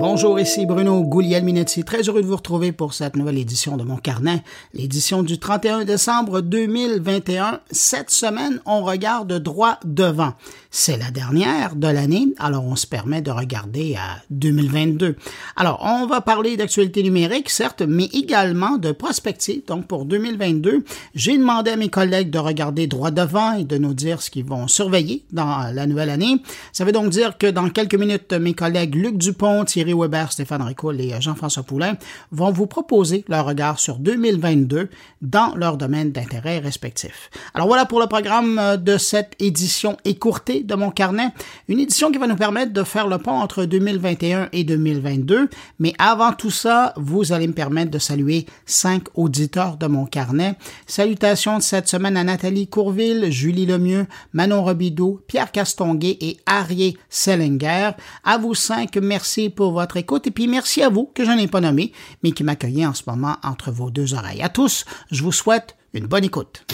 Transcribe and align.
Bonjour, 0.00 0.40
ici 0.40 0.64
Bruno 0.64 1.04
Guglielminetti. 1.04 1.84
Très 1.84 2.08
heureux 2.08 2.22
de 2.22 2.26
vous 2.26 2.36
retrouver 2.36 2.72
pour 2.72 2.94
cette 2.94 3.16
nouvelle 3.16 3.36
édition 3.36 3.76
de 3.76 3.84
mon 3.84 3.98
carnet, 3.98 4.42
l'édition 4.72 5.22
du 5.22 5.38
31 5.38 5.84
décembre 5.84 6.40
2021. 6.40 7.60
Cette 7.70 8.08
semaine, 8.08 8.62
on 8.64 8.82
regarde 8.82 9.30
droit 9.34 9.78
devant. 9.84 10.32
C'est 10.70 10.96
la 10.96 11.10
dernière 11.10 11.76
de 11.76 11.86
l'année, 11.86 12.28
alors 12.38 12.64
on 12.64 12.76
se 12.76 12.86
permet 12.86 13.20
de 13.20 13.30
regarder 13.30 13.96
à 13.96 14.22
2022. 14.30 15.16
Alors, 15.56 15.80
on 15.84 16.06
va 16.06 16.22
parler 16.22 16.56
d'actualité 16.56 17.02
numérique, 17.02 17.50
certes, 17.50 17.82
mais 17.82 18.06
également 18.14 18.78
de 18.78 18.92
prospective. 18.92 19.66
Donc, 19.66 19.86
pour 19.86 20.06
2022, 20.06 20.82
j'ai 21.14 21.36
demandé 21.36 21.72
à 21.72 21.76
mes 21.76 21.90
collègues 21.90 22.30
de 22.30 22.38
regarder 22.38 22.86
droit 22.86 23.10
devant 23.10 23.52
et 23.52 23.64
de 23.64 23.76
nous 23.76 23.92
dire 23.92 24.22
ce 24.22 24.30
qu'ils 24.30 24.46
vont 24.46 24.66
surveiller 24.66 25.24
dans 25.30 25.70
la 25.74 25.86
nouvelle 25.86 26.08
année. 26.10 26.40
Ça 26.72 26.86
veut 26.86 26.92
donc 26.92 27.10
dire 27.10 27.36
que 27.36 27.48
dans 27.48 27.68
quelques 27.68 27.96
minutes, 27.96 28.32
mes 28.32 28.54
collègues 28.54 28.94
Luc 28.94 29.18
Dupont, 29.18 29.64
Thierry 29.64 29.89
Weber, 29.94 30.32
Stéphane 30.32 30.62
Ricoul 30.62 31.00
et 31.00 31.20
Jean-François 31.20 31.62
Poulain 31.62 31.94
vont 32.30 32.52
vous 32.52 32.66
proposer 32.66 33.24
leur 33.28 33.46
regard 33.46 33.78
sur 33.78 33.98
2022 33.98 34.88
dans 35.22 35.54
leur 35.54 35.76
domaine 35.76 36.12
d'intérêt 36.12 36.58
respectif. 36.58 37.30
Alors 37.54 37.66
voilà 37.66 37.86
pour 37.86 38.00
le 38.00 38.06
programme 38.06 38.76
de 38.78 38.96
cette 38.96 39.34
édition 39.40 39.96
écourtée 40.04 40.62
de 40.62 40.74
mon 40.74 40.90
carnet, 40.90 41.28
une 41.68 41.80
édition 41.80 42.10
qui 42.10 42.18
va 42.18 42.26
nous 42.26 42.36
permettre 42.36 42.72
de 42.72 42.82
faire 42.84 43.08
le 43.08 43.18
pont 43.18 43.32
entre 43.32 43.64
2021 43.64 44.48
et 44.52 44.64
2022, 44.64 45.48
mais 45.78 45.92
avant 45.98 46.32
tout 46.32 46.50
ça, 46.50 46.92
vous 46.96 47.32
allez 47.32 47.46
me 47.46 47.52
permettre 47.52 47.90
de 47.90 47.98
saluer 47.98 48.46
cinq 48.66 49.04
auditeurs 49.14 49.76
de 49.76 49.86
mon 49.86 50.06
carnet. 50.06 50.54
Salutations 50.86 51.58
de 51.58 51.62
cette 51.62 51.88
semaine 51.88 52.16
à 52.16 52.24
Nathalie 52.24 52.68
Courville, 52.68 53.30
Julie 53.30 53.66
Lemieux, 53.66 54.06
Manon 54.32 54.62
Robidoux, 54.62 55.20
Pierre 55.26 55.52
Castonguay 55.52 56.16
et 56.20 56.38
Arié 56.46 56.96
Sellinger. 57.08 57.90
À 58.24 58.38
vous 58.38 58.54
cinq, 58.54 58.96
merci 58.96 59.50
pour 59.50 59.72
votre 59.72 59.79
votre 59.80 59.96
écoute 59.96 60.26
et 60.26 60.30
puis 60.30 60.46
merci 60.46 60.82
à 60.82 60.90
vous 60.90 61.10
que 61.14 61.24
je 61.24 61.30
n'ai 61.30 61.48
pas 61.48 61.62
nommé, 61.62 61.92
mais 62.22 62.32
qui 62.32 62.44
m'accueillez 62.44 62.84
en 62.86 62.92
ce 62.92 63.04
moment 63.06 63.36
entre 63.42 63.70
vos 63.70 63.90
deux 63.90 64.12
oreilles. 64.12 64.42
À 64.42 64.50
tous, 64.50 64.84
je 65.10 65.22
vous 65.22 65.32
souhaite 65.32 65.74
une 65.94 66.06
bonne 66.06 66.24
écoute. 66.24 66.66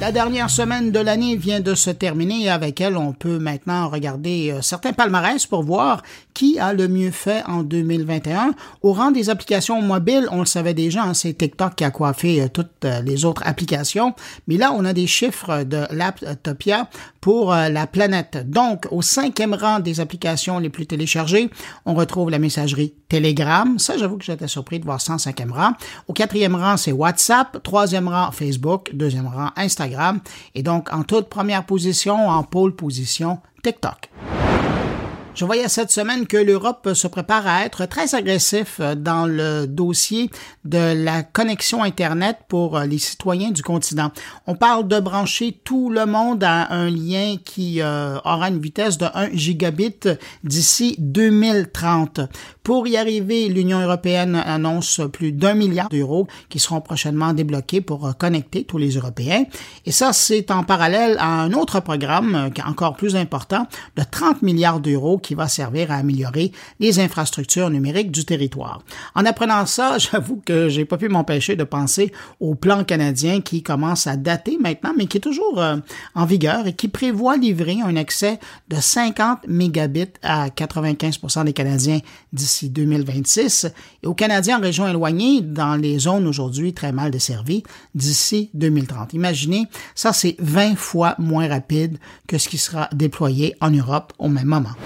La 0.00 0.12
dernière 0.12 0.50
semaine 0.50 0.90
de 0.90 0.98
l'année 0.98 1.36
vient 1.36 1.60
de 1.60 1.74
se 1.74 1.88
terminer 1.88 2.42
et 2.42 2.50
avec 2.50 2.80
elle, 2.80 2.96
on 2.96 3.12
peut 3.12 3.38
maintenant 3.38 3.88
regarder 3.88 4.50
euh, 4.50 4.60
certains 4.60 4.92
palmarès 4.92 5.46
pour 5.46 5.62
voir 5.62 6.02
qui 6.36 6.58
a 6.58 6.74
le 6.74 6.86
mieux 6.86 7.10
fait 7.10 7.42
en 7.46 7.62
2021. 7.62 8.52
Au 8.82 8.92
rang 8.92 9.10
des 9.10 9.30
applications 9.30 9.80
mobiles, 9.80 10.28
on 10.30 10.40
le 10.40 10.44
savait 10.44 10.74
déjà, 10.74 11.02
hein, 11.02 11.14
c'est 11.14 11.32
TikTok 11.32 11.76
qui 11.76 11.84
a 11.84 11.90
coiffé 11.90 12.42
euh, 12.42 12.48
toutes 12.52 12.84
euh, 12.84 13.00
les 13.00 13.24
autres 13.24 13.40
applications, 13.46 14.14
mais 14.46 14.58
là, 14.58 14.72
on 14.76 14.84
a 14.84 14.92
des 14.92 15.06
chiffres 15.06 15.64
de 15.64 15.86
Laptopia 15.90 16.90
pour 17.22 17.52
la 17.52 17.86
planète. 17.86 18.48
Donc, 18.48 18.86
au 18.90 19.00
cinquième 19.02 19.54
rang 19.54 19.80
des 19.80 19.98
applications 19.98 20.58
les 20.58 20.68
plus 20.68 20.86
téléchargées, 20.86 21.50
on 21.86 21.94
retrouve 21.94 22.30
la 22.30 22.38
messagerie 22.38 22.92
Telegram. 23.08 23.78
Ça, 23.78 23.96
j'avoue 23.96 24.18
que 24.18 24.24
j'étais 24.24 24.46
surpris 24.46 24.78
de 24.78 24.84
voir 24.84 25.00
ça 25.00 25.14
en 25.14 25.18
cinquième 25.18 25.52
rang. 25.52 25.72
Au 26.06 26.12
quatrième 26.12 26.54
rang, 26.54 26.76
c'est 26.76 26.92
WhatsApp. 26.92 27.62
Troisième 27.62 28.08
rang, 28.08 28.30
Facebook. 28.30 28.90
Deuxième 28.92 29.26
rang, 29.26 29.50
Instagram. 29.56 30.20
Et 30.54 30.62
donc, 30.62 30.92
en 30.92 31.02
toute 31.02 31.28
première 31.28 31.64
position, 31.64 32.28
en 32.28 32.42
pole 32.42 32.76
position, 32.76 33.38
TikTok. 33.62 34.10
Je 35.36 35.44
voyais 35.44 35.68
cette 35.68 35.90
semaine 35.90 36.26
que 36.26 36.38
l'Europe 36.38 36.94
se 36.94 37.06
prépare 37.08 37.46
à 37.46 37.66
être 37.66 37.84
très 37.84 38.14
agressif 38.14 38.80
dans 38.80 39.26
le 39.26 39.66
dossier 39.66 40.30
de 40.64 40.94
la 41.04 41.22
connexion 41.24 41.82
Internet 41.82 42.38
pour 42.48 42.78
les 42.80 42.96
citoyens 42.96 43.50
du 43.50 43.62
continent. 43.62 44.12
On 44.46 44.54
parle 44.54 44.88
de 44.88 44.98
brancher 44.98 45.60
tout 45.62 45.90
le 45.90 46.06
monde 46.06 46.42
à 46.42 46.72
un 46.72 46.88
lien 46.88 47.36
qui 47.44 47.82
euh, 47.82 48.16
aura 48.24 48.48
une 48.48 48.60
vitesse 48.60 48.96
de 48.96 49.04
1 49.12 49.34
gigabit 49.34 50.08
d'ici 50.42 50.96
2030. 51.00 52.20
Pour 52.62 52.88
y 52.88 52.96
arriver, 52.96 53.48
l'Union 53.48 53.80
européenne 53.80 54.36
annonce 54.36 55.02
plus 55.12 55.32
d'un 55.32 55.52
milliard 55.52 55.90
d'euros 55.90 56.26
qui 56.48 56.60
seront 56.60 56.80
prochainement 56.80 57.34
débloqués 57.34 57.82
pour 57.82 58.16
connecter 58.16 58.64
tous 58.64 58.78
les 58.78 58.92
Européens. 58.96 59.44
Et 59.84 59.92
ça, 59.92 60.14
c'est 60.14 60.50
en 60.50 60.64
parallèle 60.64 61.18
à 61.20 61.28
un 61.42 61.52
autre 61.52 61.80
programme 61.80 62.34
euh, 62.34 62.62
encore 62.66 62.96
plus 62.96 63.16
important 63.16 63.66
de 63.98 64.02
30 64.02 64.40
milliards 64.40 64.80
d'euros 64.80 65.20
qui 65.26 65.34
va 65.34 65.48
servir 65.48 65.90
à 65.90 65.96
améliorer 65.96 66.52
les 66.78 67.00
infrastructures 67.00 67.68
numériques 67.68 68.12
du 68.12 68.24
territoire. 68.24 68.82
En 69.16 69.24
apprenant 69.26 69.66
ça, 69.66 69.98
j'avoue 70.12 70.40
que 70.44 70.68
j'ai 70.68 70.84
pas 70.84 70.96
pu 70.96 71.08
m'empêcher 71.08 71.56
de 71.56 71.64
penser 71.64 72.12
au 72.38 72.54
plan 72.54 72.84
canadien 72.84 73.40
qui 73.40 73.64
commence 73.64 74.06
à 74.06 74.16
dater 74.16 74.56
maintenant, 74.56 74.92
mais 74.96 75.06
qui 75.06 75.16
est 75.16 75.20
toujours 75.20 75.60
euh, 75.60 75.76
en 76.14 76.26
vigueur 76.26 76.68
et 76.68 76.74
qui 76.74 76.86
prévoit 76.86 77.36
livrer 77.36 77.78
un 77.84 77.96
accès 77.96 78.38
de 78.68 78.76
50 78.76 79.48
mégabits 79.48 80.12
à 80.22 80.48
95% 80.48 81.44
des 81.44 81.52
Canadiens 81.52 81.98
d'ici 82.32 82.70
2026 82.70 83.66
et 84.04 84.06
aux 84.06 84.14
Canadiens 84.14 84.58
en 84.58 84.62
région 84.62 84.86
éloignée 84.86 85.40
dans 85.40 85.74
les 85.74 85.98
zones 85.98 86.28
aujourd'hui 86.28 86.72
très 86.72 86.92
mal 86.92 87.10
desservies 87.10 87.64
d'ici 87.96 88.50
2030. 88.54 89.12
Imaginez, 89.14 89.66
ça 89.96 90.12
c'est 90.12 90.36
20 90.38 90.76
fois 90.76 91.16
moins 91.18 91.48
rapide 91.48 91.98
que 92.28 92.38
ce 92.38 92.48
qui 92.48 92.58
sera 92.58 92.88
déployé 92.92 93.56
en 93.60 93.70
Europe 93.70 94.12
au 94.18 94.28
même 94.28 94.46
moment. 94.46 94.76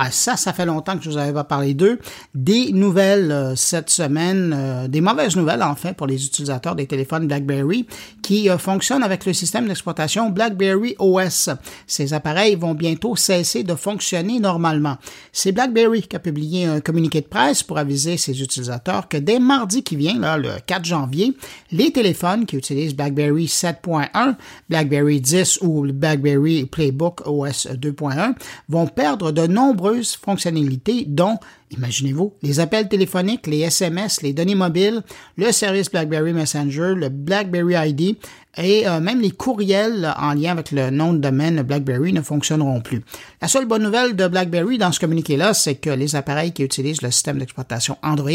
Ah, 0.00 0.12
ça, 0.12 0.36
ça 0.36 0.52
fait 0.52 0.64
longtemps 0.64 0.96
que 0.96 1.02
je 1.02 1.10
vous 1.10 1.16
avais 1.16 1.32
pas 1.32 1.42
parlé 1.42 1.74
d'eux. 1.74 1.98
Des 2.32 2.70
nouvelles 2.70 3.32
euh, 3.32 3.56
cette 3.56 3.90
semaine, 3.90 4.54
euh, 4.56 4.86
des 4.86 5.00
mauvaises 5.00 5.34
nouvelles 5.34 5.64
en 5.64 5.74
fait 5.74 5.94
pour 5.94 6.06
les 6.06 6.24
utilisateurs 6.24 6.76
des 6.76 6.86
téléphones 6.86 7.26
BlackBerry 7.26 7.84
qui 8.22 8.48
euh, 8.48 8.58
fonctionnent 8.58 9.02
avec 9.02 9.26
le 9.26 9.32
système 9.32 9.66
d'exploitation 9.66 10.30
BlackBerry 10.30 10.94
OS. 11.00 11.50
Ces 11.88 12.14
appareils 12.14 12.54
vont 12.54 12.74
bientôt 12.74 13.16
cesser 13.16 13.64
de 13.64 13.74
fonctionner 13.74 14.38
normalement. 14.38 14.98
C'est 15.32 15.50
BlackBerry 15.50 16.02
qui 16.02 16.14
a 16.14 16.20
publié 16.20 16.66
un 16.66 16.80
communiqué 16.80 17.20
de 17.20 17.26
presse 17.26 17.64
pour 17.64 17.76
aviser 17.76 18.18
ses 18.18 18.40
utilisateurs 18.40 19.08
que 19.08 19.16
dès 19.16 19.40
mardi 19.40 19.82
qui 19.82 19.96
vient, 19.96 20.36
le 20.36 20.60
4 20.64 20.84
janvier, 20.84 21.36
les 21.72 21.90
téléphones 21.90 22.46
qui 22.46 22.56
utilisent 22.56 22.94
BlackBerry 22.94 23.46
7.1, 23.46 24.36
BlackBerry 24.70 25.20
10 25.20 25.58
ou 25.62 25.82
BlackBerry 25.92 26.66
Playbook 26.66 27.26
OS 27.26 27.66
2.1 27.66 28.34
vont 28.68 28.86
perdre 28.86 29.32
de 29.32 29.48
nombreux 29.48 29.87
fonctionnalités 30.20 31.04
dont, 31.06 31.38
imaginez-vous, 31.70 32.34
les 32.42 32.60
appels 32.60 32.88
téléphoniques, 32.88 33.46
les 33.46 33.60
SMS, 33.60 34.22
les 34.22 34.32
données 34.32 34.54
mobiles, 34.54 35.02
le 35.36 35.52
service 35.52 35.90
BlackBerry 35.90 36.32
Messenger, 36.32 36.94
le 36.96 37.08
BlackBerry 37.08 37.90
ID 37.90 38.16
et 38.56 38.88
euh, 38.88 39.00
même 39.00 39.20
les 39.20 39.30
courriels 39.30 40.12
en 40.18 40.34
lien 40.34 40.52
avec 40.52 40.72
le 40.72 40.90
nom 40.90 41.12
de 41.12 41.18
domaine 41.18 41.62
BlackBerry 41.62 42.12
ne 42.12 42.22
fonctionneront 42.22 42.80
plus. 42.80 43.02
La 43.40 43.48
seule 43.48 43.66
bonne 43.66 43.82
nouvelle 43.82 44.16
de 44.16 44.26
BlackBerry 44.26 44.78
dans 44.78 44.92
ce 44.92 45.00
communiqué-là, 45.00 45.54
c'est 45.54 45.76
que 45.76 45.90
les 45.90 46.16
appareils 46.16 46.52
qui 46.52 46.64
utilisent 46.64 47.02
le 47.02 47.10
système 47.10 47.38
d'exploitation 47.38 47.96
Android, 48.02 48.30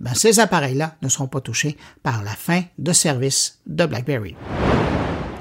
ben, 0.00 0.14
ces 0.14 0.40
appareils-là 0.40 0.96
ne 1.02 1.08
seront 1.08 1.28
pas 1.28 1.40
touchés 1.40 1.76
par 2.02 2.22
la 2.24 2.32
fin 2.32 2.62
de 2.78 2.92
service 2.92 3.60
de 3.66 3.86
BlackBerry. 3.86 4.34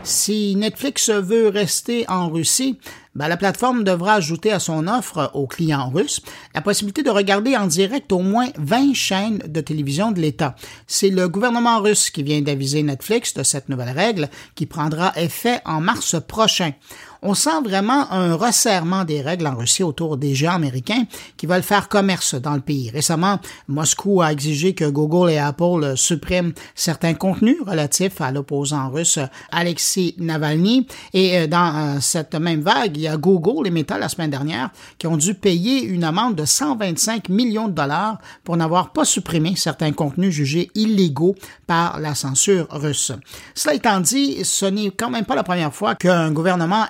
Si 0.04 0.56
Netflix 0.56 1.10
veut 1.12 1.48
rester 1.50 2.10
en 2.10 2.28
Russie, 2.30 2.80
ben, 3.14 3.28
la 3.28 3.38
plateforme 3.38 3.84
devra 3.84 4.16
ajouter 4.16 4.52
à 4.52 4.60
son 4.60 4.88
offre 4.88 5.30
aux 5.36 5.46
clients 5.46 5.90
russes 5.90 6.22
la 6.56 6.62
possibilité 6.62 7.04
de 7.04 7.12
regarder 7.12 7.56
en 7.56 7.68
direct 7.68 8.12
au 8.12 8.20
moins 8.20 8.48
20 8.58 8.96
chaînes 8.96 9.44
de 9.48 9.62
télévision 9.62 10.12
de 10.12 10.20
l'État. 10.20 10.56
C'est 10.88 11.10
le 11.10 11.30
gouvernement 11.30 11.82
russe 11.82 12.10
qui 12.10 12.24
vient 12.24 12.42
d'aviser 12.42 12.82
Netflix 12.82 13.36
de 13.36 13.44
cette 13.44 13.70
nouvelle 13.70 13.96
règle 13.96 14.30
qui 14.56 14.66
prendra 14.66 15.14
effet 15.18 15.62
en 15.66 15.82
mars 15.82 16.16
prochain 16.28 16.72
on 17.22 17.34
sent 17.36 17.62
vraiment 17.64 18.12
un 18.12 18.36
resserrement 18.36 19.04
des 19.06 19.22
règles 19.22 19.46
en 19.48 19.56
Russie 19.56 19.84
autour 19.84 20.18
des 20.18 20.34
géants 20.34 20.56
américains 20.56 21.06
qui 21.38 21.46
veulent 21.46 21.62
faire 21.62 21.88
commerce 21.88 22.36
dans 22.36 22.56
le 22.56 22.62
pays. 22.62 22.90
Récemment, 22.90 23.40
Moscou 23.68 24.22
a 24.22 24.32
exigé 24.32 24.74
que 24.74 24.86
Google 24.86 25.32
et 25.32 25.38
Apple 25.38 25.94
suppriment 25.96 26.54
certains 26.74 27.14
contenus 27.14 27.58
relatifs 27.66 28.22
à 28.22 28.32
l'opposant 28.32 28.90
russe 28.90 29.20
Alexei 29.52 30.16
Navalny. 30.18 30.88
Et 31.14 31.38
euh, 31.38 31.48
dans 31.48 31.76
euh, 31.76 32.00
cette 32.02 32.34
même 32.36 32.62
vague, 32.62 32.98
il 32.98 33.04
y 33.04 33.08
a 33.08 33.18
Google 33.18 33.68
et 33.68 33.72
Meta 33.72 33.98
la 33.98 34.10
semaine 34.10 34.32
dernière 34.32 34.72
qui 34.98 35.08
ont 35.08 35.18
dû 35.18 35.36
payer 35.36 35.84
une 35.84 36.04
amende 36.04 36.36
de 36.36 36.46
125 36.46 37.30
millions 37.30 37.68
de 37.68 37.74
dollars 37.74 38.18
pour 38.44 38.58
n'avoir 38.58 38.94
pas 38.94 39.06
supprimé 39.06 39.56
certains 39.56 39.92
contenus 39.92 40.34
jugés 40.34 40.72
illégaux 40.74 41.36
par 41.68 42.00
la 42.00 42.16
censure 42.16 42.68
russe. 42.72 43.12
Cela 43.54 43.76
étant 43.76 44.00
dit, 44.00 44.44
ce 44.44 44.66
n'est 44.66 44.90
quand 44.90 45.10
même 45.10 45.26
pas 45.26 45.36
la 45.36 45.44
première 45.44 45.74
fois 45.74 45.96
qu'un 45.96 46.32
gouvernement 46.32 46.86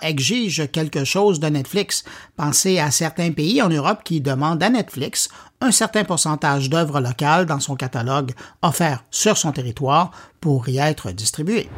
quelque 0.71 1.03
chose 1.03 1.39
de 1.39 1.47
Netflix. 1.47 2.03
Pensez 2.35 2.79
à 2.79 2.91
certains 2.91 3.31
pays 3.31 3.61
en 3.61 3.69
Europe 3.69 4.01
qui 4.03 4.21
demandent 4.21 4.63
à 4.63 4.69
Netflix 4.69 5.29
un 5.59 5.71
certain 5.71 6.03
pourcentage 6.03 6.69
d'œuvres 6.69 6.99
locales 6.99 7.45
dans 7.45 7.59
son 7.59 7.75
catalogue 7.75 8.31
offert 8.61 9.03
sur 9.11 9.37
son 9.37 9.51
territoire 9.51 10.11
pour 10.39 10.67
y 10.69 10.77
être 10.77 11.11
distribuées. 11.11 11.69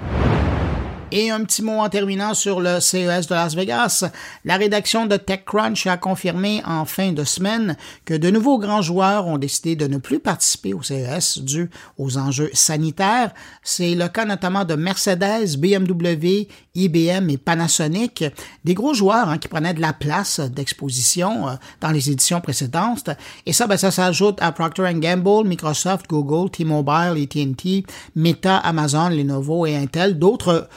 Et 1.16 1.30
un 1.30 1.44
petit 1.44 1.62
mot 1.62 1.74
en 1.74 1.90
terminant 1.90 2.34
sur 2.34 2.60
le 2.60 2.80
CES 2.80 3.28
de 3.28 3.36
Las 3.36 3.54
Vegas. 3.54 4.04
La 4.46 4.58
rédaction 4.58 5.06
de 5.06 5.16
TechCrunch 5.16 5.86
a 5.86 5.96
confirmé 5.96 6.64
en 6.66 6.86
fin 6.86 7.12
de 7.12 7.24
semaine 7.24 7.78
que 8.04 8.16
de 8.16 8.32
nouveaux 8.32 8.58
grands 8.58 8.82
joueurs 8.82 9.28
ont 9.28 9.38
décidé 9.38 9.76
de 9.76 9.86
ne 9.86 10.00
plus 10.00 10.20
participer 10.20 10.74
au 10.74 10.82
CES 10.82 11.38
dû 11.44 11.70
aux 12.00 12.18
enjeux 12.18 12.50
sanitaires. 12.54 13.32
C'est 13.62 13.94
le 13.94 14.08
cas 14.08 14.26
notamment 14.26 14.66
de 14.66 14.74
Mercedes, 14.74 15.56
BMW, 15.60 16.48
IBM 16.74 17.30
et 17.30 17.38
Panasonic, 17.38 18.24
des 18.66 18.74
gros 18.74 18.96
joueurs 18.96 19.30
hein, 19.30 19.38
qui 19.38 19.48
prenaient 19.48 19.76
de 19.76 19.82
la 19.82 19.94
place 19.94 20.40
d'exposition 20.40 21.48
euh, 21.48 21.52
dans 21.80 21.92
les 21.92 22.10
éditions 22.10 22.42
précédentes. 22.42 23.12
Et 23.46 23.54
ça, 23.54 23.68
ben, 23.68 23.78
ça 23.78 23.92
s'ajoute 23.92 24.40
à 24.42 24.52
Procter 24.52 24.92
Gamble, 24.96 25.48
Microsoft, 25.48 26.08
Google, 26.10 26.50
T-Mobile, 26.50 27.22
AT&T, 27.22 27.86
Meta, 28.16 28.58
Amazon, 28.58 29.10
Lenovo 29.10 29.68
et 29.68 29.76
Intel, 29.76 30.18
d'autres 30.18 30.68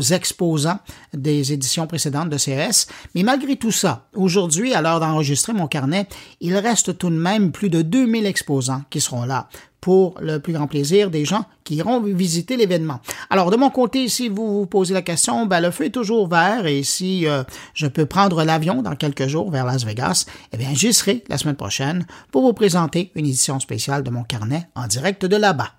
exposants 0.00 0.78
des 1.14 1.52
éditions 1.52 1.86
précédentes 1.86 2.30
de 2.30 2.38
CES. 2.38 2.86
Mais 3.14 3.22
malgré 3.22 3.56
tout 3.56 3.72
ça, 3.72 4.06
aujourd'hui, 4.14 4.74
à 4.74 4.82
l'heure 4.82 5.00
d'enregistrer 5.00 5.52
mon 5.52 5.66
carnet, 5.66 6.08
il 6.40 6.56
reste 6.56 6.98
tout 6.98 7.10
de 7.10 7.16
même 7.16 7.52
plus 7.52 7.70
de 7.70 7.82
2000 7.82 8.26
exposants 8.26 8.82
qui 8.90 9.00
seront 9.00 9.24
là 9.24 9.48
pour 9.80 10.16
le 10.20 10.40
plus 10.40 10.52
grand 10.52 10.66
plaisir 10.66 11.10
des 11.10 11.24
gens 11.24 11.44
qui 11.62 11.76
iront 11.76 12.00
visiter 12.00 12.56
l'événement. 12.56 12.98
Alors, 13.30 13.52
de 13.52 13.56
mon 13.56 13.70
côté, 13.70 14.08
si 14.08 14.28
vous 14.28 14.58
vous 14.58 14.66
posez 14.66 14.92
la 14.92 15.02
question, 15.02 15.46
ben, 15.46 15.60
le 15.60 15.70
feu 15.70 15.84
est 15.84 15.90
toujours 15.90 16.28
vert 16.28 16.66
et 16.66 16.82
si 16.82 17.24
euh, 17.26 17.44
je 17.72 17.86
peux 17.86 18.04
prendre 18.04 18.42
l'avion 18.42 18.82
dans 18.82 18.96
quelques 18.96 19.28
jours 19.28 19.48
vers 19.48 19.64
Las 19.64 19.84
Vegas, 19.84 20.26
eh 20.52 20.56
bien, 20.56 20.70
j'y 20.74 20.92
serai 20.92 21.22
la 21.28 21.38
semaine 21.38 21.54
prochaine 21.54 22.04
pour 22.32 22.42
vous 22.42 22.52
présenter 22.52 23.12
une 23.14 23.26
édition 23.26 23.60
spéciale 23.60 24.02
de 24.02 24.10
mon 24.10 24.24
carnet 24.24 24.68
en 24.74 24.88
direct 24.88 25.24
de 25.24 25.36
là-bas. 25.36 25.70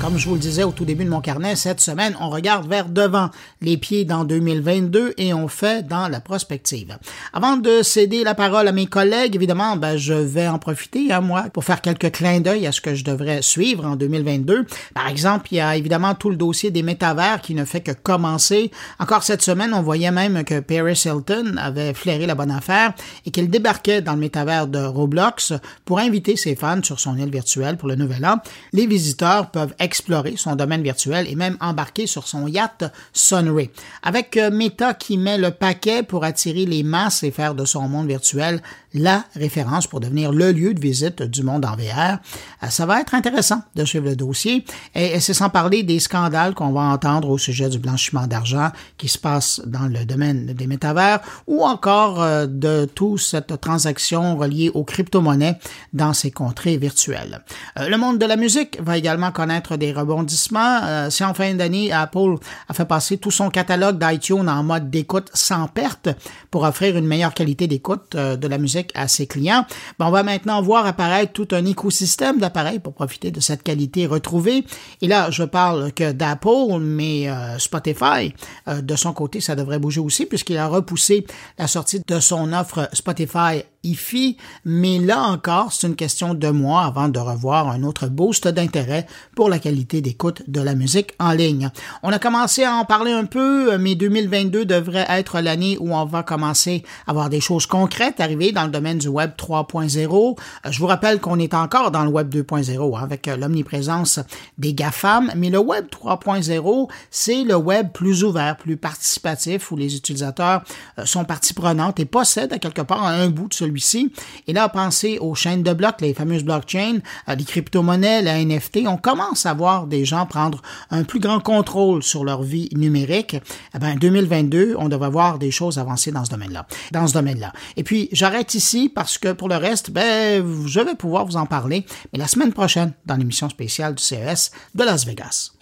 Comme 0.00 0.16
je 0.16 0.28
vous 0.28 0.34
le 0.34 0.40
disais 0.40 0.62
au 0.62 0.70
tout 0.70 0.84
début 0.84 1.04
de 1.04 1.10
mon 1.10 1.20
carnet, 1.20 1.56
cette 1.56 1.80
semaine, 1.80 2.16
on 2.20 2.30
regarde 2.30 2.68
vers 2.68 2.88
devant, 2.88 3.30
les 3.60 3.76
pieds 3.76 4.04
dans 4.04 4.24
2022 4.24 5.14
et 5.18 5.34
on 5.34 5.48
fait 5.48 5.84
dans 5.86 6.06
la 6.06 6.20
prospective. 6.20 6.96
Avant 7.32 7.56
de 7.56 7.82
céder 7.82 8.22
la 8.22 8.36
parole 8.36 8.68
à 8.68 8.72
mes 8.72 8.86
collègues, 8.86 9.34
évidemment, 9.34 9.74
ben, 9.76 9.96
je 9.96 10.14
vais 10.14 10.46
en 10.46 10.60
profiter, 10.60 11.12
hein, 11.12 11.20
moi, 11.20 11.46
pour 11.52 11.64
faire 11.64 11.80
quelques 11.80 12.12
clins 12.12 12.38
d'œil 12.40 12.68
à 12.68 12.72
ce 12.72 12.80
que 12.80 12.94
je 12.94 13.02
devrais 13.02 13.42
suivre 13.42 13.84
en 13.84 13.96
2022. 13.96 14.66
Par 14.94 15.08
exemple, 15.08 15.48
il 15.50 15.56
y 15.56 15.60
a 15.60 15.76
évidemment 15.76 16.14
tout 16.14 16.30
le 16.30 16.36
dossier 16.36 16.70
des 16.70 16.84
métavers 16.84 17.40
qui 17.40 17.56
ne 17.56 17.64
fait 17.64 17.80
que 17.80 17.92
commencer. 17.92 18.70
Encore 19.00 19.24
cette 19.24 19.42
semaine, 19.42 19.74
on 19.74 19.82
voyait 19.82 20.12
même 20.12 20.44
que 20.44 20.60
Paris 20.60 21.02
Hilton 21.04 21.56
avait 21.58 21.92
flairé 21.92 22.26
la 22.26 22.36
bonne 22.36 22.52
affaire 22.52 22.92
et 23.26 23.32
qu'il 23.32 23.50
débarquait 23.50 24.00
dans 24.00 24.12
le 24.12 24.20
métavers 24.20 24.68
de 24.68 24.78
Roblox 24.78 25.54
pour 25.84 25.98
inviter 25.98 26.36
ses 26.36 26.54
fans 26.54 26.84
sur 26.84 27.00
son 27.00 27.16
île 27.18 27.30
virtuelle 27.30 27.76
pour 27.76 27.88
le 27.88 27.96
nouvel 27.96 28.24
an. 28.24 28.36
Les 28.72 28.86
visiteurs 28.86 29.50
peuvent 29.50 29.74
explorer 29.88 30.36
son 30.36 30.54
domaine 30.54 30.82
virtuel 30.82 31.26
et 31.26 31.34
même 31.34 31.56
embarquer 31.60 32.06
sur 32.06 32.28
son 32.28 32.46
yacht 32.46 32.84
Sunray. 33.14 33.70
Avec 34.02 34.36
euh, 34.36 34.50
Meta 34.50 34.92
qui 34.92 35.16
met 35.16 35.38
le 35.38 35.50
paquet 35.50 36.02
pour 36.02 36.24
attirer 36.24 36.66
les 36.66 36.82
masses 36.82 37.22
et 37.22 37.30
faire 37.30 37.54
de 37.54 37.64
son 37.64 37.88
monde 37.88 38.06
virtuel 38.06 38.60
la 38.98 39.24
référence 39.34 39.86
pour 39.86 40.00
devenir 40.00 40.32
le 40.32 40.52
lieu 40.52 40.74
de 40.74 40.80
visite 40.80 41.22
du 41.22 41.42
monde 41.42 41.64
en 41.64 41.76
VR. 41.76 42.18
Euh, 42.62 42.68
ça 42.68 42.86
va 42.86 43.00
être 43.00 43.14
intéressant 43.14 43.62
de 43.74 43.84
suivre 43.84 44.06
le 44.06 44.16
dossier 44.16 44.64
et 44.94 45.20
c'est 45.20 45.34
sans 45.34 45.50
parler 45.50 45.82
des 45.82 46.00
scandales 46.00 46.54
qu'on 46.54 46.72
va 46.72 46.82
entendre 46.82 47.30
au 47.30 47.38
sujet 47.38 47.68
du 47.68 47.78
blanchiment 47.78 48.26
d'argent 48.26 48.70
qui 48.96 49.08
se 49.08 49.18
passe 49.18 49.60
dans 49.66 49.86
le 49.86 50.04
domaine 50.04 50.46
des 50.46 50.66
métavers 50.66 51.20
ou 51.46 51.64
encore 51.64 52.22
euh, 52.22 52.46
de 52.46 52.88
toute 52.94 53.20
cette 53.20 53.60
transaction 53.60 54.36
reliée 54.36 54.70
aux 54.74 54.84
crypto-monnaies 54.84 55.58
dans 55.92 56.12
ces 56.12 56.30
contrées 56.30 56.76
virtuelles. 56.76 57.40
Le 57.76 57.96
monde 57.96 58.18
de 58.18 58.26
la 58.26 58.36
musique 58.36 58.78
va 58.80 58.98
également 58.98 59.32
connaître 59.32 59.76
des 59.76 59.92
rebondissements. 59.92 60.80
Euh, 60.84 61.10
si 61.10 61.24
en 61.24 61.34
fin 61.34 61.54
d'année, 61.54 61.92
Apple 61.92 62.36
a 62.68 62.74
fait 62.74 62.84
passer 62.84 63.18
tout 63.18 63.30
son 63.30 63.50
catalogue 63.50 63.98
d'iTunes 63.98 64.48
en 64.48 64.62
mode 64.62 64.90
d'écoute 64.90 65.30
sans 65.34 65.68
perte 65.68 66.08
pour 66.50 66.62
offrir 66.64 66.96
une 66.96 67.06
meilleure 67.06 67.34
qualité 67.34 67.66
d'écoute 67.66 68.14
euh, 68.14 68.36
de 68.36 68.48
la 68.48 68.58
musique 68.58 68.87
à 68.94 69.08
ses 69.08 69.26
clients, 69.26 69.66
ben, 69.98 70.06
on 70.06 70.10
va 70.10 70.22
maintenant 70.22 70.60
voir 70.62 70.86
apparaître 70.86 71.32
tout 71.32 71.48
un 71.52 71.64
écosystème 71.64 72.38
d'appareils 72.38 72.78
pour 72.78 72.94
profiter 72.94 73.30
de 73.30 73.40
cette 73.40 73.62
qualité 73.62 74.06
retrouvée. 74.06 74.64
Et 75.02 75.08
là, 75.08 75.30
je 75.30 75.44
parle 75.44 75.92
que 75.92 76.12
d'Apple, 76.12 76.80
mais 76.80 77.28
euh, 77.28 77.58
Spotify, 77.58 78.34
de 78.66 78.96
son 78.96 79.12
côté, 79.12 79.40
ça 79.40 79.54
devrait 79.54 79.78
bouger 79.78 80.00
aussi 80.00 80.26
puisqu'il 80.26 80.56
a 80.56 80.66
repoussé 80.66 81.26
la 81.58 81.66
sortie 81.66 82.00
de 82.06 82.20
son 82.20 82.52
offre 82.52 82.88
Spotify 82.92 83.64
IFI, 83.84 84.36
mais 84.64 84.98
là 84.98 85.22
encore, 85.22 85.72
c'est 85.72 85.86
une 85.86 85.96
question 85.96 86.34
de 86.34 86.48
mois 86.48 86.82
avant 86.82 87.08
de 87.08 87.18
revoir 87.18 87.68
un 87.68 87.82
autre 87.82 88.08
boost 88.08 88.48
d'intérêt 88.48 89.06
pour 89.34 89.48
la 89.48 89.58
qualité 89.58 90.00
d'écoute 90.00 90.42
de 90.48 90.60
la 90.60 90.74
musique 90.74 91.14
en 91.18 91.32
ligne. 91.32 91.70
On 92.02 92.12
a 92.12 92.18
commencé 92.18 92.64
à 92.64 92.74
en 92.74 92.84
parler 92.84 93.12
un 93.12 93.24
peu, 93.24 93.78
mais 93.78 93.94
2022 93.94 94.64
devrait 94.64 95.06
être 95.08 95.40
l'année 95.40 95.76
où 95.80 95.94
on 95.94 96.04
va 96.04 96.22
commencer 96.22 96.82
à 97.06 97.12
voir 97.12 97.28
des 97.30 97.40
choses 97.40 97.66
concrètes 97.66 98.20
arriver 98.20 98.52
dans 98.52 98.64
le 98.64 98.70
domaine 98.70 98.98
du 98.98 99.08
Web 99.08 99.32
3.0. 99.36 100.38
Euh, 100.66 100.70
je 100.70 100.78
vous 100.78 100.86
rappelle 100.86 101.20
qu'on 101.20 101.38
est 101.38 101.54
encore 101.54 101.90
dans 101.90 102.04
le 102.04 102.10
Web 102.10 102.34
2.0 102.34 102.96
hein, 102.96 103.00
avec 103.02 103.28
euh, 103.28 103.36
l'omniprésence 103.36 104.20
des 104.58 104.74
GAFAM, 104.74 105.32
mais 105.36 105.50
le 105.50 105.58
Web 105.58 105.86
3.0, 105.86 106.90
c'est 107.10 107.44
le 107.44 107.56
Web 107.56 107.92
plus 107.92 108.24
ouvert, 108.24 108.56
plus 108.56 108.76
participatif, 108.76 109.70
où 109.70 109.76
les 109.76 109.96
utilisateurs 109.96 110.62
euh, 110.98 111.06
sont 111.06 111.24
partie 111.24 111.54
prenante 111.54 112.00
et 112.00 112.04
possèdent 112.04 112.52
à 112.52 112.58
quelque 112.58 112.82
part 112.82 113.04
un 113.04 113.28
bout 113.28 113.48
de 113.48 113.54
ce 113.54 113.64
celui-ci. 113.68 114.12
Et 114.46 114.52
là, 114.52 114.68
pensez 114.68 115.18
aux 115.18 115.34
chaînes 115.34 115.62
de 115.62 115.72
blocs, 115.72 116.00
les 116.00 116.14
fameuses 116.14 116.44
blockchains, 116.44 116.98
euh, 117.28 117.34
les 117.34 117.44
crypto-monnaies, 117.44 118.22
la 118.22 118.42
NFT. 118.42 118.80
On 118.86 118.96
commence 118.96 119.46
à 119.46 119.54
voir 119.54 119.86
des 119.86 120.04
gens 120.04 120.26
prendre 120.26 120.62
un 120.90 121.04
plus 121.04 121.20
grand 121.20 121.40
contrôle 121.40 122.02
sur 122.02 122.24
leur 122.24 122.42
vie 122.42 122.68
numérique. 122.74 123.36
Eh 123.74 123.78
ben, 123.78 123.96
2022, 123.96 124.76
on 124.78 124.88
devrait 124.88 125.10
voir 125.10 125.38
des 125.38 125.50
choses 125.50 125.78
avancer 125.78 126.10
dans 126.10 126.24
ce 126.24 126.30
domaine-là. 126.30 126.66
Dans 126.92 127.06
ce 127.06 127.14
domaine-là. 127.14 127.52
Et 127.76 127.84
puis, 127.84 128.08
j'arrête 128.12 128.54
ici 128.54 128.90
parce 128.92 129.18
que 129.18 129.32
pour 129.32 129.48
le 129.48 129.56
reste, 129.56 129.90
ben, 129.90 130.44
je 130.66 130.80
vais 130.80 130.94
pouvoir 130.94 131.26
vous 131.26 131.36
en 131.36 131.46
parler, 131.46 131.84
mais 132.12 132.18
la 132.18 132.28
semaine 132.28 132.52
prochaine, 132.52 132.92
dans 133.06 133.16
l'émission 133.16 133.48
spéciale 133.48 133.94
du 133.94 134.02
CES 134.02 134.50
de 134.74 134.84
Las 134.84 135.04
Vegas. 135.04 135.52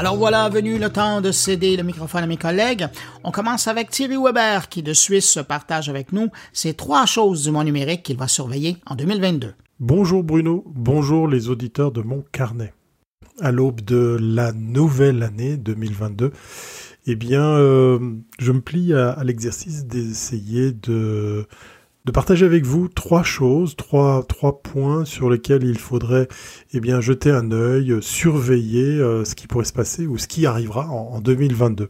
Alors 0.00 0.16
voilà, 0.16 0.48
venu 0.48 0.78
le 0.78 0.88
temps 0.88 1.20
de 1.20 1.30
céder 1.30 1.76
le 1.76 1.82
microphone 1.82 2.24
à 2.24 2.26
mes 2.26 2.38
collègues. 2.38 2.86
On 3.22 3.30
commence 3.30 3.68
avec 3.68 3.90
Thierry 3.90 4.16
Weber 4.16 4.70
qui 4.70 4.82
de 4.82 4.94
Suisse 4.94 5.38
partage 5.46 5.90
avec 5.90 6.14
nous 6.14 6.30
ces 6.54 6.72
trois 6.72 7.04
choses 7.04 7.42
du 7.42 7.50
monde 7.50 7.66
numérique 7.66 8.04
qu'il 8.04 8.16
va 8.16 8.26
surveiller 8.26 8.78
en 8.86 8.94
2022. 8.94 9.52
Bonjour 9.78 10.24
Bruno, 10.24 10.64
bonjour 10.74 11.28
les 11.28 11.50
auditeurs 11.50 11.92
de 11.92 12.00
mon 12.00 12.24
carnet. 12.32 12.72
À 13.40 13.52
l'aube 13.52 13.82
de 13.82 14.16
la 14.18 14.52
nouvelle 14.52 15.22
année 15.22 15.58
2022, 15.58 16.32
eh 17.06 17.14
bien, 17.14 17.44
euh, 17.44 17.98
je 18.38 18.52
me 18.52 18.62
plie 18.62 18.94
à 18.94 19.22
l'exercice 19.22 19.84
d'essayer 19.84 20.72
de 20.72 21.46
de 22.10 22.12
partager 22.12 22.44
avec 22.44 22.66
vous 22.66 22.88
trois 22.88 23.22
choses, 23.22 23.76
trois, 23.76 24.24
trois 24.24 24.62
points 24.62 25.04
sur 25.04 25.30
lesquels 25.30 25.62
il 25.62 25.78
faudrait 25.78 26.26
eh 26.74 27.00
jeter 27.00 27.30
un 27.30 27.52
œil, 27.52 27.98
surveiller 28.00 28.98
euh, 28.98 29.24
ce 29.24 29.36
qui 29.36 29.46
pourrait 29.46 29.64
se 29.64 29.72
passer 29.72 30.08
ou 30.08 30.18
ce 30.18 30.26
qui 30.26 30.44
arrivera 30.44 30.88
en, 30.88 31.20
2022. 31.20 31.88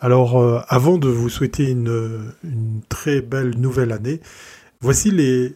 Alors, 0.00 0.40
euh, 0.40 0.60
avant 0.68 0.96
de 0.96 1.08
vous 1.08 1.28
souhaiter 1.28 1.68
une, 1.68 2.32
très 2.88 3.20
belle 3.20 3.58
nouvelle 3.58 3.92
année, 3.92 4.22
voici 4.80 5.10
les, 5.10 5.54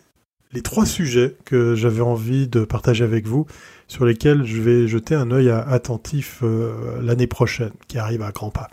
les 0.53 0.63
trois 0.63 0.87
sujets 0.87 1.37
que 1.45 1.75
j'avais 1.75 2.01
envie 2.01 2.49
de 2.49 2.65
partager 2.65 3.05
avec 3.05 3.27
vous, 3.27 3.47
sur 3.89 4.05
lesquels 4.05 4.45
je 4.45 4.61
vais 4.61 4.89
jeter 4.89 5.15
un 5.15 5.31
œil 5.31 5.51
attentif 5.51 6.41
euh, 6.43 7.01
l'année 7.03 7.27
prochaine, 7.27 7.73
qui 7.89 7.99
arrive 7.99 8.23
à 8.23 8.33
grands 8.33 8.51
pas. 8.51 8.69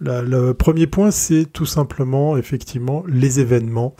le 0.00 0.52
premier 0.52 0.86
point, 0.86 1.10
c'est 1.10 1.46
tout 1.46 1.66
simplement, 1.66 2.36
effectivement, 2.36 3.02
les 3.06 3.40
événements 3.40 3.94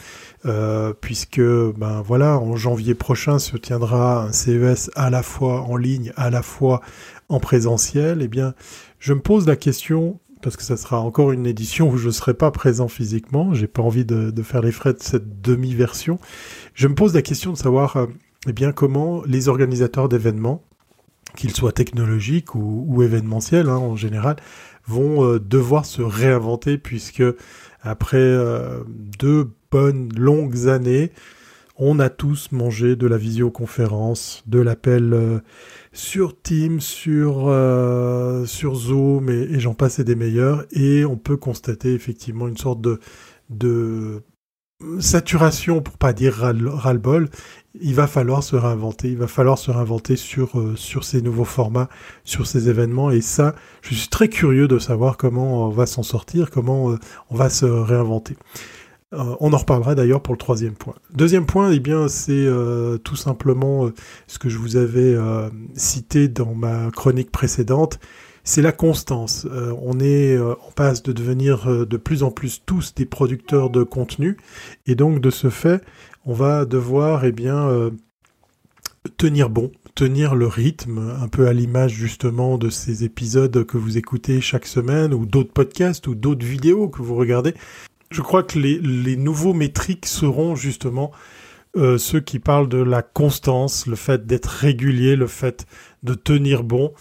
euh, 0.46 0.92
puisque 1.00 1.40
ben 1.40 2.00
voilà, 2.04 2.38
en 2.38 2.54
janvier 2.54 2.94
prochain 2.94 3.38
se 3.38 3.56
tiendra 3.56 4.24
un 4.24 4.32
CES 4.32 4.90
à 4.94 5.10
la 5.10 5.22
fois 5.22 5.62
en 5.62 5.76
ligne, 5.76 6.12
à 6.16 6.30
la 6.30 6.42
fois 6.42 6.80
en 7.28 7.40
présentiel. 7.40 8.20
Eh 8.22 8.28
bien, 8.28 8.54
je 9.00 9.14
me 9.14 9.20
pose 9.20 9.46
la 9.46 9.56
question 9.56 10.20
parce 10.40 10.56
que 10.56 10.62
ça 10.62 10.76
sera 10.76 11.00
encore 11.00 11.32
une 11.32 11.46
édition 11.46 11.90
où 11.90 11.96
je 11.96 12.06
ne 12.06 12.12
serai 12.12 12.34
pas 12.34 12.50
présent 12.50 12.88
physiquement. 12.88 13.54
J'ai 13.54 13.66
pas 13.66 13.82
envie 13.82 14.04
de, 14.04 14.32
faire 14.42 14.62
les 14.62 14.72
frais 14.72 14.92
de 14.92 15.00
cette 15.00 15.40
demi-version. 15.40 16.18
Je 16.78 16.86
me 16.86 16.94
pose 16.94 17.12
la 17.12 17.22
question 17.22 17.52
de 17.52 17.58
savoir, 17.58 17.96
euh, 17.96 18.06
eh 18.46 18.52
bien, 18.52 18.70
comment 18.70 19.22
les 19.26 19.48
organisateurs 19.48 20.08
d'événements, 20.08 20.62
qu'ils 21.36 21.50
soient 21.50 21.72
technologiques 21.72 22.54
ou, 22.54 23.02
événementiels 23.02 23.68
hein, 23.68 23.78
en 23.78 23.96
général, 23.96 24.36
vont 24.86 25.24
euh, 25.24 25.40
devoir 25.40 25.84
se 25.84 26.02
réinventer 26.02 26.78
puisque 26.78 27.24
après 27.82 28.36
deux 29.18 29.50
bonnes 29.70 30.12
longues 30.16 30.68
années, 30.68 31.10
on 31.78 32.00
a 32.00 32.10
tous 32.10 32.50
mangé 32.50 32.96
de 32.96 33.06
la 33.06 33.16
visioconférence, 33.16 34.42
de 34.46 34.58
l'appel 34.58 35.12
euh, 35.12 35.38
sur 35.92 36.40
Teams, 36.40 36.80
sur, 36.80 37.44
euh, 37.48 38.44
sur 38.46 38.74
Zoom 38.74 39.30
et, 39.30 39.60
j'en 39.60 39.74
passe 39.74 40.00
et 40.00 40.04
des 40.04 40.16
meilleurs. 40.16 40.64
Et 40.72 41.04
on 41.04 41.16
peut 41.16 41.36
constater 41.36 41.94
effectivement 41.94 42.48
une 42.48 42.56
sorte 42.56 42.80
de 42.80 42.98
de 43.48 44.22
saturation, 45.00 45.80
pour 45.80 45.98
pas 45.98 46.12
dire 46.12 46.34
ras-le-bol, 46.34 47.28
il 47.80 47.94
va 47.94 48.06
falloir 48.06 48.42
se 48.42 48.56
réinventer. 48.56 49.08
Il 49.08 49.18
va 49.18 49.26
falloir 49.26 49.58
se 49.58 49.70
réinventer 49.70 50.16
sur, 50.16 50.58
euh, 50.58 50.76
sur 50.76 51.04
ces 51.04 51.20
nouveaux 51.20 51.44
formats, 51.44 51.88
sur 52.24 52.46
ces 52.46 52.68
événements. 52.68 53.10
Et 53.10 53.20
ça, 53.20 53.54
je 53.82 53.94
suis 53.94 54.08
très 54.08 54.28
curieux 54.28 54.68
de 54.68 54.78
savoir 54.78 55.16
comment 55.16 55.66
on 55.66 55.70
va 55.70 55.86
s'en 55.86 56.02
sortir, 56.02 56.50
comment 56.50 56.92
euh, 56.92 56.98
on 57.30 57.36
va 57.36 57.50
se 57.50 57.66
réinventer. 57.66 58.36
Euh, 59.14 59.34
on 59.40 59.52
en 59.52 59.56
reparlera 59.56 59.94
d'ailleurs 59.94 60.22
pour 60.22 60.34
le 60.34 60.38
troisième 60.38 60.74
point. 60.74 60.94
Deuxième 61.12 61.46
point, 61.46 61.70
eh 61.72 61.80
bien, 61.80 62.08
c'est 62.08 62.46
tout 63.04 63.16
simplement 63.16 63.90
ce 64.26 64.38
que 64.38 64.48
je 64.48 64.58
vous 64.58 64.76
avais 64.76 65.16
cité 65.74 66.28
dans 66.28 66.54
ma 66.54 66.90
chronique 66.90 67.30
précédente, 67.30 67.98
c'est 68.48 68.62
la 68.62 68.72
constance. 68.72 69.46
Euh, 69.52 69.74
on 69.82 70.00
est, 70.00 70.34
euh, 70.34 70.54
on 70.66 70.70
passe 70.70 71.02
de 71.02 71.12
devenir 71.12 71.68
euh, 71.68 71.84
de 71.84 71.98
plus 71.98 72.22
en 72.22 72.30
plus 72.30 72.62
tous 72.64 72.94
des 72.94 73.04
producteurs 73.04 73.68
de 73.68 73.82
contenu, 73.82 74.38
et 74.86 74.94
donc 74.94 75.20
de 75.20 75.28
ce 75.28 75.50
fait, 75.50 75.84
on 76.24 76.32
va 76.32 76.64
devoir, 76.64 77.26
eh 77.26 77.34
tenir 79.18 79.50
bon, 79.50 79.70
tenir 79.94 80.34
le 80.34 80.46
rythme, 80.46 81.14
un 81.20 81.28
peu 81.28 81.46
à 81.46 81.52
l'image 81.52 81.92
justement 81.92 82.56
de 82.56 82.70
ces 82.70 83.04
épisodes 83.04 83.66
que 83.66 83.76
vous 83.76 83.98
écoutez 83.98 84.40
chaque 84.40 84.66
semaine, 84.66 85.12
ou 85.12 85.26
d'autres 85.26 85.52
podcasts, 85.52 86.06
ou 86.06 86.14
d'autres 86.14 86.46
vidéos 86.46 86.88
que 86.88 87.02
vous 87.02 87.16
regardez. 87.16 87.52
Je 88.10 88.22
crois 88.22 88.42
que 88.42 88.58
les, 88.58 88.78
les 88.78 89.16
nouveaux 89.16 89.52
métriques 89.52 90.06
seront 90.06 90.56
justement 90.56 91.12
ceux 91.76 92.18
qui 92.18 92.40
parlent 92.40 92.68
de 92.68 92.82
la 92.82 93.02
constance, 93.02 93.86
le 93.86 93.94
fait 93.94 94.26
d'être 94.26 94.46
régulier, 94.46 95.14
le 95.14 95.28
fait 95.28 95.66
de 96.02 96.14
tenir 96.14 96.64
bon. 96.64 96.92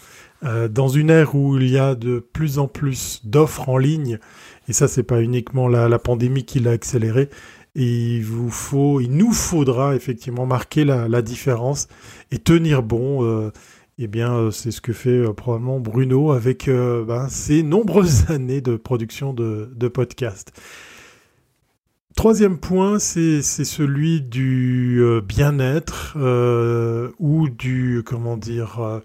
Euh, 0.44 0.68
dans 0.68 0.88
une 0.88 1.10
ère 1.10 1.34
où 1.34 1.56
il 1.58 1.68
y 1.68 1.78
a 1.78 1.94
de 1.94 2.20
plus 2.20 2.58
en 2.58 2.68
plus 2.68 3.22
d'offres 3.24 3.68
en 3.68 3.76
ligne, 3.76 4.18
et 4.68 4.72
ça 4.72 4.86
c'est 4.86 5.02
pas 5.02 5.20
uniquement 5.20 5.66
la, 5.66 5.98
pandémie 5.98 6.44
qui 6.44 6.60
l'a 6.60 6.72
accéléré, 6.72 7.28
il 7.74 8.22
vous 8.22 8.50
faut, 8.50 9.00
il 9.00 9.10
nous 9.10 9.32
faudra 9.32 9.96
effectivement 9.96 10.46
marquer 10.46 10.84
la, 10.84 11.22
différence 11.22 11.88
et 12.30 12.38
tenir 12.38 12.82
bon. 12.82 13.24
Euh, 13.24 13.50
eh 14.00 14.06
bien, 14.06 14.32
euh, 14.32 14.50
c'est 14.52 14.70
ce 14.70 14.80
que 14.80 14.92
fait 14.92 15.24
probablement 15.34 15.80
Bruno 15.80 16.30
avec 16.30 16.68
ben, 16.68 17.28
ses 17.28 17.64
nombreuses 17.64 18.30
années 18.30 18.60
de 18.60 18.76
production 18.76 19.34
de, 19.34 19.70
de 19.74 19.88
podcasts. 19.88 20.52
Troisième 22.14 22.58
point, 22.58 22.98
c'est 23.00 23.42
celui 23.42 24.20
du 24.20 25.02
bien-être 25.24 26.16
ou 27.18 27.48
du 27.48 28.02
comment 28.04 28.36
dire 28.36 29.00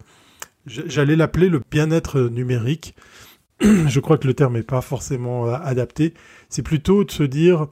J'allais 0.65 1.15
l'appeler 1.15 1.50
le 1.50 1.62
bien-être 1.72 2.22
numérique. 2.22 2.96
Je 3.62 4.00
crois 4.00 4.17
que 4.17 4.27
le 4.27 4.34
terme 4.34 4.53
n'est 4.53 4.63
pas 4.63 4.82
forcément 4.82 5.48
euh, 5.48 5.55
adapté. 5.62 6.13
C'est 6.50 6.62
plutôt 6.62 7.03
de 7.03 7.12
se 7.12 7.24
dire, 7.24 7.67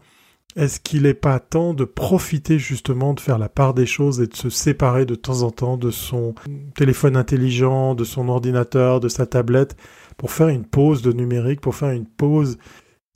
est-ce 0.56 0.80
qu'il 0.80 1.04
n'est 1.04 1.14
pas 1.14 1.40
temps 1.40 1.74
de 1.74 1.86
profiter 1.86 2.60
justement 2.60 3.14
de 3.14 3.20
faire 3.20 3.38
la 3.38 3.50
part 3.50 3.74
des 3.74 3.86
choses 3.86 4.20
et 4.20 4.28
de 4.28 4.36
se 4.36 4.50
séparer 4.50 5.06
de 5.06 5.16
temps 5.16 5.44
en 5.44 5.52
temps 5.52 5.78
de 5.78 5.90
son 5.90 6.36
téléphone 6.76 7.16
intelligent, 7.16 7.96
de 7.96 8.04
son 8.04 8.28
ordinateur, 8.28 9.00
de 9.00 9.08
sa 9.08 9.26
tablette, 9.26 9.78
pour 10.18 10.32
faire 10.32 10.50
une 10.50 10.66
pause 10.66 11.02
de 11.02 11.14
numérique, 11.14 11.62
pour 11.62 11.76
faire 11.76 11.92
une 11.92 12.06
pause 12.06 12.58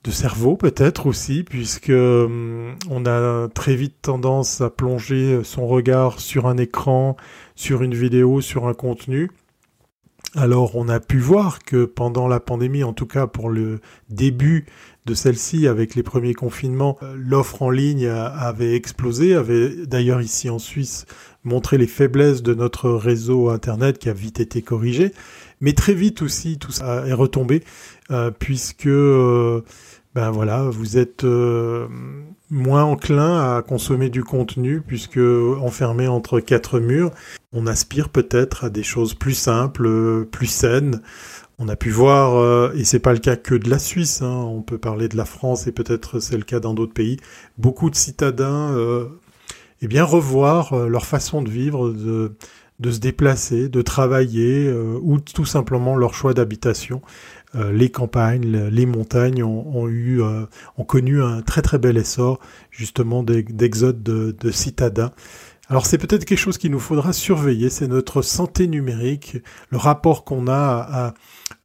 de 0.05 0.11
cerveau 0.11 0.55
peut-être 0.55 1.07
aussi, 1.07 1.43
puisque 1.43 1.89
hum, 1.89 2.75
on 2.89 3.05
a 3.05 3.49
très 3.49 3.75
vite 3.75 3.97
tendance 4.03 4.61
à 4.61 4.69
plonger 4.69 5.43
son 5.43 5.67
regard 5.67 6.21
sur 6.21 6.47
un 6.47 6.57
écran, 6.57 7.17
sur 7.55 7.81
une 7.81 7.95
vidéo, 7.95 8.39
sur 8.39 8.67
un 8.67 8.73
contenu, 8.73 9.29
alors 10.35 10.75
on 10.75 10.89
a 10.89 10.99
pu 10.99 11.19
voir 11.19 11.59
que 11.59 11.85
pendant 11.85 12.27
la 12.27 12.39
pandémie, 12.39 12.83
en 12.83 12.93
tout 12.93 13.05
cas 13.05 13.27
pour 13.27 13.49
le 13.49 13.79
début 14.09 14.65
de 15.05 15.13
celle-ci, 15.13 15.67
avec 15.67 15.95
les 15.95 16.03
premiers 16.03 16.33
confinements, 16.33 16.97
euh, 17.03 17.15
l'offre 17.17 17.61
en 17.61 17.69
ligne 17.69 18.07
avait 18.07 18.75
explosé, 18.75 19.35
avait 19.35 19.85
d'ailleurs 19.85 20.21
ici 20.21 20.49
en 20.49 20.59
Suisse 20.59 21.05
montré 21.43 21.77
les 21.77 21.87
faiblesses 21.87 22.41
de 22.41 22.53
notre 22.53 22.89
réseau 22.89 23.49
Internet 23.49 23.99
qui 23.99 24.09
a 24.09 24.13
vite 24.13 24.39
été 24.39 24.61
corrigé, 24.61 25.11
mais 25.61 25.73
très 25.73 25.93
vite 25.93 26.21
aussi 26.21 26.57
tout 26.57 26.71
ça 26.71 27.07
est 27.07 27.13
retombé, 27.13 27.63
euh, 28.11 28.31
puisque 28.31 28.87
euh, 28.87 29.61
ben 30.15 30.31
voilà, 30.31 30.63
vous 30.63 30.97
êtes 30.97 31.25
moins 32.49 32.83
enclin 32.83 33.57
à 33.57 33.61
consommer 33.61 34.09
du 34.09 34.23
contenu 34.23 34.81
puisque 34.81 35.19
enfermé 35.19 36.07
entre 36.07 36.39
quatre 36.39 36.79
murs, 36.79 37.11
on 37.55 37.67
aspire 37.67 38.09
peut-être 38.09 38.65
à 38.65 38.69
des 38.69 38.83
choses 38.83 39.13
plus 39.13 39.33
simples, 39.33 40.25
plus 40.25 40.45
saines. 40.45 41.01
On 41.57 41.69
a 41.69 41.77
pu 41.77 41.89
voir, 41.89 42.35
euh, 42.35 42.73
et 42.75 42.83
c'est 42.83 42.99
pas 42.99 43.13
le 43.13 43.19
cas 43.19 43.37
que 43.37 43.55
de 43.55 43.69
la 43.69 43.79
Suisse, 43.79 44.21
hein, 44.21 44.45
on 44.49 44.61
peut 44.61 44.77
parler 44.77 45.07
de 45.07 45.15
la 45.15 45.23
France 45.23 45.67
et 45.67 45.71
peut-être 45.71 46.19
c'est 46.19 46.35
le 46.35 46.43
cas 46.43 46.59
dans 46.59 46.73
d'autres 46.73 46.93
pays, 46.93 47.17
beaucoup 47.57 47.89
de 47.89 47.95
citadins 47.95 48.73
euh, 48.73 49.05
eh 49.81 49.87
bien 49.87 50.03
revoir 50.03 50.73
euh, 50.73 50.89
leur 50.89 51.05
façon 51.05 51.41
de 51.41 51.49
vivre, 51.49 51.91
de, 51.91 52.91
se 52.91 52.99
déplacer, 52.99 53.69
de 53.69 53.81
travailler 53.81 54.69
ou 55.01 55.21
tout 55.21 55.45
simplement 55.45 55.95
leur 55.95 56.13
choix 56.13 56.33
d'habitation. 56.33 57.01
les 57.53 57.89
campagnes, 57.89 58.67
les 58.69 58.85
montagnes 58.85 59.43
ont, 59.43 59.87
connu 60.85 61.23
un 61.23 61.41
très 61.41 61.61
très 61.61 61.79
bel 61.79 61.95
essor 61.95 62.41
justement 62.69 63.23
d'exode 63.23 64.03
de, 64.03 64.35
de 64.37 64.51
citadins. 64.51 65.13
Alors 65.69 65.87
c'est 65.87 65.97
peut-être 65.97 66.25
quelque 66.25 66.37
chose 66.37 66.57
qu'il 66.57 66.71
nous 66.71 66.79
faudra 66.79 67.11
surveiller, 67.11 67.69
c'est 67.69 67.87
notre 67.87 68.21
santé 68.21 68.67
numérique, 68.67 69.37
le 69.69 69.77
rapport 69.77 70.23
qu'on 70.23 70.47
a 70.47 71.13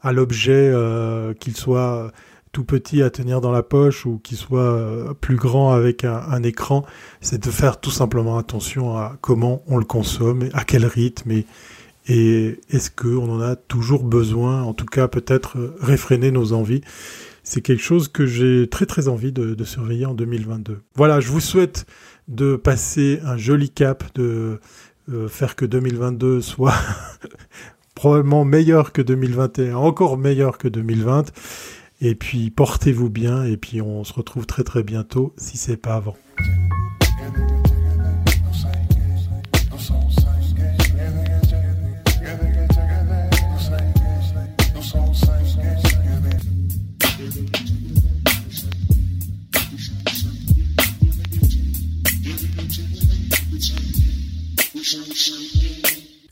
à, 0.00 0.12
l'objet, 0.12 0.71
euh, 0.73 1.35
qu'il 1.35 1.54
soit 1.54 2.11
tout 2.52 2.64
petit 2.64 3.02
à 3.02 3.11
tenir 3.11 3.40
dans 3.40 3.52
la 3.52 3.62
poche 3.62 4.07
ou 4.07 4.19
qu'il 4.19 4.38
soit 4.38 4.61
euh, 4.61 5.12
plus 5.14 5.37
grand 5.37 5.73
avec 5.73 6.04
un, 6.04 6.42
écran, 6.42 6.85
c'est 7.21 7.42
de 7.45 7.50
faire 7.50 7.78
tout 7.78 7.90
simplement 7.90 8.38
attention 8.38 8.97
à 8.97 9.16
comment 9.21 9.62
on 9.66 9.76
le 9.76 9.85
consomme, 9.85 10.49
à 10.54 10.64
quel 10.64 10.87
rythme 10.87 11.30
et, 11.30 11.47
et 12.09 12.59
est-ce 12.71 12.90
qu'on 12.90 13.30
en 13.30 13.40
a 13.40 13.54
toujours 13.54 14.02
besoin, 14.02 14.62
en 14.62 14.73
tout 14.73 14.87
cas 14.87 15.09
peut-être 15.09 15.59
euh, 15.59 15.76
réfréner 15.80 16.30
nos 16.30 16.54
envies. 16.54 16.80
C'est 17.42 17.61
quelque 17.61 17.83
chose 17.83 18.09
que 18.09 18.26
j'ai 18.26 18.69
très 18.69 18.87
très 18.87 19.09
envie 19.09 19.33
de, 19.33 19.54
de 19.54 19.64
surveiller 19.64 20.07
en 20.07 20.14
2022. 20.14 20.80
Voilà, 20.95 21.21
je 21.21 21.28
vous 21.28 21.40
souhaite 21.40 21.87
de 22.30 22.56
passer 22.56 23.20
un 23.25 23.37
joli 23.37 23.68
cap, 23.68 24.04
de 24.14 24.60
euh, 25.10 25.28
faire 25.28 25.56
que 25.56 25.66
2022 25.66 26.40
soit 26.40 26.75
probablement 27.94 28.44
meilleur 28.44 28.92
que 28.92 29.02
2021, 29.02 29.76
encore 29.76 30.16
meilleur 30.16 30.56
que 30.56 30.68
2020. 30.68 31.32
Et 32.00 32.14
puis 32.14 32.50
portez-vous 32.50 33.10
bien 33.10 33.44
et 33.44 33.58
puis 33.58 33.82
on 33.82 34.04
se 34.04 34.14
retrouve 34.14 34.46
très 34.46 34.64
très 34.64 34.82
bientôt 34.82 35.34
si 35.37 35.58
c'est 35.58 35.76
pas 35.76 35.96
avant. 35.96 36.16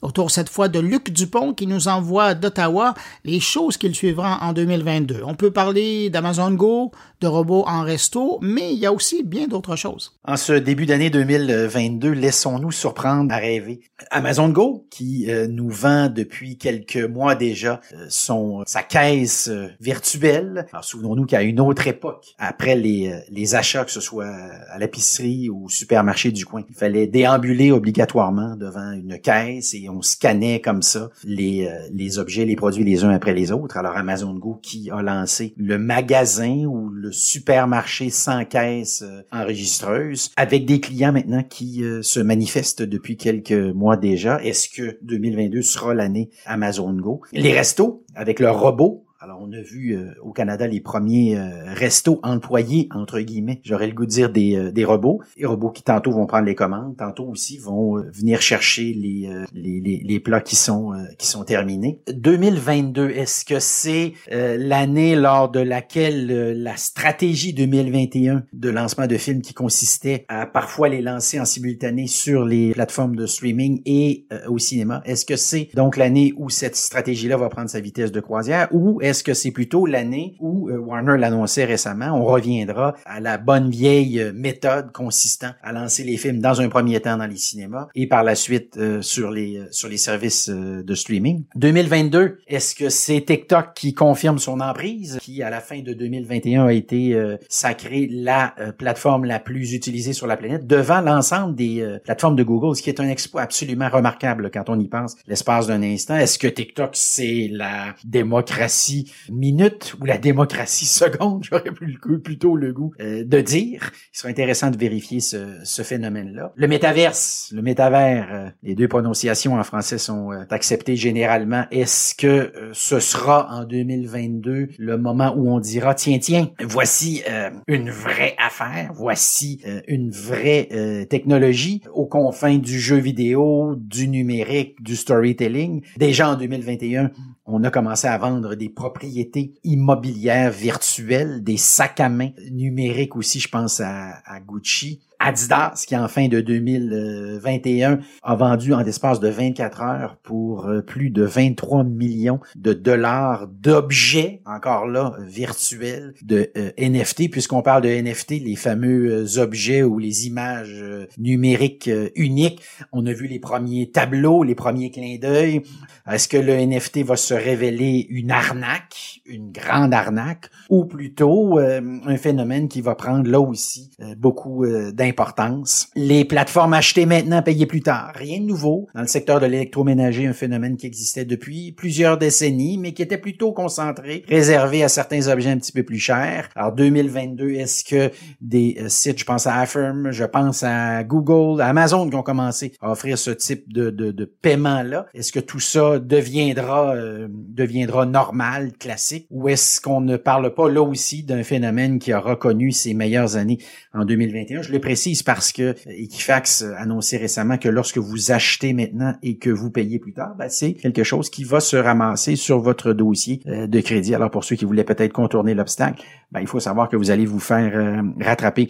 Autour 0.09 0.31
cette 0.31 0.49
fois 0.49 0.69
de 0.69 0.81
Luc 0.81 1.11
Dupont 1.11 1.53
qui 1.53 1.67
nous 1.67 1.87
envoie 1.87 2.33
d'Ottawa 2.33 2.95
les 3.27 3.41
choses 3.41 3.77
qu'il 3.77 3.95
suivra 3.95 4.39
en 4.41 4.55
2022. 4.55 5.21
On 5.23 5.35
peut 5.35 5.51
parler 5.51 6.09
d'Amazon 6.09 6.53
Go, 6.53 6.93
de 7.21 7.27
robots 7.27 7.65
en 7.67 7.83
resto, 7.83 8.39
mais 8.43 8.73
il 8.73 8.79
y 8.79 8.87
a 8.87 8.93
aussi 8.93 9.23
bien 9.23 9.49
d'autres 9.49 9.77
choses. 9.77 10.19
En 10.25 10.37
ce 10.37 10.53
début 10.53 10.87
d'année 10.87 11.11
2022, 11.11 12.11
laissons-nous 12.11 12.73
surprendre 12.73 13.33
à 13.35 13.39
rêver. 13.39 13.81
Amazon 14.11 14.49
Go, 14.51 14.87
qui 14.91 15.31
euh, 15.31 15.49
nous 15.49 15.69
vend 15.69 16.09
depuis 16.09 16.57
quelques 16.57 16.97
mois 16.97 17.35
déjà 17.35 17.81
euh, 17.93 18.07
son 18.09 18.63
sa 18.67 18.83
caisse 18.83 19.49
euh, 19.49 19.69
virtuelle. 19.81 20.67
Alors 20.73 20.85
souvenons-nous 20.85 21.27
qu'à 21.27 21.43
une 21.43 21.61
autre 21.61 21.87
époque, 21.89 22.35
après 22.39 22.77
les, 22.77 23.13
les 23.31 23.55
achats, 23.55 23.85
que 23.85 23.91
ce 23.91 24.01
soit 24.01 24.29
à 24.71 24.79
l'épicerie 24.79 25.49
ou 25.51 25.67
au 25.67 25.69
supermarché 25.69 26.31
du 26.31 26.45
coin, 26.45 26.63
il 26.69 26.75
fallait 26.75 27.07
déambuler 27.07 27.73
obligatoirement 27.73 28.57
devant 28.57 28.93
une 28.93 29.19
caisse 29.19 29.75
et 29.75 29.89
on 29.89 30.03
scannait 30.03 30.61
comme 30.61 30.83
ça 30.83 31.11
les, 31.25 31.69
les 31.93 32.19
objets, 32.19 32.45
les 32.45 32.57
produits 32.57 32.85
les 32.85 33.05
uns 33.05 33.11
après 33.11 33.35
les 33.35 33.51
autres. 33.53 33.77
Alors 33.77 33.97
Amazon 33.97 34.35
Go 34.35 34.59
qui 34.63 34.91
a 34.91 35.03
lancé 35.03 35.55
le 35.57 35.79
magasin 35.79 36.65
ou 36.67 36.89
le 36.89 37.08
supermarché 37.11 38.11
sans 38.11 38.45
caisse 38.45 39.03
euh, 39.03 39.23
enregistreuse, 39.33 40.31
avec 40.37 40.67
des 40.67 40.81
clients 40.81 41.13
maintenant 41.13 41.43
qui 41.43 41.83
euh, 41.83 42.03
se 42.03 42.21
manifestent 42.21 42.83
depuis 42.83 43.17
quelques 43.17 43.53
mois 43.53 43.97
déjà. 43.97 44.43
Est-ce 44.43 44.69
que 44.69 44.99
2022 45.03 45.63
sera 45.63 45.95
l'année 45.95 46.31
Amazon 46.47 46.93
Go? 46.93 47.23
Les 47.33 47.53
restos, 47.53 48.05
avec 48.15 48.41
leur 48.41 48.61
robot 48.61 49.08
Alors, 49.21 49.41
on 49.43 49.53
a 49.53 49.61
vu 49.61 49.97
euh, 49.97 50.15
au 50.23 50.31
Canada 50.31 50.69
les 50.69 50.81
premiers 50.81 51.37
euh, 51.37 51.75
restos 51.75 52.21
employés, 52.23 52.89
entre 52.95 53.19
guillemets, 53.19 53.61
j'aurais 53.65 53.89
le 53.89 53.93
goût 53.93 54.05
de 54.05 54.11
dire 54.11 54.31
des, 54.31 54.55
euh, 54.55 54.71
des 54.71 54.85
robots. 54.85 55.21
Les 55.37 55.45
robots 55.45 55.71
qui 55.71 55.83
tantôt 55.83 56.13
vont 56.13 56.27
prendre 56.27 56.45
les 56.45 56.55
commandes, 56.55 56.97
tantôt 56.97 57.25
aussi 57.25 57.59
vont 57.59 58.01
venir 58.13 58.41
chercher 58.41 58.95
les, 58.95 59.29
les, 59.53 59.81
les, 59.81 60.03
les, 60.05 60.21
plats 60.21 60.41
qui 60.41 60.55
sont, 60.55 60.93
qui 61.19 61.27
sont 61.27 61.43
terminés. 61.43 62.01
2022, 62.13 63.11
est-ce 63.11 63.45
que 63.45 63.59
c'est 63.59 64.13
l'année 64.31 65.17
lors 65.17 65.51
de 65.51 65.61
laquelle 65.61 66.53
la 66.63 66.77
stratégie 66.77 67.53
2021 67.53 68.45
de 68.53 68.71
lancement 68.71 69.09
de 69.09 69.17
films 69.17 69.43
qui 69.43 69.55
consistait 69.55 70.27
à 70.29 70.47
parfois 70.47 70.89
les 70.89 71.03
lancer 71.03 71.41
en 71.41 71.45
simultané 71.45 72.07
sur 72.07 72.45
les 72.45 72.73
plateformes 72.73 73.17
de 73.17 73.27
streaming 73.27 73.83
et 73.85 74.27
au 74.49 74.59
cinéma, 74.59 75.03
est-ce 75.05 75.27
que 75.27 75.37
c'est 75.37 75.71
donc 75.75 75.97
l'année 75.97 76.33
où 76.37 76.51
cette 76.51 76.77
stratégie-là 76.77 77.37
va 77.37 77.49
prendre 77.49 77.71
sa 77.71 77.81
vitesse 77.81 78.13
de 78.13 78.21
croisière 78.21 78.69
ou 78.73 79.01
est-ce 79.09 79.25
que 79.25 79.35
c'est 79.35 79.51
plutôt 79.51 79.87
l'année 79.87 80.37
où 80.41 80.69
euh, 80.69 80.79
Warner 80.79 81.17
l'annonçait 81.19 81.65
récemment, 81.65 82.13
on 82.13 82.25
reviendra 82.25 82.95
à 83.05 83.21
la 83.21 83.39
bonne 83.39 83.71
vieille 83.71 84.21
euh, 84.21 84.33
méthode 84.35 84.93
consistant 84.93 85.51
à 85.63 85.73
lancer 85.73 86.05
les 86.05 86.17
films 86.17 86.41
dans 86.41 86.61
un 86.61 86.69
premier 86.69 87.01
temps 87.01 87.17
dans 87.17 87.27
les 87.27 87.37
cinémas 87.37 87.89
et 87.95 88.07
par 88.07 88.23
la 88.23 88.35
suite 88.35 88.77
euh, 88.77 89.03
sur 89.03 89.31
les 89.31 89.63
sur 89.71 89.89
les 89.89 89.97
services 89.97 90.49
de 90.49 90.95
streaming? 90.95 91.45
2022, 91.57 92.39
est-ce 92.47 92.75
que 92.75 92.89
c'est 92.89 93.23
TikTok 93.23 93.75
qui 93.75 93.95
confirme 93.95 94.39
son 94.39 94.61
emprise, 94.61 95.19
qui 95.21 95.43
à 95.43 95.51
la 95.51 95.61
fin 95.61 95.81
de 95.81 95.93
2021 95.93 96.67
a 96.67 96.73
été 96.73 97.19
sacré 97.49 98.09
la 98.11 98.55
plateforme 98.79 99.25
la 99.25 99.41
plus 99.41 99.73
utilisée 99.73 100.13
sur 100.13 100.27
la 100.27 100.37
planète 100.37 100.67
devant 100.67 101.01
l'ensemble 101.01 101.55
des 101.55 101.99
plateformes 102.05 102.37
de 102.37 102.43
Google, 102.43 102.77
ce 102.77 102.83
qui 102.83 102.91
est 102.91 103.01
un 103.01 103.09
exploit 103.09 103.43
absolument 103.43 103.89
remarquable 103.89 104.51
quand 104.53 104.69
on 104.69 104.79
y 104.79 104.89
pense 104.89 105.17
l'espace 105.27 105.67
d'un 105.67 105.83
instant? 105.83 106.17
Est-ce 106.17 106.39
que 106.39 106.49
TikTok 106.49 106.91
c'est 106.93 107.49
la 107.51 107.95
démocratie 108.05 108.98
minute 109.31 109.95
ou 110.01 110.05
la 110.05 110.19
démocratie 110.19 110.87
seconde, 110.87 111.45
j'aurais 111.45 111.71
plutôt 111.71 112.57
le 112.57 112.73
goût 112.73 112.93
euh, 113.01 113.25
de 113.25 113.41
dire. 113.41 113.91
Il 114.15 114.19
sera 114.19 114.29
intéressant 114.29 114.71
de 114.71 114.77
vérifier 114.77 115.21
ce, 115.21 115.83
phénomène-là. 115.83 116.53
Le 116.57 116.69
métaverse, 116.69 117.51
le 117.55 117.63
métavers, 117.63 118.29
euh, 118.33 118.49
les 118.63 118.75
deux 118.75 118.89
prononciations 118.89 119.55
en 119.55 119.63
français 119.63 119.99
sont 119.99 120.33
euh, 120.33 120.45
acceptées 120.51 120.97
généralement. 120.97 121.65
Est-ce 121.71 122.15
que 122.15 122.53
ce 122.73 123.01
sera 123.01 123.49
en 123.51 123.65
2022 123.65 124.69
le 124.79 124.99
moment 124.99 125.35
où 125.37 125.51
on 125.51 125.61
dira, 125.61 125.95
tiens, 125.95 126.19
tiens, 126.19 126.51
voici 126.61 127.23
une 127.67 127.91
vraie 127.91 128.35
affaire, 128.39 128.91
voici 128.95 129.63
une 129.87 130.11
vraie 130.11 131.07
technologie 131.09 131.83
aux 131.93 132.07
confins 132.07 132.59
du 132.59 132.79
jeu 132.79 132.97
vidéo, 132.97 133.75
du 133.77 134.09
numérique, 134.09 134.83
du 134.83 134.97
storytelling. 134.97 135.83
Déjà 135.97 136.31
en 136.31 136.37
2021, 136.37 137.11
on 137.49 137.65
a 137.65 137.71
commencé 137.71 138.07
à 138.07 138.19
vendre 138.19 138.55
des 138.55 138.69
propriétés 138.69 139.55
immobilières 139.65 140.51
virtuelles, 140.51 141.43
des 141.43 141.57
sacs 141.57 141.99
à 141.99 142.11
main 142.11 142.31
numériques 142.51 143.17
aussi, 143.17 143.41
je 143.41 143.49
pense 143.49 143.81
à, 143.81 144.21
Gucci. 144.47 145.01
Adidas, 145.21 145.85
qui 145.87 145.97
en 145.97 146.07
fin 146.07 146.29
de 146.29 146.41
2021 146.41 147.99
a 148.23 148.37
vendu 148.37 148.73
en 148.73 148.83
l'espace 148.83 149.19
de 149.19 149.29
24 149.29 149.83
heures 149.83 150.17
pour 150.23 150.67
euh, 150.67 150.81
plus 150.81 151.11
de 151.11 151.25
23 151.25 151.83
millions 151.83 152.39
de 152.55 152.73
dollars 152.73 153.49
d'objets, 153.49 154.43
encore 154.47 154.87
là, 154.87 155.17
virtuels, 155.27 156.15
de 156.23 156.53
euh, 156.57 156.71
NFT, 156.79 157.31
puisqu'on 157.31 157.63
parle 157.63 157.83
de 157.83 157.89
NFT, 157.89 158.43
les 158.43 158.55
fameux 158.55 159.11
euh, 159.11 159.43
objets 159.43 159.83
ou 159.83 159.99
les 159.99 160.29
images 160.29 160.85
numériques 161.19 161.91
uniques. 162.15 162.63
On 162.93 163.05
a 163.07 163.13
vu 163.13 163.27
les 163.27 163.41
premiers 163.41 163.91
tableaux, 163.91 164.45
les 164.45 164.55
premiers 164.55 164.93
clins 164.93 165.19
d'œil. 165.21 165.63
Est-ce 166.09 166.29
que 166.29 166.37
le 166.37 166.55
NFT 166.55 166.99
va 167.05 167.17
se 167.17 167.35
révéler 167.35 168.07
une 168.09 168.31
arnaque, 168.31 169.21
une 169.27 169.51
grande 169.51 169.93
arnaque, 169.93 170.49
ou 170.71 170.85
plutôt 170.85 171.59
un 171.59 172.17
phénomène 172.17 172.69
qui 172.69 172.81
va 172.81 172.95
prendre 172.95 173.29
là 173.29 173.41
aussi 173.41 173.91
beaucoup 174.17 174.65
d'importance 175.09 175.29
importance. 175.29 175.89
Les 175.95 176.25
plateformes 176.25 176.75
achetées 176.75 177.07
maintenant, 177.07 177.43
payées 177.43 177.67
plus 177.67 177.83
tard. 177.83 178.13
Rien 178.15 178.41
de 178.41 178.45
nouveau. 178.45 178.89
Dans 178.95 179.01
le 179.01 179.07
secteur 179.07 179.41
de 179.41 179.47
l'électroménager, 179.47 180.27
un 180.27 180.33
phénomène 180.33 180.77
qui 180.77 180.87
existait 180.87 181.25
depuis 181.25 181.73
plusieurs 181.73 182.19
décennies, 182.19 182.79
mais 182.79 182.93
qui 182.93 183.03
était 183.03 183.19
plutôt 183.19 183.53
concentré, 183.53 184.25
réservé 184.29 184.85
à 184.85 184.89
certains 184.89 185.29
objets 185.29 185.51
un 185.51 185.59
petit 185.59 185.73
peu 185.73 185.83
plus 185.83 185.99
chers. 185.99 186.49
Alors 186.55 186.73
2022, 186.73 187.51
est-ce 187.55 187.85
que 187.85 188.11
des 188.41 188.77
euh, 188.81 188.89
sites, 188.89 189.19
je 189.19 189.25
pense 189.25 189.47
à 189.47 189.57
Affirm, 189.57 190.11
je 190.11 190.25
pense 190.25 190.63
à 190.63 191.03
Google, 191.05 191.61
Amazon 191.61 192.09
qui 192.09 192.17
ont 192.17 192.23
commencé 192.23 192.73
à 192.81 192.91
offrir 192.91 193.19
ce 193.19 193.31
type 193.31 193.73
de, 193.73 193.91
de, 193.91 194.11
de 194.11 194.25
paiement-là, 194.25 195.07
est-ce 195.15 195.33
que 195.33 195.41
tout 195.41 195.61
ça 195.61 195.99
deviendra 195.99 196.95
euh, 196.95 197.29
deviendra 197.31 198.07
normal, 198.07 198.73
classique, 198.79 199.27
ou 199.31 199.49
est-ce 199.49 199.81
qu'on 199.81 200.01
ne 200.01 200.17
parle 200.17 200.55
pas 200.55 200.69
là 200.69 200.83
aussi 200.83 201.23
d'un 201.23 201.43
phénomène 201.43 201.99
qui 201.99 202.13
a 202.13 202.21
reconnu 202.21 202.73
ses 202.73 202.95
meilleures 202.95 203.37
années 203.37 203.59
en 203.93 204.05
2021? 204.05 204.63
Je 204.63 204.73
le 204.73 204.81
précise 204.99 205.23
parce 205.23 205.53
que 205.53 205.77
Equifax 205.87 206.65
annonçait 206.77 207.19
récemment 207.19 207.57
que 207.57 207.69
lorsque 207.69 207.99
vous 207.99 208.33
achetez 208.33 208.73
maintenant 208.73 209.15
et 209.23 209.39
que 209.39 209.49
vous 209.49 209.71
payez 209.71 210.01
plus 210.01 210.13
tard, 210.13 210.35
ben, 210.37 210.49
c'est 210.49 210.73
quelque 210.73 211.05
chose 211.05 211.31
qui 211.31 211.45
va 211.45 211.61
se 211.61 211.77
ramasser 211.77 212.35
sur 212.35 212.59
votre 212.59 212.93
dossier 212.93 213.41
euh, 213.47 213.69
de 213.69 213.81
crédit. 213.81 214.13
Alors 214.17 214.33
pour 214.33 214.43
ceux 214.43 214.57
qui 214.57 214.65
voulaient 214.65 214.83
peut-être 214.83 215.13
contourner 215.13 215.55
l'obstacle, 215.55 216.03
ben, 216.33 216.41
il 216.41 216.49
faut 216.49 216.59
savoir 216.59 216.89
que 216.89 216.97
vous 216.97 217.13
allez 217.13 217.27
vous 217.27 217.39
faire 217.39 217.71
euh, 217.77 218.03
rattraper. 218.21 218.67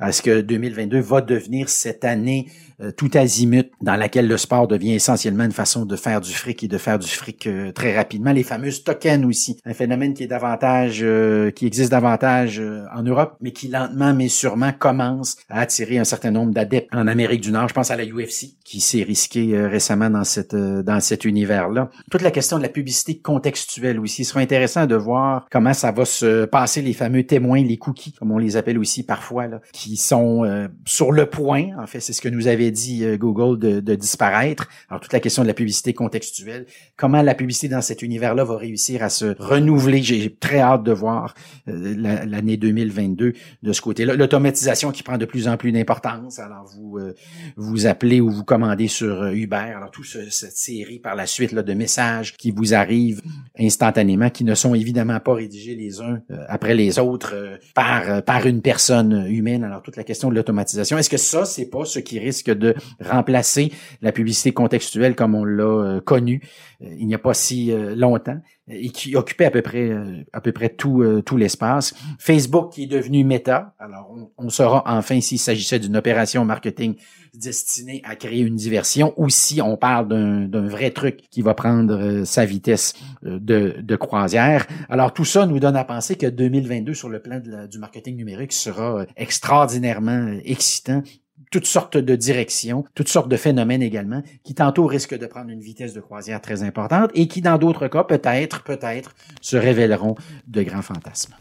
Est-ce 0.00 0.22
que 0.22 0.40
2022 0.40 1.00
va 1.00 1.20
devenir 1.20 1.68
cette 1.68 2.04
année 2.04 2.46
euh, 2.82 2.92
tout 2.92 3.10
azimut 3.14 3.70
dans 3.82 3.96
laquelle 3.96 4.26
le 4.26 4.38
sport 4.38 4.66
devient 4.66 4.94
essentiellement 4.94 5.44
une 5.44 5.52
façon 5.52 5.84
de 5.84 5.96
faire 5.96 6.20
du 6.20 6.32
fric 6.32 6.62
et 6.62 6.68
de 6.68 6.78
faire 6.78 6.98
du 6.98 7.08
fric 7.08 7.46
euh, 7.46 7.72
très 7.72 7.94
rapidement. 7.94 8.32
Les 8.32 8.42
fameuses 8.42 8.84
tokens 8.84 9.26
aussi, 9.26 9.58
un 9.66 9.74
phénomène 9.74 10.14
qui 10.14 10.22
est 10.22 10.28
davantage, 10.28 11.00
euh, 11.02 11.50
qui 11.50 11.66
existe 11.66 11.90
davantage 11.90 12.62
en 12.94 13.02
Europe, 13.02 13.36
mais 13.40 13.52
qui 13.52 13.68
lentement 13.68 14.14
mais 14.14 14.28
sûrement 14.28 14.72
commence 14.72 15.36
à 15.50 15.60
attirer 15.60 15.98
un 15.98 16.04
certain 16.04 16.30
nombre 16.30 16.52
d'adeptes 16.54 16.88
en 16.92 17.06
Amérique 17.06 17.42
du 17.42 17.52
Nord. 17.52 17.68
Je 17.68 17.74
pense 17.74 17.90
à 17.90 17.96
la 17.96 18.04
UFC 18.04 18.54
qui 18.64 18.80
s'est 18.80 19.02
risqué 19.02 19.58
récemment 19.66 20.08
dans 20.08 20.24
cette 20.24 20.54
dans 20.54 21.00
cet 21.00 21.24
univers-là. 21.24 21.90
Toute 22.10 22.22
la 22.22 22.30
question 22.30 22.56
de 22.56 22.62
la 22.62 22.68
publicité 22.68 23.18
contextuelle 23.18 24.00
aussi. 24.00 24.22
Il 24.22 24.24
sera 24.24 24.40
intéressant 24.40 24.86
de 24.86 24.94
voir 24.94 25.46
comment 25.50 25.74
ça 25.74 25.92
va 25.92 26.04
se 26.04 26.44
passer 26.46 26.80
les 26.80 26.92
fameux 26.92 27.24
témoins, 27.24 27.62
les 27.62 27.76
cookies, 27.76 28.12
comme 28.12 28.32
on 28.32 28.38
les 28.38 28.56
appelle 28.56 28.78
aussi 28.78 29.02
parfois, 29.02 29.46
là, 29.48 29.60
sont 29.96 30.68
sur 30.84 31.12
le 31.12 31.26
point. 31.26 31.68
En 31.78 31.86
fait, 31.86 32.00
c'est 32.00 32.12
ce 32.12 32.20
que 32.20 32.28
nous 32.28 32.48
avait 32.48 32.70
dit 32.70 33.04
euh, 33.04 33.16
Google 33.16 33.58
de, 33.58 33.94
disparaître. 33.94 34.68
Alors 34.88 35.00
toute 35.00 35.12
la 35.12 35.20
question 35.20 35.42
de 35.42 35.48
la 35.48 35.54
publicité 35.54 35.92
contextuelle, 35.92 36.66
comment 36.96 37.22
la 37.22 37.34
publicité 37.34 37.68
dans 37.68 37.80
cet 37.80 38.02
univers-là 38.02 38.44
va 38.44 38.56
réussir 38.56 39.02
à 39.02 39.08
se 39.08 39.36
renouveler? 39.38 40.02
J'ai 40.02 40.34
très 40.34 40.60
hâte 40.60 40.82
de 40.82 40.92
voir 40.92 41.34
euh, 41.68 41.94
l'année 41.96 42.56
2022 42.56 43.32
de 43.62 43.72
ce 43.72 43.80
côté-là. 43.80 44.14
L'automatisation 44.14 44.90
qui 44.90 45.02
prend 45.02 45.18
de 45.18 45.24
plus 45.24 45.48
en 45.48 45.56
plus 45.56 45.72
d'importance. 45.72 46.38
Alors 46.38 46.66
vous 46.74 46.98
euh, 46.98 47.14
vous 47.56 47.86
appelez 47.86 48.20
ou 48.20 48.30
vous 48.30 48.44
commandez 48.44 48.88
sur 48.88 49.26
Uber. 49.26 49.56
Alors 49.56 49.90
toute 49.90 50.06
cette 50.06 50.56
série 50.56 50.98
par 50.98 51.14
la 51.14 51.26
suite 51.26 51.52
là, 51.52 51.62
de 51.62 51.74
messages 51.74 52.36
qui 52.36 52.50
vous 52.50 52.74
arrivent 52.74 53.22
instantanément, 53.58 54.30
qui 54.30 54.44
ne 54.44 54.54
sont 54.54 54.74
évidemment 54.74 55.20
pas 55.20 55.34
rédigés 55.34 55.74
les 55.74 56.00
uns 56.00 56.20
après 56.48 56.74
les 56.74 56.98
autres 56.98 57.58
par 57.74 58.22
par 58.24 58.46
une 58.46 58.62
personne 58.62 59.26
humaine. 59.28 59.64
Toute 59.82 59.96
la 59.96 60.04
question 60.04 60.30
de 60.30 60.34
l'automatisation. 60.34 60.98
Est-ce 60.98 61.10
que 61.10 61.16
ça 61.16 61.44
c'est 61.44 61.70
pas 61.70 61.84
ce 61.84 61.98
qui 61.98 62.18
risque 62.18 62.50
de 62.50 62.74
remplacer 63.00 63.72
la 64.02 64.12
publicité 64.12 64.52
contextuelle 64.52 65.14
comme 65.14 65.34
on 65.34 65.44
l'a 65.44 65.64
euh, 65.64 66.00
connu 66.00 66.42
euh, 66.82 66.94
il 66.98 67.06
n'y 67.06 67.14
a 67.14 67.18
pas 67.18 67.34
si 67.34 67.72
euh, 67.72 67.94
longtemps? 67.94 68.40
Et 68.70 68.90
qui 68.90 69.16
occupait 69.16 69.46
à 69.46 69.50
peu 69.50 69.62
près 69.62 69.90
à 70.32 70.40
peu 70.40 70.52
près 70.52 70.68
tout 70.68 71.22
tout 71.24 71.36
l'espace. 71.36 71.94
Facebook 72.18 72.72
qui 72.72 72.84
est 72.84 72.86
devenu 72.86 73.24
Meta. 73.24 73.74
Alors 73.78 74.14
on, 74.38 74.48
saura 74.48 74.82
enfin 74.86 75.20
s'il 75.20 75.38
s'agissait 75.38 75.78
d'une 75.78 75.96
opération 75.96 76.44
marketing 76.44 76.96
destinée 77.34 78.02
à 78.04 78.16
créer 78.16 78.40
une 78.40 78.56
diversion 78.56 79.14
ou 79.16 79.28
si 79.28 79.60
on 79.62 79.76
parle 79.76 80.08
d'un 80.08 80.66
vrai 80.66 80.90
truc 80.90 81.20
qui 81.30 81.42
va 81.42 81.54
prendre 81.54 82.24
sa 82.24 82.44
vitesse 82.44 82.94
de, 83.22 83.76
de 83.80 83.96
croisière. 83.96 84.66
Alors 84.88 85.12
tout 85.12 85.24
ça 85.24 85.46
nous 85.46 85.60
donne 85.60 85.76
à 85.76 85.84
penser 85.84 86.16
que 86.16 86.26
2022 86.26 86.94
sur 86.94 87.08
le 87.08 87.20
plan 87.20 87.40
du 87.40 87.78
marketing 87.78 88.16
numérique 88.16 88.52
sera 88.52 89.04
extraordinairement 89.16 90.38
excitant 90.44 91.02
toutes 91.50 91.66
sortes 91.66 91.96
de 91.96 92.16
directions, 92.16 92.84
toutes 92.94 93.08
sortes 93.08 93.28
de 93.28 93.36
phénomènes 93.36 93.82
également, 93.82 94.22
qui 94.44 94.54
tantôt 94.54 94.86
risquent 94.86 95.18
de 95.18 95.26
prendre 95.26 95.50
une 95.50 95.60
vitesse 95.60 95.94
de 95.94 96.00
croisière 96.00 96.40
très 96.40 96.62
importante 96.62 97.10
et 97.14 97.28
qui, 97.28 97.40
dans 97.40 97.58
d'autres 97.58 97.88
cas, 97.88 98.04
peut-être, 98.04 98.62
peut-être, 98.62 99.14
se 99.40 99.56
révéleront 99.56 100.14
de 100.46 100.62
grands 100.62 100.82
fantasmes. 100.82 101.34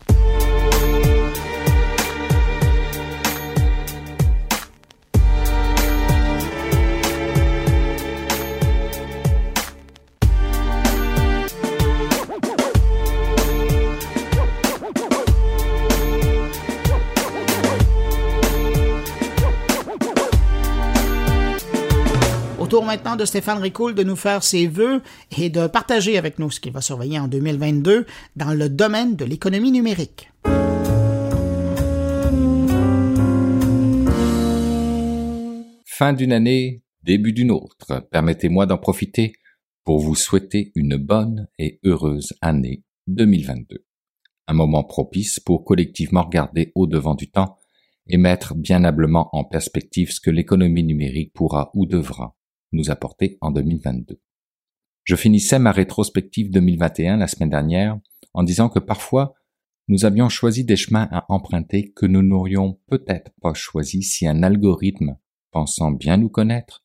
Maintenant 22.89 23.15
de 23.15 23.23
Stéphane 23.23 23.59
Ricoul 23.59 23.93
de 23.93 24.01
nous 24.01 24.15
faire 24.15 24.41
ses 24.41 24.65
vœux 24.65 25.03
et 25.37 25.51
de 25.51 25.67
partager 25.67 26.17
avec 26.17 26.39
nous 26.39 26.49
ce 26.49 26.59
qu'il 26.59 26.71
va 26.71 26.81
surveiller 26.81 27.19
en 27.19 27.27
2022 27.27 28.07
dans 28.35 28.55
le 28.55 28.67
domaine 28.67 29.15
de 29.15 29.25
l'économie 29.25 29.71
numérique. 29.71 30.31
Fin 35.85 36.13
d'une 36.13 36.31
année, 36.31 36.81
début 37.03 37.31
d'une 37.31 37.51
autre. 37.51 38.07
Permettez-moi 38.09 38.65
d'en 38.65 38.79
profiter 38.79 39.33
pour 39.83 39.99
vous 39.99 40.15
souhaiter 40.15 40.71
une 40.73 40.97
bonne 40.97 41.47
et 41.59 41.79
heureuse 41.83 42.33
année 42.41 42.81
2022. 43.05 43.85
Un 44.47 44.53
moment 44.53 44.83
propice 44.83 45.39
pour 45.39 45.63
collectivement 45.63 46.23
regarder 46.23 46.71
au 46.73 46.87
devant 46.87 47.13
du 47.13 47.29
temps 47.29 47.55
et 48.07 48.17
mettre 48.17 48.55
bien 48.55 48.83
humblement 48.83 49.29
en 49.33 49.43
perspective 49.43 50.11
ce 50.11 50.19
que 50.19 50.31
l'économie 50.31 50.83
numérique 50.83 51.33
pourra 51.33 51.69
ou 51.75 51.85
devra 51.85 52.35
nous 52.71 52.91
apporter 52.91 53.37
en 53.41 53.51
2022. 53.51 54.19
Je 55.03 55.15
finissais 55.15 55.59
ma 55.59 55.71
rétrospective 55.71 56.51
2021 56.51 57.17
la 57.17 57.27
semaine 57.27 57.49
dernière 57.49 57.99
en 58.33 58.43
disant 58.43 58.69
que 58.69 58.79
parfois 58.79 59.33
nous 59.87 60.05
avions 60.05 60.29
choisi 60.29 60.63
des 60.63 60.75
chemins 60.75 61.09
à 61.11 61.25
emprunter 61.29 61.91
que 61.91 62.05
nous 62.05 62.21
n'aurions 62.21 62.79
peut-être 62.87 63.31
pas 63.41 63.55
choisis 63.55 64.13
si 64.13 64.27
un 64.27 64.43
algorithme, 64.43 65.17
pensant 65.49 65.89
bien 65.89 66.17
nous 66.17 66.29
connaître, 66.29 66.83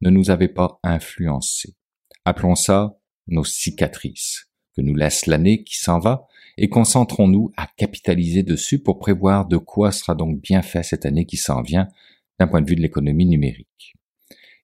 ne 0.00 0.10
nous 0.10 0.30
avait 0.30 0.48
pas 0.48 0.80
influencés. 0.82 1.76
Appelons 2.24 2.56
ça 2.56 2.98
nos 3.28 3.44
cicatrices, 3.44 4.50
que 4.76 4.82
nous 4.82 4.96
laisse 4.96 5.26
l'année 5.26 5.62
qui 5.62 5.78
s'en 5.78 6.00
va, 6.00 6.26
et 6.56 6.68
concentrons-nous 6.68 7.52
à 7.56 7.68
capitaliser 7.76 8.42
dessus 8.42 8.82
pour 8.82 8.98
prévoir 8.98 9.46
de 9.46 9.56
quoi 9.56 9.92
sera 9.92 10.16
donc 10.16 10.40
bien 10.40 10.62
fait 10.62 10.82
cette 10.82 11.06
année 11.06 11.26
qui 11.26 11.36
s'en 11.36 11.62
vient 11.62 11.88
d'un 12.40 12.48
point 12.48 12.62
de 12.62 12.68
vue 12.68 12.76
de 12.76 12.82
l'économie 12.82 13.26
numérique. 13.26 13.94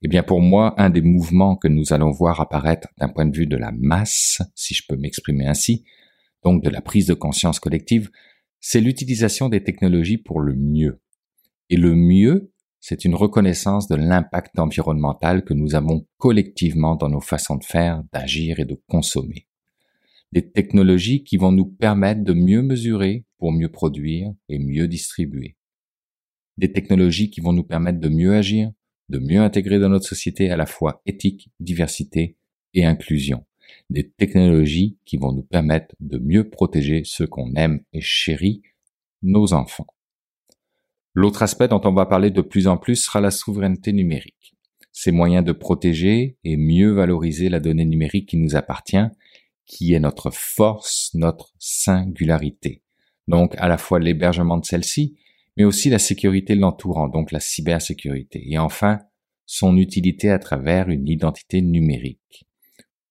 Eh 0.02 0.08
bien, 0.08 0.22
pour 0.22 0.40
moi, 0.40 0.74
un 0.78 0.90
des 0.90 1.00
mouvements 1.00 1.56
que 1.56 1.68
nous 1.68 1.92
allons 1.92 2.10
voir 2.10 2.40
apparaître 2.40 2.88
d'un 2.98 3.08
point 3.08 3.26
de 3.26 3.36
vue 3.36 3.46
de 3.46 3.56
la 3.56 3.72
masse, 3.72 4.42
si 4.54 4.74
je 4.74 4.82
peux 4.86 4.96
m'exprimer 4.96 5.46
ainsi, 5.46 5.84
donc 6.44 6.62
de 6.62 6.70
la 6.70 6.82
prise 6.82 7.06
de 7.06 7.14
conscience 7.14 7.58
collective, 7.58 8.10
c'est 8.60 8.80
l'utilisation 8.80 9.48
des 9.48 9.62
technologies 9.62 10.18
pour 10.18 10.40
le 10.40 10.54
mieux. 10.54 11.00
Et 11.70 11.76
le 11.76 11.94
mieux, 11.94 12.52
c'est 12.80 13.04
une 13.04 13.14
reconnaissance 13.14 13.88
de 13.88 13.96
l'impact 13.96 14.58
environnemental 14.58 15.44
que 15.44 15.54
nous 15.54 15.74
avons 15.74 16.06
collectivement 16.18 16.94
dans 16.94 17.08
nos 17.08 17.20
façons 17.20 17.56
de 17.56 17.64
faire, 17.64 18.04
d'agir 18.12 18.60
et 18.60 18.64
de 18.64 18.80
consommer. 18.86 19.48
Des 20.32 20.50
technologies 20.50 21.24
qui 21.24 21.36
vont 21.36 21.52
nous 21.52 21.66
permettre 21.66 22.22
de 22.22 22.32
mieux 22.32 22.62
mesurer 22.62 23.24
pour 23.38 23.52
mieux 23.52 23.70
produire 23.70 24.32
et 24.48 24.58
mieux 24.58 24.86
distribuer. 24.86 25.56
Des 26.58 26.72
technologies 26.72 27.30
qui 27.30 27.40
vont 27.40 27.52
nous 27.52 27.64
permettre 27.64 27.98
de 27.98 28.08
mieux 28.08 28.34
agir, 28.34 28.70
de 29.08 29.18
mieux 29.18 29.40
intégrer 29.40 29.78
dans 29.78 29.88
notre 29.88 30.06
société 30.06 30.50
à 30.50 30.56
la 30.56 30.66
fois 30.66 31.02
éthique, 31.06 31.50
diversité 31.60 32.36
et 32.74 32.84
inclusion. 32.84 33.44
Des 33.90 34.08
technologies 34.08 34.96
qui 35.04 35.16
vont 35.16 35.32
nous 35.32 35.42
permettre 35.42 35.94
de 36.00 36.18
mieux 36.18 36.48
protéger 36.48 37.02
ceux 37.04 37.26
qu'on 37.26 37.54
aime 37.54 37.80
et 37.92 38.00
chérit, 38.00 38.62
nos 39.22 39.52
enfants. 39.52 39.86
L'autre 41.14 41.42
aspect 41.42 41.68
dont 41.68 41.80
on 41.84 41.94
va 41.94 42.06
parler 42.06 42.30
de 42.30 42.42
plus 42.42 42.68
en 42.68 42.76
plus 42.76 42.96
sera 42.96 43.20
la 43.20 43.30
souveraineté 43.30 43.92
numérique. 43.92 44.54
Ces 44.92 45.12
moyens 45.12 45.44
de 45.44 45.52
protéger 45.52 46.36
et 46.44 46.56
mieux 46.56 46.92
valoriser 46.92 47.48
la 47.48 47.60
donnée 47.60 47.84
numérique 47.84 48.28
qui 48.28 48.36
nous 48.36 48.56
appartient, 48.56 49.06
qui 49.66 49.94
est 49.94 50.00
notre 50.00 50.30
force, 50.30 51.10
notre 51.14 51.54
singularité. 51.58 52.82
Donc 53.28 53.54
à 53.58 53.68
la 53.68 53.78
fois 53.78 53.98
l'hébergement 53.98 54.58
de 54.58 54.64
celle-ci, 54.64 55.16
mais 55.56 55.64
aussi 55.64 55.90
la 55.90 55.98
sécurité 55.98 56.54
l'entourant, 56.54 57.08
donc 57.08 57.32
la 57.32 57.40
cybersécurité. 57.40 58.42
Et 58.50 58.58
enfin, 58.58 59.00
son 59.46 59.76
utilité 59.76 60.30
à 60.30 60.38
travers 60.38 60.88
une 60.88 61.08
identité 61.08 61.62
numérique. 61.62 62.44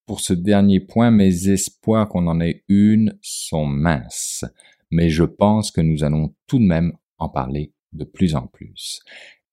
Pour 0.05 0.19
ce 0.19 0.33
dernier 0.33 0.79
point, 0.79 1.09
mes 1.09 1.49
espoirs 1.49 2.07
qu'on 2.07 2.27
en 2.27 2.39
ait 2.39 2.63
une 2.67 3.17
sont 3.21 3.65
minces, 3.65 4.45
mais 4.91 5.09
je 5.09 5.23
pense 5.23 5.71
que 5.71 5.81
nous 5.81 6.03
allons 6.03 6.35
tout 6.47 6.59
de 6.59 6.65
même 6.65 6.93
en 7.17 7.29
parler 7.29 7.73
de 7.93 8.03
plus 8.03 8.35
en 8.35 8.45
plus. 8.45 9.01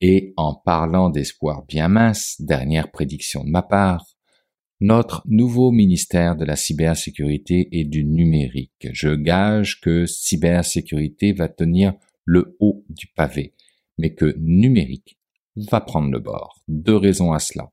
Et 0.01 0.35
en 0.37 0.55
parlant 0.55 1.11
d'espoir 1.11 1.65
bien 1.65 1.89
mince, 1.89 2.37
dernière 2.41 2.91
prédiction 2.91 3.45
de 3.45 3.51
ma 3.51 3.63
part, 3.63 4.05
notre 4.81 5.23
nouveau 5.27 5.71
ministère 5.71 6.35
de 6.35 6.45
la 6.45 6.57
cybersécurité 6.57 7.69
et 7.71 7.85
du 7.85 8.05
numérique. 8.05 8.89
Je 8.93 9.15
gage 9.15 9.81
que 9.81 10.07
cybersécurité 10.07 11.33
va 11.33 11.49
tenir 11.49 11.95
le 12.25 12.57
haut 12.61 12.85
du 12.89 13.07
pavé, 13.09 13.55
mais 13.99 14.15
que 14.15 14.35
numérique 14.39 15.19
va 15.57 15.81
prendre 15.81 16.11
le 16.11 16.19
bord. 16.19 16.63
Deux 16.69 16.97
raisons 16.97 17.33
à 17.33 17.39
cela. 17.39 17.71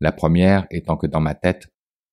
La 0.00 0.12
première 0.12 0.66
étant 0.70 0.96
que 0.96 1.06
dans 1.06 1.20
ma 1.20 1.34
tête, 1.34 1.68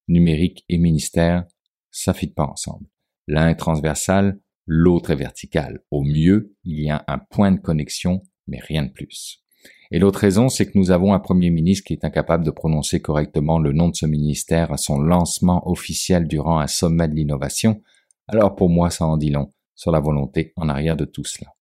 numérique 0.08 0.66
et 0.70 0.78
ministère, 0.78 1.46
ça 1.92 2.14
fit 2.14 2.28
pas 2.28 2.46
ensemble. 2.46 2.88
L'un 3.28 3.50
est 3.50 3.56
transversal, 3.56 4.40
l'autre 4.66 5.12
est 5.12 5.16
vertical. 5.16 5.82
Au 5.92 6.04
mieux, 6.04 6.56
il 6.64 6.82
y 6.82 6.90
a 6.90 7.04
un 7.08 7.18
point 7.18 7.52
de 7.52 7.60
connexion, 7.60 8.22
mais 8.48 8.60
rien 8.60 8.84
de 8.84 8.92
plus. 8.92 9.44
Et 9.92 10.00
l'autre 10.00 10.20
raison, 10.20 10.50
c'est 10.50 10.66
que 10.66 10.78
nous 10.78 10.92
avons 10.92 11.14
un 11.14 11.20
Premier 11.20 11.50
ministre 11.50 11.86
qui 11.86 11.94
est 11.94 12.06
incapable 12.06 12.44
de 12.44 12.52
prononcer 12.52 13.02
correctement 13.02 13.58
le 13.58 13.72
nom 13.72 13.90
de 13.90 13.96
ce 13.96 14.06
ministère 14.06 14.72
à 14.72 14.78
son 14.78 15.00
lancement 15.00 15.68
officiel 15.70 16.28
durant 16.28 16.60
un 16.60 16.68
sommet 16.68 17.08
de 17.08 17.16
l'innovation. 17.16 17.82
Alors 18.28 18.56
pour 18.56 18.70
moi, 18.70 18.90
ça 18.90 19.06
en 19.06 19.18
dit 19.18 19.32
long 19.32 19.50
sur 19.76 19.92
la 19.92 20.00
volonté 20.00 20.54
en 20.58 20.68
arrière 20.68 20.98
de 20.98 21.06
tout 21.06 21.24
cela. 21.24 21.57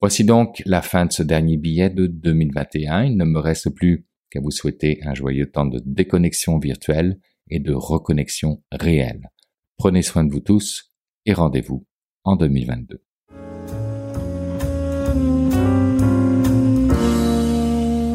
Voici 0.00 0.22
donc 0.22 0.62
la 0.64 0.80
fin 0.80 1.06
de 1.06 1.12
ce 1.12 1.24
dernier 1.24 1.56
billet 1.56 1.90
de 1.90 2.06
2021. 2.06 3.02
Il 3.02 3.16
ne 3.16 3.24
me 3.24 3.40
reste 3.40 3.70
plus 3.70 4.06
qu'à 4.30 4.40
vous 4.40 4.52
souhaiter 4.52 5.00
un 5.02 5.12
joyeux 5.12 5.50
temps 5.50 5.66
de 5.66 5.82
déconnexion 5.84 6.60
virtuelle 6.60 7.18
et 7.50 7.58
de 7.58 7.72
reconnexion 7.72 8.62
réelle. 8.70 9.28
Prenez 9.76 10.02
soin 10.02 10.22
de 10.22 10.30
vous 10.30 10.38
tous 10.38 10.92
et 11.26 11.32
rendez-vous 11.32 11.84
en 12.22 12.36
2022. 12.36 13.02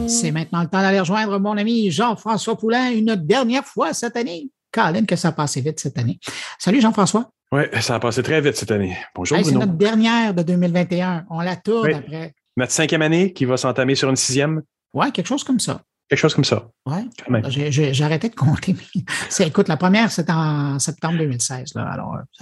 C'est 0.08 0.32
maintenant 0.32 0.62
le 0.62 0.70
temps 0.70 0.82
d'aller 0.82 1.02
rejoindre 1.02 1.38
mon 1.38 1.58
ami 1.58 1.92
Jean-François 1.92 2.58
Poulain 2.58 2.92
une 2.94 3.16
dernière 3.16 3.66
fois 3.66 3.94
cette 3.94 4.16
année. 4.16 4.52
Colin, 4.74 5.06
que 5.06 5.16
ça 5.16 5.30
a 5.30 5.32
passé 5.32 5.62
vite 5.62 5.80
cette 5.80 5.98
année. 5.98 6.20
Salut 6.58 6.82
Jean-François. 6.82 7.30
Oui, 7.52 7.62
ça 7.82 7.96
a 7.96 8.00
passé 8.00 8.24
très 8.24 8.42
vite 8.42 8.58
cette 8.58 8.72
année. 8.72 8.98
Bonjour 9.16 9.38
C'est 9.44 9.52
notre 9.52 9.74
dernière 9.74 10.34
de 10.34 10.42
2021. 10.42 11.28
On 11.30 11.40
la 11.42 11.56
tourne 11.56 11.94
après. 11.94 12.34
Notre 12.58 12.72
cinquième 12.72 13.04
année 13.04 13.32
qui 13.32 13.46
va 13.46 13.58
s'entamer 13.58 13.94
sur 13.96 14.10
une 14.10 14.16
sixième. 14.16 14.64
Oui, 14.94 15.12
quelque 15.12 15.28
chose 15.28 15.44
comme 15.44 15.60
ça. 15.60 15.82
Quelque 16.10 16.20
chose 16.20 16.34
comme 16.34 16.44
ça. 16.44 16.68
Oui. 16.88 17.10
J'ai 17.50 18.04
arrêté 18.04 18.30
de 18.30 18.36
compter. 18.36 18.76
écoute, 19.40 19.68
la 19.68 19.78
première, 19.78 20.12
c'est 20.12 20.30
en 20.30 20.80
septembre 20.80 21.20
2016. 21.20 21.74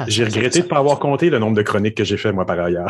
J'ai 0.08 0.24
regretté 0.24 0.60
de 0.60 0.64
ne 0.64 0.70
pas 0.70 0.78
avoir 0.78 1.00
compté 1.00 1.30
le 1.30 1.40
nombre 1.40 1.58
de 1.58 1.62
chroniques 1.62 1.96
que 1.96 2.04
j'ai 2.04 2.18
fait, 2.18 2.32
moi, 2.32 2.46
par 2.46 2.60
ailleurs. 2.60 2.88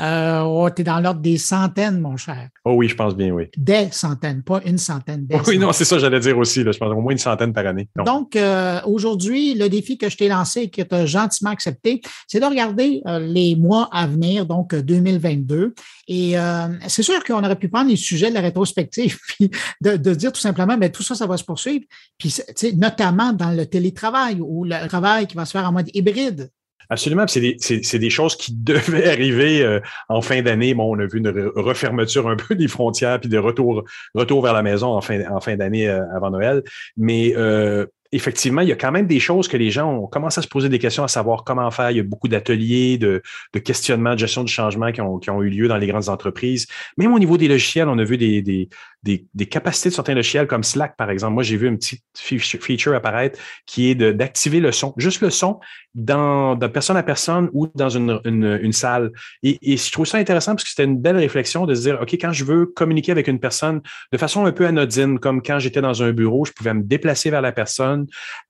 Euh, 0.00 0.40
oh, 0.42 0.68
tu 0.70 0.82
es 0.82 0.84
dans 0.84 1.00
l'ordre 1.00 1.20
des 1.20 1.38
centaines, 1.38 2.00
mon 2.00 2.16
cher. 2.16 2.48
Oh 2.64 2.74
oui, 2.74 2.88
je 2.88 2.94
pense 2.94 3.16
bien, 3.16 3.30
oui. 3.30 3.44
Des 3.56 3.88
centaines, 3.90 4.42
pas 4.42 4.60
une 4.64 4.78
centaine. 4.78 5.26
oui, 5.46 5.58
non, 5.58 5.72
c'est 5.72 5.84
ça, 5.84 5.98
j'allais 5.98 6.20
dire 6.20 6.36
aussi. 6.36 6.60
je 6.62 6.78
pense 6.78 6.92
au 6.92 7.00
moins 7.00 7.12
une 7.12 7.18
centaine 7.18 7.52
par 7.52 7.66
année. 7.66 7.88
Donc, 8.04 8.36
euh, 8.36 8.80
aujourd'hui, 8.86 9.54
le 9.54 9.68
défi 9.68 9.98
que 9.98 10.08
je 10.08 10.16
t'ai 10.16 10.28
lancé 10.28 10.62
et 10.62 10.70
que 10.70 10.82
tu 10.82 10.94
as 10.94 11.06
gentiment 11.06 11.50
accepté, 11.50 12.00
c'est 12.26 12.40
de 12.40 12.44
regarder 12.44 13.00
euh, 13.06 13.18
les 13.18 13.56
mois 13.56 13.88
à 13.92 14.06
venir, 14.06 14.46
donc 14.46 14.74
2022. 14.74 15.74
Et 16.08 16.34
c'est 16.86 17.02
sûr 17.02 17.24
qu'on 17.24 17.42
aurait 17.42 17.56
pu 17.56 17.68
prendre 17.68 17.90
les 17.90 17.96
sujets 17.96 18.28
de 18.28 18.34
la 18.34 18.40
rétrospective, 18.40 19.18
puis 19.28 19.50
de, 19.80 19.96
de 19.96 20.14
dire 20.14 20.32
tout 20.32 20.40
simplement, 20.40 20.76
mais 20.76 20.90
tout 20.90 21.02
ça, 21.02 21.14
ça 21.14 21.26
va 21.26 21.36
se 21.36 21.44
poursuivre. 21.44 21.84
Puis, 22.18 22.34
notamment 22.76 23.32
dans 23.32 23.50
le 23.50 23.66
télétravail 23.66 24.38
ou 24.40 24.64
le 24.64 24.86
travail 24.88 25.26
qui 25.26 25.36
va 25.36 25.44
se 25.44 25.52
faire 25.52 25.68
en 25.68 25.72
mode 25.72 25.88
hybride. 25.94 26.50
Absolument. 26.88 27.26
C'est 27.26 27.40
des, 27.40 27.98
des, 27.98 28.10
choses 28.10 28.36
qui 28.36 28.52
devaient 28.56 29.08
arriver 29.08 29.62
euh, 29.62 29.80
en 30.08 30.20
fin 30.20 30.42
d'année. 30.42 30.74
Bon, 30.74 30.94
on 30.94 30.98
a 30.98 31.06
vu 31.06 31.18
une 31.18 31.50
refermeture 31.56 32.28
un 32.28 32.36
peu 32.36 32.54
des 32.54 32.68
frontières 32.68 33.20
puis 33.20 33.28
de 33.28 33.38
retour, 33.38 33.84
retour 34.14 34.42
vers 34.42 34.52
la 34.52 34.62
maison 34.62 34.88
en 34.88 35.00
fin, 35.00 35.24
en 35.30 35.40
fin 35.40 35.56
d'année 35.56 35.88
euh, 35.88 36.02
avant 36.14 36.30
Noël. 36.30 36.62
Mais 36.96 37.34
euh, 37.36 37.86
effectivement, 38.12 38.60
il 38.60 38.68
y 38.68 38.72
a 38.72 38.76
quand 38.76 38.92
même 38.92 39.06
des 39.06 39.20
choses 39.20 39.48
que 39.48 39.56
les 39.56 39.70
gens 39.70 39.90
ont 39.92 40.06
commencé 40.06 40.38
à 40.38 40.42
se 40.42 40.48
poser 40.48 40.68
des 40.68 40.78
questions 40.78 41.04
à 41.04 41.08
savoir 41.08 41.44
comment 41.44 41.70
faire. 41.70 41.90
Il 41.90 41.96
y 41.96 42.00
a 42.00 42.02
beaucoup 42.02 42.28
d'ateliers, 42.28 42.98
de, 42.98 43.22
questionnements, 43.64 44.14
de 44.14 44.18
gestion 44.18 44.44
du 44.44 44.52
changement 44.52 44.92
qui 44.92 45.00
ont, 45.00 45.42
eu 45.42 45.50
lieu 45.50 45.68
dans 45.68 45.76
les 45.76 45.86
grandes 45.86 46.08
entreprises. 46.08 46.66
Même 46.96 47.12
au 47.12 47.18
niveau 47.18 47.36
des 47.36 47.48
logiciels, 47.48 47.88
on 47.88 47.98
a 47.98 48.04
vu 48.04 48.16
des, 48.16 48.68
capacités 49.50 49.90
de 49.90 49.94
certains 49.94 50.14
logiciels 50.14 50.46
comme 50.46 50.62
Slack, 50.62 50.96
par 50.96 51.10
exemple. 51.10 51.34
Moi, 51.34 51.42
j'ai 51.42 51.56
vu 51.56 51.68
une 51.68 51.78
petite 51.78 52.02
feature 52.14 52.94
apparaître 52.94 53.38
qui 53.66 53.90
est 53.90 53.94
d'activer 53.94 54.60
le 54.60 54.72
son, 54.72 54.94
juste 54.96 55.20
le 55.20 55.30
son, 55.30 55.60
dans, 55.96 56.54
de 56.54 56.66
personne 56.66 56.96
à 56.96 57.02
personne 57.02 57.48
ou 57.52 57.68
dans 57.74 57.88
une, 57.88 58.72
salle. 58.72 59.12
Et, 59.42 59.76
je 59.76 59.90
trouve 59.90 60.06
ça 60.06 60.18
intéressant 60.18 60.52
parce 60.52 60.64
que 60.64 60.70
c'était 60.70 60.84
une 60.84 60.98
belle 60.98 61.16
réflexion 61.16 61.66
de 61.66 61.74
se 61.74 61.82
dire, 61.82 61.98
OK, 62.00 62.12
quand 62.14 62.32
je 62.32 62.44
veux 62.44 62.66
communiquer 62.66 63.12
avec 63.12 63.28
une 63.28 63.40
personne 63.40 63.80
de 64.12 64.18
façon 64.18 64.44
un 64.44 64.52
peu 64.52 64.66
anodine, 64.66 65.18
comme 65.18 65.42
quand 65.42 65.58
j'étais 65.58 65.80
dans 65.80 66.02
un 66.02 66.12
bureau, 66.12 66.44
je 66.44 66.52
pouvais 66.52 66.74
me 66.74 66.82
déplacer 66.82 67.30
vers 67.30 67.40
la 67.40 67.52
personne, 67.52 67.95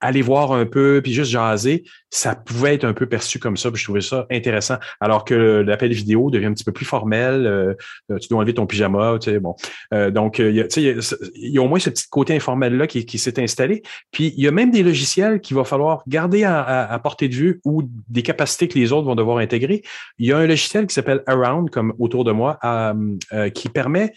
aller 0.01 0.23
voir 0.23 0.53
un 0.53 0.67
peu, 0.67 1.01
puis 1.03 1.13
juste 1.13 1.31
jaser, 1.31 1.85
ça 2.11 2.35
pouvait 2.35 2.75
être 2.75 2.85
un 2.85 2.93
peu 2.93 3.07
perçu 3.07 3.39
comme 3.39 3.57
ça. 3.57 3.71
Puis 3.71 3.81
je 3.81 3.85
trouvais 3.85 4.01
ça 4.01 4.27
intéressant. 4.31 4.77
Alors 5.01 5.25
que 5.25 5.35
l'appel 5.35 5.93
vidéo 5.93 6.31
devient 6.31 6.47
un 6.47 6.55
petit 6.55 6.65
peu 6.65 6.73
plus 6.73 6.87
formel. 6.87 7.47
Euh, 7.47 7.75
tu 8.21 8.29
dois 8.29 8.39
enlever 8.39 8.55
ton 8.55 8.67
pyjama, 8.67 9.19
tu 9.21 9.31
sais, 9.31 9.39
bon. 9.39 9.55
Euh, 9.93 10.11
donc, 10.11 10.39
il 10.39 10.55
y, 10.55 10.61
a, 10.61 11.17
y 11.35 11.59
au 11.59 11.69
moins 11.69 11.79
ce 11.79 11.91
petit 11.91 12.07
côté 12.09 12.35
informel-là 12.35 12.87
qui, 12.87 13.19
s'est 13.19 13.43
installé. 13.43 13.83
Puis, 14.11 14.35
il 14.37 14.45
y 14.45 14.49
a 14.49 14.51
même 14.51 14.71
des 14.71 14.83
logiciels 14.83 15.41
qu'il 15.41 15.57
va 15.57 15.65
falloir 15.65 16.03
garder 16.07 16.45
à, 16.45 16.99
portée 17.03 17.29
de 17.29 17.35
vue 17.35 17.61
ou 17.65 17.83
des 18.09 18.23
capacités 18.23 18.69
que 18.69 18.79
les 18.79 18.93
autres 18.93 19.07
vont 19.07 19.15
devoir 19.15 19.39
intégrer. 19.39 19.83
Il 20.19 20.27
y 20.27 20.33
a 20.33 20.39
un 20.39 20.47
logiciel 20.47 20.87
qui 20.87 20.95
s'appelle 20.95 21.23
Around, 21.27 21.71
comme 21.71 21.95
autour 21.99 22.25
de 22.25 22.33
moi, 22.33 22.59
euh, 22.65 23.51
qui 23.51 23.69
permet 23.69 24.13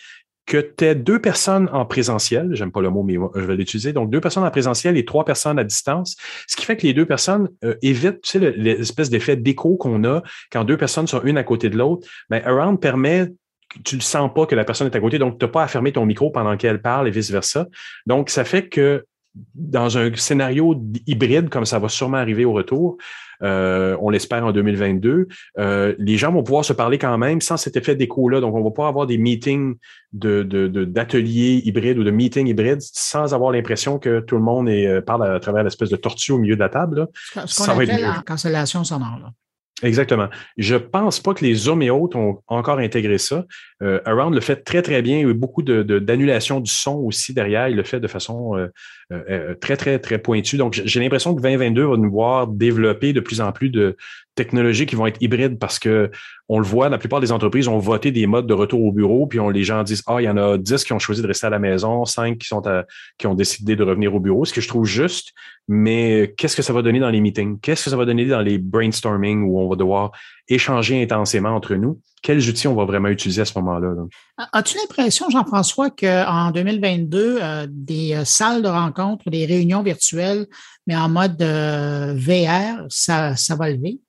que 0.50 0.58
tu 0.58 0.84
aies 0.84 0.96
deux 0.96 1.20
personnes 1.20 1.70
en 1.72 1.86
présentiel, 1.86 2.50
j'aime 2.54 2.72
pas 2.72 2.82
le 2.82 2.90
mot, 2.90 3.04
mais 3.04 3.18
je 3.36 3.46
vais 3.46 3.56
l'utiliser, 3.56 3.94
donc 3.94 4.10
deux 4.10 4.20
personnes 4.20 4.44
en 4.44 4.50
présentiel 4.50 4.98
et 4.98 5.06
trois 5.06 5.24
personnes 5.24 5.60
à 5.60 5.64
distance, 5.64 6.18
ce 6.48 6.56
qui 6.56 6.66
fait 6.66 6.76
que 6.76 6.88
les 6.88 6.94
deux 6.94 7.06
personnes 7.06 7.50
euh, 7.64 7.76
évitent, 7.84 8.22
tu 8.22 8.40
sais, 8.40 8.52
l'espèce 8.58 9.12
d'effet 9.12 9.36
d'écho 9.36 9.78
qu'on 9.78 10.04
a 10.04 10.24
quand 10.52 10.64
deux 10.64 10.76
personnes 10.76 11.06
sont 11.06 11.22
une 11.24 11.38
à 11.38 11.44
côté 11.44 11.70
de 11.70 11.78
l'autre. 11.78 12.08
Ben, 12.30 12.42
Around 12.44 12.82
permet 12.82 13.28
tu 13.86 13.98
ne 13.98 14.02
sens 14.02 14.32
pas 14.34 14.48
que 14.48 14.56
la 14.56 14.66
personne 14.66 14.88
est 14.88 14.96
à 14.96 15.00
côté, 15.00 15.20
donc 15.20 15.38
tu 15.38 15.46
n'as 15.46 15.52
pas 15.52 15.62
à 15.62 15.68
fermer 15.68 15.92
ton 15.92 16.04
micro 16.04 16.32
pendant 16.32 16.58
qu'elle 16.58 16.82
parle 16.82 17.08
et 17.08 17.12
vice-versa. 17.12 17.68
Donc, 18.08 18.32
ça 18.32 18.44
fait 18.44 18.68
que 18.68 19.06
dans 19.56 19.98
un 19.98 20.14
scénario 20.16 20.76
hybride, 21.08 21.50
comme 21.50 21.66
ça 21.66 21.80
va 21.80 21.90
sûrement 21.90 22.18
arriver 22.18 22.46
au 22.46 22.54
retour, 22.54 22.98
euh, 23.42 23.96
on 24.02 24.10
l'espère 24.10 24.46
en 24.46 24.52
2022, 24.52 25.28
euh, 25.58 25.96
les 25.98 26.18
gens 26.18 26.32
vont 26.32 26.44
pouvoir 26.44 26.66
se 26.66 26.74
parler 26.74 26.98
quand 26.98 27.18
même 27.18 27.40
sans 27.40 27.58
cet 27.58 27.78
effet 27.78 27.96
d'écho-là. 27.96 28.42
Donc, 28.42 28.54
on 28.56 28.64
va 28.64 28.72
pas 28.72 28.88
avoir 28.88 29.08
des 29.08 29.18
meetings 29.18 29.76
d'ateliers 30.12 31.62
de, 31.62 31.68
hybrides 31.68 31.98
ou 31.98 32.04
de 32.04 32.12
meetings 32.12 32.48
hybrides 32.48 32.82
sans 32.82 33.34
avoir 33.34 33.52
l'impression 33.52 33.98
que 33.98 34.20
tout 34.20 34.36
le 34.36 34.42
monde 34.42 34.68
est, 34.68 34.88
euh, 34.88 35.02
parle 35.02 35.36
à, 35.36 35.40
travers 35.40 35.64
l'espèce 35.64 35.90
de 35.90 35.96
tortue 35.96 36.34
au 36.34 36.38
milieu 36.38 36.56
de 36.56 36.60
la 36.60 36.70
table. 36.70 37.08
Ce 37.46 37.64
qu'on 37.64 37.72
appelle 37.72 38.02
la 38.02 38.24
cancellation 38.26 38.84
sonore. 38.84 39.20
Là. 39.22 39.32
Exactement. 39.82 40.28
Je 40.58 40.76
pense 40.76 41.20
pas 41.20 41.34
que 41.34 41.46
les 41.46 41.56
Zooms 41.56 41.82
et 41.82 41.90
autres 41.90 42.18
ont 42.18 42.42
encore 42.48 42.80
intégré 42.80 43.18
ça. 43.18 43.46
Euh, 43.82 44.00
Around 44.06 44.36
le 44.36 44.42
fait 44.42 44.58
très, 44.58 44.82
très 44.82 45.02
bien. 45.02 45.18
Il 45.18 45.22
y 45.22 45.26
a 45.26 45.30
eu 45.30 45.34
beaucoup 45.34 45.62
d'annulation 45.62 46.60
de, 46.60 46.66
du 46.66 46.72
son 46.72 46.96
aussi 46.96 47.34
derrière. 47.34 47.70
Il 47.70 47.78
le 47.78 47.84
fait 47.84 48.00
de 48.00 48.08
façon 48.08 48.58
euh, 48.58 48.68
euh, 49.12 49.56
très, 49.56 49.78
très, 49.78 50.00
très 50.00 50.18
pointue. 50.18 50.58
Donc, 50.58 50.82
j'ai 50.84 51.00
l'impression 51.00 51.34
que 51.34 51.42
2022 51.42 51.86
va 51.86 51.98
nous 51.98 52.12
voir 52.12 52.48
développer 52.48 53.14
de 53.14 53.22
plus 53.22 53.40
en 53.40 53.52
plus 53.54 53.70
de 53.70 53.96
technologies 54.36 54.86
qui 54.86 54.96
vont 54.96 55.08
être 55.08 55.22
hybrides 55.22 55.60
parce 55.60 55.80
que 55.80 56.12
on 56.48 56.60
le 56.60 56.66
voit, 56.66 56.90
la 56.90 56.98
plupart 56.98 57.20
des 57.20 57.32
entreprises 57.32 57.68
ont 57.68 57.78
voté 57.78 58.12
des 58.12 58.26
modes 58.26 58.48
de 58.48 58.54
retour 58.54 58.84
au 58.84 58.92
bureau, 58.92 59.28
puis 59.28 59.40
on, 59.40 59.50
les 59.50 59.64
gens 59.64 59.84
disent 59.84 60.04
Ah, 60.08 60.18
il 60.20 60.26
y 60.26 60.30
en 60.30 60.38
a 60.38 60.58
10 60.58 60.84
qui 60.84 60.94
ont 60.94 61.00
choisi 61.00 61.22
de 61.22 61.28
rester 61.28 61.48
à 61.48 61.50
la 61.50 61.60
maison, 61.60 62.06
5 62.06 62.38
qui 62.38 62.48
sont 62.48 62.62
qui 63.18 63.28
ont 63.28 63.36
décidé 63.36 63.76
de 63.76 63.84
revenir 63.84 64.16
au 64.16 64.20
bureau, 64.20 64.46
ce 64.46 64.54
que 64.54 64.62
je 64.62 64.68
trouve 64.68 64.86
juste, 64.86 65.34
mais 65.68 66.34
qu'est-ce 66.38 66.56
que 66.56 66.62
ça 66.62 66.74
va 66.74 66.82
donner 66.82 67.00
dans 67.00 67.10
les 67.10 67.22
meetings? 67.22 67.60
Qu'est-ce 67.60 67.86
que 67.86 67.90
ça 67.92 67.98
va 67.98 68.06
donner 68.06 68.26
dans 68.26 68.42
les 68.42 68.58
brainstorming 68.58 69.44
où 69.44 69.60
on 69.60 69.70
va 69.70 69.76
devoir 69.76 70.12
échanger 70.50 71.02
intensément 71.02 71.56
entre 71.56 71.76
nous? 71.76 72.00
Quels 72.22 72.50
outils 72.50 72.68
on 72.68 72.76
va 72.76 72.86
vraiment 72.86 73.08
utiliser 73.08 73.42
à 73.42 73.46
ce 73.46 73.58
moment-là? 73.60 73.94
As-tu 74.52 74.78
l'impression, 74.78 75.30
Jean-François, 75.30 75.90
qu'en 75.90 76.52
2022, 76.52 77.38
euh, 77.42 77.68
des 77.70 78.14
euh, 78.14 78.26
salles 78.26 78.62
de 78.62 78.68
rencontres, 78.68 79.30
des 79.30 79.46
réunions 79.46 79.84
virtuelles, 79.84 80.48
mais 80.86 80.98
en 80.98 81.08
mode 81.08 81.42
euh, 81.42 82.14
VR, 82.18 82.86
ça, 82.90 83.36
ça 83.38 83.56
va 83.56 83.70
lever? 83.70 84.00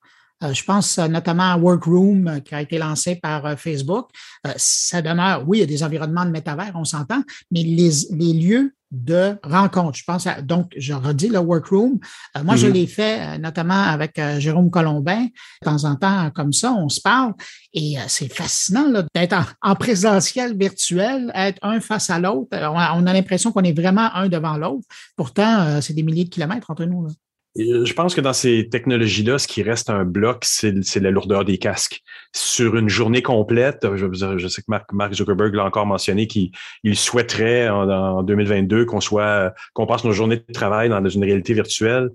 Euh, 0.43 0.55
je 0.55 0.65
pense 0.65 0.99
euh, 0.99 1.07
notamment 1.07 1.53
à 1.53 1.57
Workroom 1.57 2.29
euh, 2.29 2.41
qui 2.41 2.55
a 2.55 2.63
été 2.63 2.79
lancé 2.79 3.17
par 3.17 3.59
Facebook. 3.59 4.09
ça 4.57 5.03
demeure, 5.03 5.45
oui, 5.47 5.59
il 5.59 5.61
y 5.61 5.65
a 5.65 5.67
des 5.67 5.83
environnements 5.83 6.25
de 6.25 6.31
métavers, 6.31 6.73
on 6.75 6.85
s'entend, 6.85 7.23
mais 7.51 7.63
les, 7.63 7.91
les 8.13 8.33
lieux 8.33 8.75
de 8.91 9.37
rencontre. 9.45 9.97
Je 9.99 10.05
pense 10.05 10.27
à, 10.27 10.43
donc, 10.43 10.73
je 10.77 10.93
redis 10.93 11.29
le 11.29 11.39
workroom. 11.39 12.01
moi, 12.43 12.57
je 12.57 12.67
mm-hmm. 12.67 12.73
l'ai 12.73 12.87
fait 12.89 13.39
notamment 13.39 13.83
avec 13.85 14.21
Jérôme 14.39 14.69
Colombin. 14.69 15.27
De 15.27 15.65
temps 15.65 15.85
en 15.85 15.95
temps, 15.95 16.31
comme 16.35 16.53
ça, 16.53 16.73
on 16.73 16.89
se 16.89 17.01
parle 17.01 17.35
et 17.73 17.95
c'est 18.09 18.33
fascinant 18.33 18.91
d'être 19.15 19.55
en, 19.63 19.77
présentiel 19.77 20.57
virtuel, 20.59 21.31
être 21.37 21.59
un 21.63 21.79
face 21.79 22.11
à 22.11 22.19
l'autre. 22.19 22.49
On 22.53 23.07
a, 23.07 23.13
l'impression 23.13 23.53
qu'on 23.53 23.63
est 23.63 23.79
vraiment 23.79 24.13
un 24.13 24.29
devant 24.29 24.57
l'autre. 24.57 24.89
Pourtant, 25.17 25.81
c'est 25.81 25.95
des 25.95 26.03
milliers 26.03 26.25
de 26.25 26.31
kilomètres 26.31 26.69
entre 26.69 26.85
nous. 26.85 27.07
Là. 27.07 27.13
Je 27.57 27.93
pense 27.95 28.15
que 28.15 28.21
dans 28.21 28.33
ces 28.33 28.69
technologies-là, 28.69 29.39
ce 29.39 29.49
qui 29.49 29.65
reste 29.65 29.91
un 29.91 30.05
bloc, 30.05 30.45
c'est 30.45 31.01
la 31.01 31.11
lourdeur 31.11 31.45
des 31.45 31.59
casques. 31.59 32.01
Sur 32.33 32.77
une 32.77 32.89
journée 32.89 33.23
complète, 33.23 33.85
je, 33.97 34.47
sais 34.49 34.63
que 34.63 34.67
Mark, 34.93 35.15
Zuckerberg 35.15 35.53
l'a 35.55 35.65
encore 35.65 35.85
mentionné 35.85 36.29
qu'il 36.29 36.53
souhaiterait 36.95 37.69
en, 37.69 38.23
2022 38.23 38.85
qu'on 38.85 39.01
soit 39.01 39.53
qu'on 39.73 39.87
passe 39.87 40.05
nos 40.05 40.13
journées 40.13 40.37
de 40.37 40.53
travail 40.53 40.91
dans 40.91 41.05
une 41.09 41.25
réalité 41.25 41.53
virtuelle. 41.53 42.11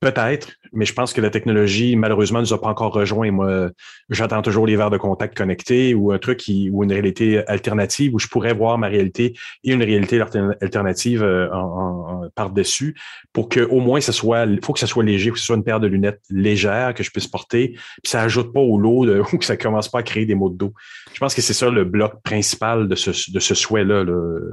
Peut-être, 0.00 0.48
mais 0.72 0.86
je 0.86 0.92
pense 0.92 1.12
que 1.12 1.20
la 1.20 1.30
technologie, 1.30 1.94
malheureusement, 1.94 2.40
nous 2.40 2.52
a 2.52 2.60
pas 2.60 2.68
encore 2.68 2.92
rejoint. 2.92 3.30
Moi, 3.30 3.70
j'attends 4.08 4.42
toujours 4.42 4.66
les 4.66 4.74
verres 4.74 4.90
de 4.90 4.96
contact 4.96 5.36
connectés 5.36 5.94
ou 5.94 6.10
un 6.10 6.18
truc 6.18 6.38
qui, 6.38 6.68
ou 6.70 6.82
une 6.82 6.92
réalité 6.92 7.46
alternative 7.46 8.14
où 8.14 8.18
je 8.18 8.26
pourrais 8.26 8.54
voir 8.54 8.76
ma 8.78 8.88
réalité 8.88 9.34
et 9.62 9.72
une 9.72 9.82
réalité 9.82 10.20
alternative 10.60 11.22
euh, 11.22 11.48
par-dessus 12.34 12.96
pour 13.32 13.48
que 13.48 13.60
au 13.60 13.78
moins 13.78 14.00
ce 14.00 14.12
soit, 14.12 14.46
faut 14.64 14.72
que 14.72 14.79
ça 14.80 14.86
soit 14.86 15.04
léger, 15.04 15.30
que 15.30 15.38
ce 15.38 15.44
soit 15.44 15.56
une 15.56 15.64
paire 15.64 15.80
de 15.80 15.86
lunettes 15.86 16.22
légères 16.30 16.94
que 16.94 17.02
je 17.02 17.10
puisse 17.10 17.26
porter, 17.26 17.70
puis 17.72 18.10
ça 18.10 18.22
ajoute 18.22 18.52
pas 18.52 18.60
au 18.60 18.78
lot 18.78 19.06
ou 19.06 19.38
que 19.38 19.44
ça 19.50 19.56
commence 19.56 19.88
pas 19.88 20.00
à 20.00 20.02
créer 20.02 20.26
des 20.26 20.34
maux 20.34 20.50
de 20.50 20.56
dos. 20.56 20.72
Je 21.12 21.18
pense 21.18 21.34
que 21.34 21.42
c'est 21.42 21.54
ça 21.54 21.70
le 21.70 21.84
bloc 21.84 22.22
principal 22.22 22.88
de 22.88 22.94
ce, 22.94 23.30
de 23.30 23.40
ce 23.40 23.54
souhait-là 23.54 24.04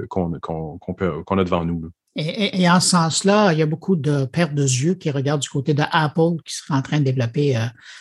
qu'on 0.08 0.38
qu'on 0.38 1.38
a 1.38 1.44
devant 1.44 1.64
nous. 1.64 1.90
Et, 2.20 2.68
en 2.68 2.80
ce 2.80 2.88
sens-là, 2.90 3.52
il 3.52 3.60
y 3.60 3.62
a 3.62 3.66
beaucoup 3.66 3.94
de 3.94 4.24
paires 4.24 4.52
de 4.52 4.62
yeux 4.62 4.94
qui 4.94 5.08
regardent 5.12 5.40
du 5.40 5.48
côté 5.48 5.72
de 5.72 5.84
Apple 5.92 6.42
qui 6.44 6.56
sera 6.56 6.76
en 6.76 6.82
train 6.82 6.98
de 6.98 7.04
développer 7.04 7.56
euh, 7.56 7.60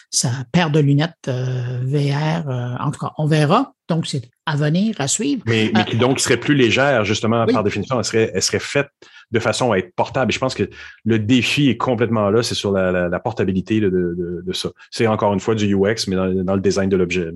sa 0.10 0.32
paire 0.51 0.71
de 0.71 0.80
lunettes 0.80 1.13
euh, 1.27 1.82
VR. 1.84 2.49
Euh, 2.49 2.75
en 2.80 2.89
tout 2.89 2.99
cas, 2.99 3.12
on 3.19 3.27
verra. 3.27 3.73
Donc, 3.88 4.08
c'est 4.08 4.23
à 4.47 4.56
venir, 4.56 4.95
à 4.97 5.08
suivre. 5.08 5.43
Mais, 5.45 5.69
mais 5.71 5.86
qui 5.86 5.97
donc 5.97 6.19
serait 6.19 6.38
plus 6.38 6.56
légère, 6.56 7.06
justement, 7.06 7.45
par 7.45 7.63
définition. 7.63 7.99
Elle 7.99 8.06
serait, 8.06 8.32
elle 8.34 8.41
serait 8.41 8.60
faite 8.60 8.89
de 9.30 9.39
façon 9.39 9.71
à 9.71 9.77
être 9.77 9.93
portable. 9.95 10.32
Et 10.32 10.34
je 10.34 10.39
pense 10.39 10.56
que 10.56 10.67
le 11.06 11.19
défi 11.19 11.69
est 11.69 11.77
complètement 11.77 12.32
là, 12.32 12.41
c'est 12.41 12.56
sur 12.56 12.71
la, 12.71 13.19
portabilité 13.19 13.80
de, 13.80 14.43
ça. 14.51 14.69
C'est 14.89 15.06
encore 15.06 15.32
une 15.34 15.39
fois 15.39 15.53
du 15.53 15.75
UX, 15.75 16.08
mais 16.08 16.15
dans 16.15 16.56
le 16.56 16.62
design 16.62 16.89
de 16.89 16.97
l'objet. 16.97 17.30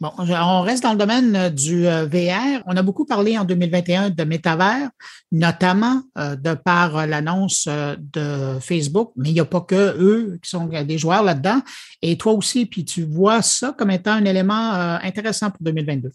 Bon, 0.00 0.12
on 0.16 0.60
reste 0.60 0.84
dans 0.84 0.92
le 0.92 0.98
domaine 0.98 1.34
euh, 1.34 1.50
du 1.50 1.88
euh, 1.88 2.06
VR. 2.06 2.62
On 2.66 2.76
a 2.76 2.82
beaucoup 2.82 3.04
parlé 3.04 3.36
en 3.36 3.44
2021 3.44 4.10
de 4.10 4.24
métavers, 4.24 4.90
notamment 5.32 6.02
euh, 6.16 6.36
de 6.36 6.54
par 6.54 7.04
l'annonce 7.06 7.68
de 7.68 8.58
Facebook, 8.60 9.10
mais 9.16 9.30
il 9.30 9.32
n'y 9.32 9.40
a 9.40 9.44
pas 9.44 9.60
que 9.60 9.96
eux 9.98 10.38
qui 10.40 10.50
sont 10.50 10.66
des 10.66 10.98
joueurs 10.98 11.24
là-dedans. 11.24 11.60
Et 12.02 12.16
toi 12.16 12.32
aussi, 12.32 12.66
puis 12.66 12.84
tu 12.84 13.02
vois 13.02 13.42
ça 13.42 13.74
comme 13.76 13.90
étant 13.90 14.12
un 14.12 14.24
élément 14.24 14.72
intéressant 15.02 15.50
pour 15.50 15.62
2022. 15.62 16.10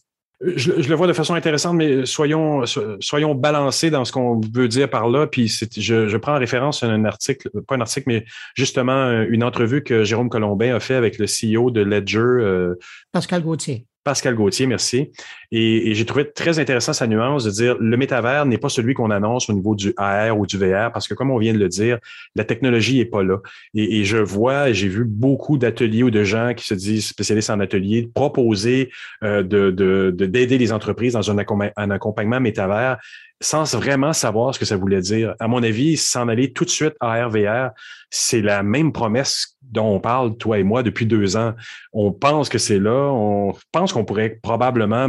Je, 0.55 0.71
le 0.71 0.95
vois 0.95 1.07
de 1.07 1.13
façon 1.13 1.33
intéressante, 1.35 1.75
mais 1.75 2.05
soyons, 2.05 2.63
soyons 2.99 3.35
balancés 3.35 3.89
dans 3.89 4.05
ce 4.05 4.11
qu'on 4.11 4.41
veut 4.53 4.67
dire 4.67 4.89
par 4.89 5.09
là. 5.09 5.27
Puis 5.27 5.47
je, 5.77 6.07
je 6.07 6.17
prends 6.17 6.35
en 6.35 6.39
référence 6.39 6.83
un 6.83 7.05
article, 7.05 7.49
pas 7.67 7.75
un 7.75 7.81
article, 7.81 8.05
mais 8.07 8.25
justement 8.55 9.11
une 9.23 9.43
entrevue 9.43 9.83
que 9.83 10.03
Jérôme 10.03 10.29
Colombin 10.29 10.75
a 10.75 10.79
fait 10.79 10.95
avec 10.95 11.17
le 11.17 11.25
CEO 11.25 11.71
de 11.71 11.81
Ledger. 11.81 12.73
Pascal 13.11 13.43
Gauthier. 13.43 13.85
Pascal 14.03 14.35
Gauthier, 14.35 14.67
merci. 14.67 15.11
Et, 15.55 15.93
j'ai 15.93 16.05
trouvé 16.05 16.31
très 16.31 16.57
intéressant 16.57 16.93
sa 16.93 17.05
nuance 17.05 17.43
de 17.43 17.51
dire 17.51 17.77
le 17.79 17.95
métavers 17.95 18.47
n'est 18.47 18.57
pas 18.57 18.69
celui 18.69 18.95
qu'on 18.95 19.11
annonce 19.11 19.51
au 19.51 19.53
niveau 19.53 19.75
du 19.75 19.93
AR 19.97 20.39
ou 20.39 20.47
du 20.47 20.57
VR, 20.57 20.91
parce 20.91 21.07
que 21.07 21.13
comme 21.13 21.29
on 21.29 21.37
vient 21.37 21.53
de 21.53 21.59
le 21.59 21.69
dire, 21.69 21.99
la 22.35 22.43
technologie 22.43 22.99
est 22.99 23.05
pas 23.05 23.21
là. 23.21 23.37
Et, 23.75 24.03
je 24.03 24.17
vois, 24.17 24.71
j'ai 24.71 24.87
vu 24.87 25.05
beaucoup 25.05 25.59
d'ateliers 25.59 26.01
ou 26.01 26.09
de 26.09 26.23
gens 26.23 26.55
qui 26.55 26.65
se 26.65 26.73
disent 26.73 27.05
spécialistes 27.05 27.51
en 27.51 27.59
atelier 27.59 28.09
proposer 28.15 28.89
euh, 29.23 29.43
de 29.43 30.09
d'aider 30.11 30.57
les 30.57 30.71
entreprises 30.71 31.13
dans 31.13 31.29
un, 31.29 31.37
un 31.77 31.91
accompagnement 31.91 32.39
métavers 32.39 32.97
sans 33.43 33.75
vraiment 33.75 34.13
savoir 34.13 34.55
ce 34.55 34.59
que 34.59 34.65
ça 34.65 34.77
voulait 34.77 35.01
dire. 35.01 35.35
À 35.39 35.47
mon 35.47 35.61
avis, 35.61 35.97
s'en 35.97 36.29
aller 36.29 36.53
tout 36.53 36.65
de 36.65 36.69
suite 36.69 36.95
à 36.99 37.25
RVR, 37.25 37.71
c'est 38.09 38.41
la 38.41 38.63
même 38.63 38.93
promesse 38.93 39.57
dont 39.61 39.95
on 39.95 39.99
parle, 39.99 40.37
toi 40.37 40.59
et 40.59 40.63
moi, 40.63 40.83
depuis 40.83 41.05
deux 41.05 41.35
ans. 41.35 41.53
On 41.91 42.11
pense 42.11 42.47
que 42.47 42.57
c'est 42.57 42.79
là, 42.79 43.09
on 43.11 43.53
pense 43.71 43.91
qu'on 43.91 44.05
pourrait 44.05 44.39
probablement 44.41 45.07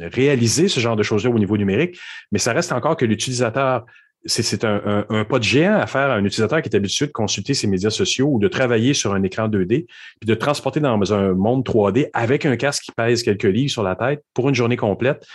réaliser 0.00 0.68
ce 0.68 0.80
genre 0.80 0.96
de 0.96 1.02
choses-là 1.02 1.30
au 1.30 1.38
niveau 1.38 1.56
numérique, 1.56 1.98
mais 2.30 2.38
ça 2.38 2.52
reste 2.52 2.72
encore 2.72 2.96
que 2.96 3.04
l'utilisateur 3.04 3.84
c'est 4.24 4.64
un, 4.64 5.24
pas 5.28 5.38
de 5.40 5.42
géant 5.44 5.74
à 5.74 5.86
faire 5.88 6.10
à 6.10 6.14
un 6.14 6.24
utilisateur 6.24 6.62
qui 6.62 6.68
est 6.68 6.76
habitué 6.76 7.08
de 7.08 7.10
consulter 7.10 7.54
ses 7.54 7.66
médias 7.66 7.90
sociaux 7.90 8.28
ou 8.30 8.38
de 8.38 8.46
travailler 8.46 8.94
sur 8.94 9.14
un 9.14 9.22
écran 9.24 9.48
2D, 9.48 9.86
puis 9.86 10.26
de 10.26 10.34
transporter 10.34 10.78
dans 10.78 11.12
un 11.12 11.32
monde 11.32 11.64
3D 11.64 12.08
avec 12.12 12.46
un 12.46 12.56
casque 12.56 12.84
qui 12.84 12.92
pèse 12.92 13.24
quelques 13.24 13.42
livres 13.42 13.72
sur 13.72 13.82
la 13.82 13.96
tête 13.96 14.22
pour 14.32 14.48
une 14.48 14.54
journée 14.54 14.76
complète 14.76 15.26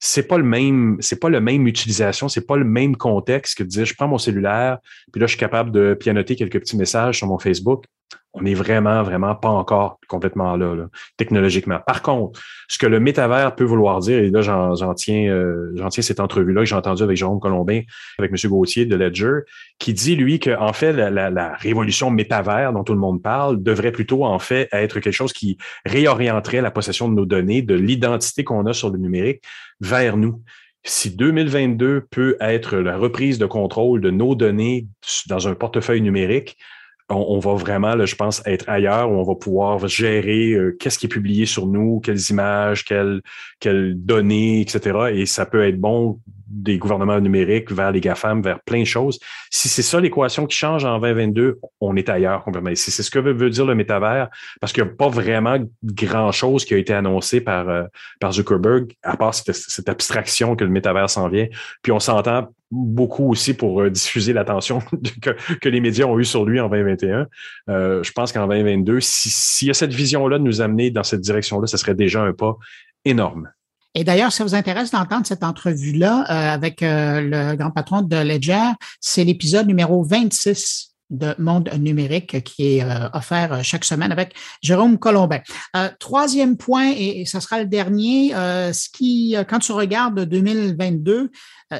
c'est 0.00 0.28
pas 0.28 0.36
le 0.36 0.44
même, 0.44 0.98
c'est 1.00 1.18
pas 1.18 1.30
le 1.30 1.40
même 1.40 1.66
utilisation, 1.66 2.28
c'est 2.28 2.46
pas 2.46 2.56
le 2.56 2.64
même 2.64 2.94
contexte 2.94 3.56
que 3.56 3.62
de 3.62 3.68
dire 3.68 3.86
je 3.86 3.94
prends 3.94 4.06
mon 4.06 4.18
cellulaire, 4.18 4.78
puis 5.10 5.20
là 5.20 5.26
je 5.26 5.30
suis 5.30 5.38
capable 5.38 5.70
de 5.70 5.94
pianoter 5.94 6.36
quelques 6.36 6.60
petits 6.60 6.76
messages 6.76 7.16
sur 7.16 7.26
mon 7.26 7.38
Facebook. 7.38 7.84
On 8.34 8.42
n'est 8.42 8.54
vraiment, 8.54 9.02
vraiment 9.04 9.36
pas 9.36 9.48
encore 9.48 10.00
complètement 10.08 10.56
là, 10.56 10.88
technologiquement. 11.16 11.78
Par 11.86 12.02
contre, 12.02 12.40
ce 12.68 12.78
que 12.78 12.86
le 12.86 12.98
métavers 12.98 13.54
peut 13.54 13.64
vouloir 13.64 14.00
dire, 14.00 14.18
et 14.18 14.30
là, 14.30 14.42
j'en 14.42 14.94
tiens, 14.94 15.30
euh, 15.30 15.72
tiens 15.90 16.02
cette 16.02 16.18
entrevue-là 16.18 16.62
que 16.62 16.66
j'ai 16.66 16.74
entendue 16.74 17.04
avec 17.04 17.16
Jérôme 17.16 17.38
Colombin, 17.38 17.82
avec 18.18 18.32
M. 18.32 18.50
Gauthier 18.50 18.86
de 18.86 18.96
Ledger, 18.96 19.40
qui 19.78 19.94
dit, 19.94 20.16
lui, 20.16 20.40
que 20.40 20.50
en 20.58 20.72
fait, 20.72 20.92
la, 20.92 21.10
la, 21.10 21.30
la, 21.30 21.54
révolution 21.54 22.10
métavers 22.10 22.72
dont 22.72 22.82
tout 22.82 22.92
le 22.92 22.98
monde 22.98 23.22
parle 23.22 23.62
devrait 23.62 23.92
plutôt, 23.92 24.24
en 24.24 24.40
fait, 24.40 24.68
être 24.72 24.98
quelque 24.98 25.12
chose 25.12 25.32
qui 25.32 25.56
réorienterait 25.86 26.60
la 26.60 26.72
possession 26.72 27.08
de 27.08 27.14
nos 27.14 27.26
données, 27.26 27.62
de 27.62 27.74
l'identité 27.74 28.42
qu'on 28.42 28.66
a 28.66 28.72
sur 28.72 28.90
le 28.90 28.98
numérique 28.98 29.42
vers 29.80 30.16
nous 30.16 30.42
si 30.86 31.10
2022 31.10 32.02
peut 32.10 32.36
être 32.40 32.76
la 32.76 32.98
reprise 32.98 33.38
de 33.38 33.46
contrôle 33.46 34.02
de 34.02 34.10
nos 34.10 34.34
données 34.34 34.86
dans 35.28 35.48
un 35.48 35.54
portefeuille 35.54 36.02
numérique, 36.02 36.58
on, 37.10 37.38
va 37.38 37.54
vraiment, 37.54 38.04
je 38.04 38.14
pense, 38.14 38.42
être 38.46 38.68
ailleurs 38.68 39.10
où 39.10 39.14
on 39.14 39.22
va 39.22 39.34
pouvoir 39.34 39.86
gérer 39.88 40.52
euh, 40.52 40.76
qu'est-ce 40.78 40.98
qui 40.98 41.06
est 41.06 41.08
publié 41.08 41.44
sur 41.44 41.66
nous, 41.66 42.00
quelles 42.00 42.30
images, 42.30 42.84
quelles, 42.84 43.20
quelles 43.60 43.94
données, 43.94 44.60
etc. 44.60 45.10
Et 45.12 45.26
ça 45.26 45.44
peut 45.44 45.66
être 45.66 45.78
bon 45.78 46.20
des 46.54 46.78
gouvernements 46.78 47.20
numériques 47.20 47.72
vers 47.72 47.90
les 47.90 48.00
GAFAM, 48.00 48.40
vers 48.40 48.60
plein 48.60 48.80
de 48.80 48.86
choses. 48.86 49.18
Si 49.50 49.68
c'est 49.68 49.82
ça 49.82 50.00
l'équation 50.00 50.46
qui 50.46 50.56
change 50.56 50.84
en 50.84 51.00
2022, 51.00 51.58
on 51.80 51.96
est 51.96 52.08
ailleurs 52.08 52.44
complètement. 52.44 52.74
Si 52.74 52.92
c'est 52.92 53.02
ce 53.02 53.10
que 53.10 53.18
veut 53.18 53.50
dire 53.50 53.66
le 53.66 53.74
métavers, 53.74 54.28
parce 54.60 54.72
qu'il 54.72 54.84
n'y 54.84 54.90
a 54.90 54.92
pas 54.92 55.08
vraiment 55.08 55.58
grand-chose 55.82 56.64
qui 56.64 56.74
a 56.74 56.78
été 56.78 56.94
annoncé 56.94 57.40
par, 57.40 57.68
euh, 57.68 57.84
par 58.20 58.32
Zuckerberg, 58.32 58.92
à 59.02 59.16
part 59.16 59.34
cette, 59.34 59.88
abstraction 59.88 60.54
que 60.54 60.64
le 60.64 60.70
métavers 60.70 61.10
s'en 61.10 61.28
vient. 61.28 61.46
Puis 61.82 61.90
on 61.90 62.00
s'entend 62.00 62.48
beaucoup 62.70 63.30
aussi 63.30 63.54
pour 63.54 63.82
euh, 63.82 63.90
diffuser 63.90 64.32
l'attention 64.32 64.80
que, 65.60 65.68
les 65.68 65.80
médias 65.80 66.06
ont 66.06 66.18
eu 66.18 66.24
sur 66.24 66.44
lui 66.44 66.60
en 66.60 66.68
2021. 66.68 67.26
Euh, 67.68 68.02
je 68.02 68.12
pense 68.12 68.32
qu'en 68.32 68.46
2022, 68.46 68.98
s'il 69.00 69.68
y 69.68 69.70
a 69.70 69.74
cette 69.74 69.92
vision-là 69.92 70.38
de 70.38 70.44
nous 70.44 70.60
amener 70.60 70.90
dans 70.90 71.02
cette 71.02 71.20
direction-là, 71.20 71.66
ce 71.66 71.76
serait 71.76 71.94
déjà 71.94 72.22
un 72.22 72.32
pas 72.32 72.56
énorme. 73.04 73.50
Et 73.94 74.02
d'ailleurs, 74.02 74.32
ça 74.32 74.42
vous 74.42 74.54
intéresse 74.56 74.90
d'entendre 74.90 75.26
cette 75.26 75.44
entrevue-là 75.44 76.24
euh, 76.28 76.54
avec 76.54 76.82
euh, 76.82 77.20
le 77.20 77.56
grand 77.56 77.70
patron 77.70 78.02
de 78.02 78.16
Ledger, 78.16 78.72
c'est 79.00 79.22
l'épisode 79.22 79.68
numéro 79.68 80.02
26 80.02 80.90
de 81.10 81.32
Monde 81.38 81.70
numérique 81.78 82.42
qui 82.42 82.78
est 82.78 82.82
euh, 82.82 83.08
offert 83.12 83.62
chaque 83.62 83.84
semaine 83.84 84.10
avec 84.10 84.34
Jérôme 84.62 84.98
Colombin. 84.98 85.40
troisième 86.00 86.56
point, 86.56 86.92
et, 86.96 87.24
ça 87.24 87.40
sera 87.40 87.60
le 87.60 87.66
dernier, 87.66 88.30
ce 88.30 88.88
qui, 88.90 89.36
quand 89.48 89.60
tu 89.60 89.70
regardes 89.70 90.24
2022, 90.24 91.30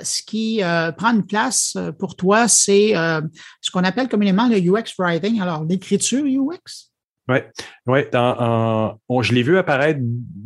ce 0.03 0.23
qui 0.23 0.61
prend 0.97 1.15
une 1.15 1.27
place 1.27 1.77
pour 1.99 2.15
toi, 2.17 2.47
c'est 2.47 2.93
ce 3.61 3.71
qu'on 3.73 3.83
appelle 3.83 4.09
communément 4.09 4.47
le 4.47 4.59
UX 4.59 4.95
writing. 4.99 5.41
Alors, 5.41 5.65
l'écriture 5.65 6.25
UX? 6.25 6.93
Oui, 7.29 7.39
ouais, 7.87 8.09
je 8.13 9.33
l'ai 9.33 9.43
vu 9.43 9.59
apparaître 9.59 10.01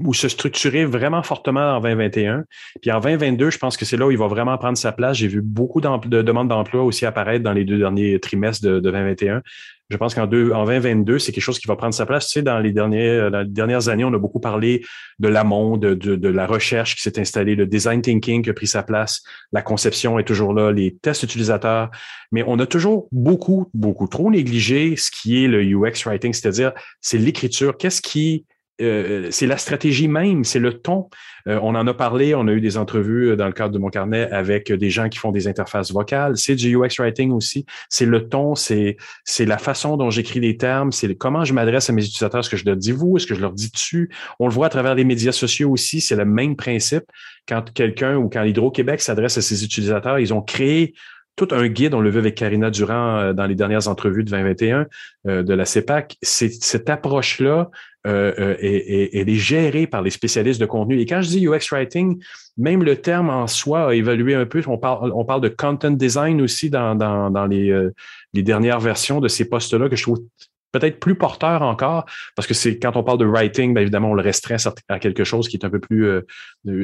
ou 0.05 0.15
se 0.15 0.29
structurer 0.29 0.85
vraiment 0.85 1.23
fortement 1.23 1.77
en 1.77 1.81
2021. 1.81 2.45
Puis 2.81 2.91
en 2.91 3.01
2022, 3.01 3.51
je 3.51 3.59
pense 3.59 3.77
que 3.77 3.85
c'est 3.85 3.97
là 3.97 4.07
où 4.07 4.11
il 4.11 4.19
va 4.19 4.27
vraiment 4.27 4.57
prendre 4.59 4.79
sa 4.79 4.93
place. 4.93 5.17
J'ai 5.19 5.29
vu 5.29 5.41
beaucoup 5.43 5.81
de 5.81 6.23
demandes 6.23 6.49
d'emploi 6.49 6.83
aussi 6.83 7.07
apparaître 7.07 7.45
dans 7.45 7.53
les 7.53 7.65
deux 7.65 7.79
derniers 7.79 8.19
trimestres 8.21 8.65
de, 8.65 8.81
de 8.81 8.91
2021 8.91 9.43
je 9.91 9.97
pense 9.97 10.15
qu'en 10.15 10.25
en 10.25 10.27
2022, 10.27 11.19
c'est 11.19 11.33
quelque 11.33 11.43
chose 11.43 11.59
qui 11.59 11.67
va 11.67 11.75
prendre 11.75 11.95
sa 11.95 12.05
place. 12.05 12.27
Tu 12.27 12.33
sais, 12.35 12.43
dans 12.43 12.59
les, 12.59 12.73
les 12.73 13.45
dernières 13.47 13.89
années, 13.89 14.05
on 14.05 14.13
a 14.13 14.19
beaucoup 14.19 14.41
parlé 14.41 14.85
de 15.19 15.29
l'amont, 15.29 15.79
de, 15.79 15.95
de, 15.95 16.15
de, 16.15 16.29
la 16.29 16.47
recherche 16.47 16.95
qui 16.95 17.03
s'est 17.03 17.19
installée, 17.19 17.55
le 17.55 17.67
design 17.67 18.03
thinking 18.03 18.43
qui 18.43 18.51
a 18.51 18.53
pris 18.53 18.67
sa 18.67 18.83
place, 18.83 19.23
la 19.51 19.63
conception 19.63 20.19
est 20.19 20.25
toujours 20.25 20.53
là, 20.53 20.73
les 20.73 20.95
tests 20.97 21.23
utilisateurs. 21.23 21.91
Mais 22.33 22.45
on 22.47 22.59
a 22.59 22.67
toujours 22.67 23.09
beaucoup, 23.13 23.71
beaucoup 23.73 24.09
trop 24.09 24.31
négligé 24.31 24.95
ce 24.97 25.11
qui 25.11 25.43
est 25.43 25.49
le 25.49 25.63
UX 25.63 26.05
writing, 26.05 26.35
c'est-à-dire 26.35 26.73
c'est 27.01 27.19
l'écriture. 27.29 27.77
Qu'est-ce 27.77 28.03
qui 28.03 28.45
euh, 28.81 29.29
c'est 29.33 29.47
la 29.47 29.57
stratégie 29.57 30.07
même, 30.07 30.45
c'est 30.45 30.61
le 30.61 30.75
ton. 30.75 31.09
Euh, 31.49 31.59
on 31.63 31.75
en 31.75 31.87
a 31.87 31.95
parlé, 31.95 32.35
on 32.37 32.47
a 32.47 32.53
eu 32.53 32.61
des 32.61 32.77
entrevues 32.77 33.31
euh, 33.31 33.37
dans 33.37 33.47
le 33.47 33.53
cadre 33.53 33.73
de 33.73 33.79
mon 33.79 33.89
carnet 33.89 34.31
avec 34.31 34.73
des 34.73 34.91
gens 34.91 35.09
qui 35.09 35.19
font 35.19 35.33
des 35.33 35.49
interfaces 35.49 35.91
vocales. 35.91 36.37
C'est 36.37 36.55
du 36.55 36.77
UX 36.77 37.01
writing 37.01 37.33
aussi. 37.33 37.67
C'est 37.89 38.07
le 38.07 38.29
ton, 38.29 38.55
c'est 38.55 38.97
la 39.41 39.59
façon 39.59 39.97
dont 39.97 40.11
j'écris 40.11 40.39
les 40.39 40.57
termes, 40.57 40.93
c'est 40.93 41.13
comment 41.17 41.45
je 41.45 41.55
m'adresse 41.55 41.91
à 41.91 41.93
mes 41.93 42.05
utilisateurs. 42.05 42.41
Est-ce 42.41 42.51
que 42.51 42.57
je 42.57 42.67
leur 42.67 42.77
dis 42.77 42.93
vous, 42.93 43.17
est-ce 43.17 43.27
que 43.27 43.35
je 43.35 43.41
leur 43.41 43.53
dis 43.53 43.71
dessus. 43.71 44.11
On 44.39 44.47
le 44.47 44.55
voit 44.55 44.67
à 44.67 44.71
travers 44.71 44.95
les 44.95 45.05
médias 45.05 45.33
sociaux 45.33 45.71
aussi. 45.71 46.01
C'est 46.01 46.17
le 46.17 46.25
même 46.25 46.55
principe. 46.55 47.05
Quand 47.49 47.73
quelqu'un 47.73 48.17
ou 48.17 48.29
quand 48.29 48.43
l'Hydro-Québec 48.43 49.01
s'adresse 49.01 49.39
à 49.39 49.43
ses 49.43 49.65
utilisateurs, 49.65 50.21
ils 50.21 50.33
ont 50.33 50.43
créé 50.43 50.95
tout 51.39 51.49
un 51.53 51.69
guide, 51.69 51.95
on 51.95 52.01
le 52.01 52.11
vu 52.11 52.19
avec 52.19 52.35
Karina 52.35 52.71
Durand 52.71 53.19
euh, 53.19 53.33
dans 53.33 53.47
les 53.47 53.55
dernières 53.55 53.89
entrevues 53.89 54.25
de 54.25 54.31
2021 54.31 54.87
euh, 55.27 55.43
de 55.43 55.55
la 55.55 55.65
CEPAC. 55.65 56.17
Cette 56.21 56.91
approche-là, 56.91 57.71
euh, 58.07 58.57
elle 58.61 59.29
est 59.29 59.35
gérée 59.35 59.87
par 59.87 60.03
les 60.03 60.11
spécialistes 60.11 60.61
de 60.61 60.67
contenu. 60.67 61.01
Et 61.01 61.07
quand 61.07 61.23
je 61.23 61.29
dis 61.29 61.47
UX 61.47 61.71
Writing, 61.71 62.23
même 62.57 62.83
le 62.83 62.97
terme 62.97 63.31
en 63.31 63.47
soi 63.47 63.91
a 63.91 63.95
évolué 63.95 64.35
un 64.35 64.47
peu. 64.47 64.63
On 64.67 64.79
parle, 64.79 65.13
on 65.15 65.25
parle 65.25 65.41
de 65.41 65.49
content 65.49 65.93
design 65.93 66.41
aussi 66.43 66.71
dans 66.71 67.47
les, 67.49 67.89
les 68.35 68.43
dernières 68.43 68.81
versions 68.81 69.21
de 69.21 69.29
ces 69.29 69.49
postes-là 69.49 69.89
que 69.89 69.97
je 69.97 70.03
trouve 70.03 70.19
peut-être 70.73 71.01
plus 71.01 71.15
porteur 71.15 71.63
encore, 71.63 72.05
parce 72.37 72.47
que 72.47 72.55
c'est 72.55 72.79
quand 72.79 72.97
on 72.97 73.03
parle 73.03 73.19
de 73.19 73.25
writing, 73.25 73.75
bien 73.75 73.83
évidemment, 73.83 74.11
on 74.11 74.15
le 74.15 74.23
restreint 74.23 74.57
à 74.89 74.99
quelque 74.99 75.25
chose 75.25 75.49
qui 75.49 75.57
est 75.57 75.65
un 75.65 75.71
peu 75.71 75.81
plus 75.81 76.07
euh, 76.07 76.23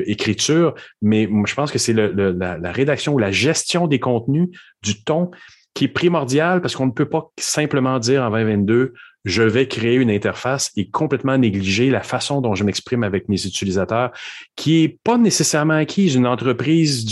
écriture, 0.07 0.75
mais 1.03 1.29
je 1.47 1.55
pense 1.55 1.71
que 1.71 1.79
c'est 1.79 1.93
la, 1.93 2.09
la, 2.09 2.73
rédaction 2.73 3.15
ou 3.15 3.19
la 3.19 3.31
gestion 3.31 3.87
des 3.87 4.01
contenus, 4.01 4.49
du 4.83 5.03
ton, 5.05 5.31
qui 5.75 5.85
est 5.85 5.89
primordial 5.89 6.61
parce 6.61 6.77
qu'on 6.77 6.87
ne 6.87 6.93
peut 6.93 7.09
pas 7.09 7.31
simplement 7.39 7.99
dire 7.99 8.23
en 8.23 8.31
2022, 8.31 8.95
je 9.25 9.43
vais 9.43 9.67
créer 9.67 9.95
une 9.95 10.11
interface 10.11 10.71
et 10.77 10.89
complètement 10.89 11.39
négliger 11.39 11.89
la 11.89 12.03
façon 12.03 12.43
dont 12.43 12.55
je 12.55 12.63
m'exprime 12.63 13.05
avec 13.05 13.29
mes 13.29 13.47
utilisateurs, 13.47 14.11
qui 14.55 14.85
est 14.85 14.99
pas 15.03 15.17
nécessairement 15.17 15.75
acquise. 15.75 16.15
Une 16.15 16.27
entreprise 16.27 17.07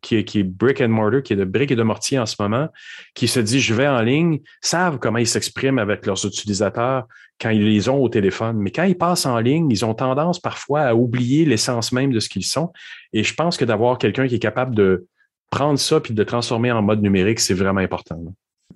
qui, 0.00 0.16
est, 0.16 0.42
brick 0.42 0.80
and 0.80 0.88
mortar, 0.88 1.22
qui 1.22 1.34
est 1.34 1.36
de 1.36 1.44
briques 1.44 1.70
et 1.70 1.76
de 1.76 1.82
mortier 1.82 2.18
en 2.18 2.26
ce 2.26 2.36
moment, 2.38 2.68
qui 3.14 3.28
se 3.28 3.40
dit 3.40 3.60
je 3.60 3.74
vais 3.74 3.86
en 3.86 4.00
ligne, 4.00 4.40
savent 4.62 4.98
comment 4.98 5.18
ils 5.18 5.26
s'expriment 5.26 5.78
avec 5.78 6.06
leurs 6.06 6.24
utilisateurs 6.24 7.06
quand 7.40 7.50
ils 7.50 7.64
les 7.64 7.88
ont 7.88 8.02
au 8.02 8.08
téléphone. 8.08 8.56
Mais 8.58 8.70
quand 8.70 8.84
ils 8.84 8.96
passent 8.96 9.26
en 9.26 9.38
ligne, 9.38 9.70
ils 9.70 9.84
ont 9.84 9.94
tendance 9.94 10.38
parfois 10.38 10.82
à 10.82 10.94
oublier 10.94 11.44
l'essence 11.44 11.92
même 11.92 12.12
de 12.12 12.20
ce 12.20 12.28
qu'ils 12.28 12.44
sont. 12.44 12.72
Et 13.12 13.22
je 13.22 13.34
pense 13.34 13.58
que 13.58 13.66
d'avoir 13.66 13.98
quelqu'un 13.98 14.26
qui 14.26 14.36
est 14.36 14.40
capable 14.40 14.74
de 14.74 15.06
prendre 15.50 15.78
ça 15.78 16.00
puis 16.00 16.14
de 16.14 16.18
le 16.20 16.26
transformer 16.26 16.72
en 16.72 16.80
mode 16.80 17.02
numérique, 17.02 17.40
c'est 17.40 17.54
vraiment 17.54 17.80
important. 17.80 18.18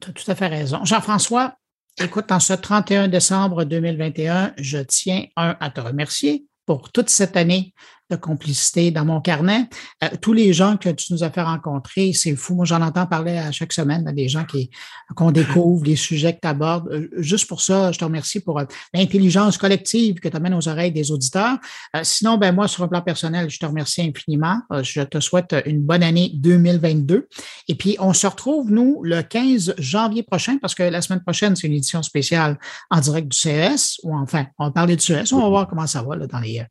Tu 0.01 0.11
as 0.11 0.13
tout 0.13 0.31
à 0.31 0.35
fait 0.35 0.49
raison. 0.49 0.85
Jean-François, 0.85 1.55
écoute, 1.99 2.33
en 2.33 2.41
ce 2.41 2.53
31 2.53 3.09
décembre 3.09 3.65
2021, 3.65 4.55
je 4.59 4.79
tiens, 4.79 5.25
un, 5.37 5.57
à 5.61 5.71
te 5.71 5.81
remercier 5.81 6.47
pour 6.67 6.91
toute 6.91 7.11
cette 7.11 7.37
année 7.37 7.75
de 8.11 8.17
complicité 8.17 8.91
dans 8.91 9.05
mon 9.05 9.21
carnet. 9.21 9.67
Euh, 10.03 10.09
tous 10.21 10.35
les 10.35 10.53
gens 10.53 10.77
que 10.77 10.91
tu 10.91 11.13
nous 11.13 11.25
as 11.25 11.31
fait 11.31 11.43
rencontrer, 11.43 12.13
c'est 12.13 12.37
fou. 12.37 12.55
Moi, 12.55 12.67
j'en 12.67 12.83
entends 12.83 13.07
parler 13.07 13.39
à 13.39 13.51
chaque 13.51 13.73
semaine, 13.73 14.05
des 14.15 14.29
gens 14.29 14.45
qui 14.45 14.71
qu'on 15.17 15.31
découvre, 15.31 15.85
les 15.87 15.97
sujets 15.97 16.35
que 16.35 16.41
tu 16.43 16.49
abordes. 16.49 16.89
Euh, 16.93 17.09
juste 17.17 17.47
pour 17.49 17.63
ça, 17.63 17.93
je 17.93 17.99
te 17.99 18.05
remercie 18.05 18.41
pour 18.41 18.59
euh, 18.59 18.65
l'intelligence 18.93 19.57
collective 19.57 20.17
que 20.17 20.29
tu 20.29 20.37
amènes 20.37 20.55
aux 20.55 20.69
oreilles 20.69 20.93
des 20.93 21.11
auditeurs. 21.11 21.57
sinon, 22.03 22.37
ben 22.37 22.55
moi, 22.55 22.69
sur 22.69 22.85
un 22.85 22.89
plan 22.89 23.01
personnel, 23.01 23.49
je 23.49 23.59
te 23.59 23.67
remercie 23.67 24.03
infiniment. 24.03 24.61
je 24.83 25.03
te 25.03 25.21
souhaite 25.21 25.55
une 25.67 25.81
bonne 25.81 26.03
année 26.03 26.33
2022. 26.35 27.29
Et 27.69 27.75
puis, 27.75 27.97
on 28.01 28.13
se 28.13 28.27
retrouve, 28.27 28.71
nous, 28.71 29.01
le 29.03 29.23
15 29.23 29.75
janvier 29.79 30.23
prochain, 30.23 30.59
parce 30.61 30.75
que 30.75 30.83
la 30.83 31.01
semaine 31.01 31.23
prochaine, 31.23 31.57
c'est 31.57 31.67
une 31.67 31.75
édition 31.75 32.03
spéciale 32.03 32.59
en 32.91 33.01
direct 33.01 33.29
du 33.29 33.37
CES, 33.37 34.01
ou 34.03 34.15
enfin, 34.17 34.47
on 34.59 34.67
va 34.67 34.71
parler 34.73 34.97
du 34.97 35.03
CES. 35.03 35.33
On 35.33 35.41
va 35.41 35.49
voir 35.49 35.69
comment 35.69 35.87
ça 35.87 36.03
va 36.03 36.17
là, 36.17 36.27
dans 36.27 36.41
les 36.41 36.63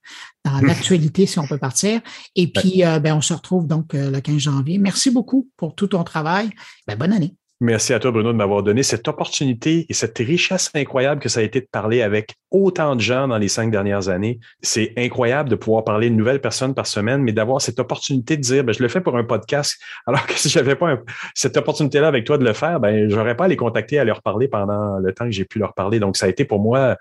dans 0.45 0.59
l'actualité, 0.59 1.25
si 1.25 1.39
on 1.39 1.47
peut 1.47 1.57
partir. 1.57 2.01
Et 2.35 2.51
puis, 2.51 2.83
euh, 2.85 2.99
ben, 2.99 3.15
on 3.15 3.21
se 3.21 3.33
retrouve 3.33 3.67
donc 3.67 3.93
euh, 3.93 4.11
le 4.11 4.19
15 4.19 4.37
janvier. 4.37 4.77
Merci 4.77 5.11
beaucoup 5.11 5.49
pour 5.57 5.75
tout 5.75 5.87
ton 5.87 6.03
travail. 6.03 6.49
Ben, 6.87 6.97
bonne 6.97 7.13
année. 7.13 7.35
Merci 7.63 7.93
à 7.93 7.99
toi, 7.99 8.11
Bruno, 8.11 8.33
de 8.33 8.37
m'avoir 8.37 8.61
donné 8.61 8.83
cette 8.83 9.07
opportunité 9.07 9.85
et 9.87 9.93
cette 9.93 10.17
richesse 10.17 10.69
incroyable 10.75 11.21
que 11.21 11.29
ça 11.29 11.39
a 11.39 11.43
été 11.43 11.61
de 11.61 11.67
parler 11.71 12.01
avec 12.01 12.35
autant 12.51 12.93
de 12.93 12.99
gens 12.99 13.29
dans 13.29 13.37
les 13.37 13.47
cinq 13.47 13.71
dernières 13.71 14.09
années. 14.09 14.41
C'est 14.61 14.91
incroyable 14.97 15.49
de 15.49 15.55
pouvoir 15.55 15.85
parler 15.85 16.09
de 16.09 16.15
nouvelles 16.15 16.41
personnes 16.41 16.73
par 16.73 16.87
semaine, 16.87 17.21
mais 17.21 17.31
d'avoir 17.31 17.61
cette 17.61 17.79
opportunité 17.79 18.35
de 18.35 18.41
dire, 18.41 18.65
ben, 18.65 18.73
je 18.73 18.83
le 18.83 18.89
fais 18.89 18.99
pour 18.99 19.15
un 19.15 19.23
podcast, 19.23 19.79
alors 20.07 20.25
que 20.25 20.33
si 20.33 20.49
j'avais 20.49 20.75
pas 20.75 20.97
cette 21.35 21.55
opportunité-là 21.55 22.09
avec 22.09 22.25
toi 22.25 22.37
de 22.37 22.43
le 22.43 22.51
faire, 22.51 22.81
ben, 22.81 23.09
j'aurais 23.09 23.37
pas 23.37 23.45
à 23.45 23.47
les 23.47 23.55
contacter, 23.55 23.97
à 23.97 24.03
leur 24.03 24.21
parler 24.21 24.49
pendant 24.49 24.99
le 24.99 25.13
temps 25.13 25.23
que 25.23 25.31
j'ai 25.31 25.45
pu 25.45 25.57
leur 25.57 25.73
parler. 25.73 26.01
Donc, 26.01 26.17
ça 26.17 26.25
a 26.25 26.29
été 26.29 26.43
pour 26.43 26.59
moi 26.59 26.97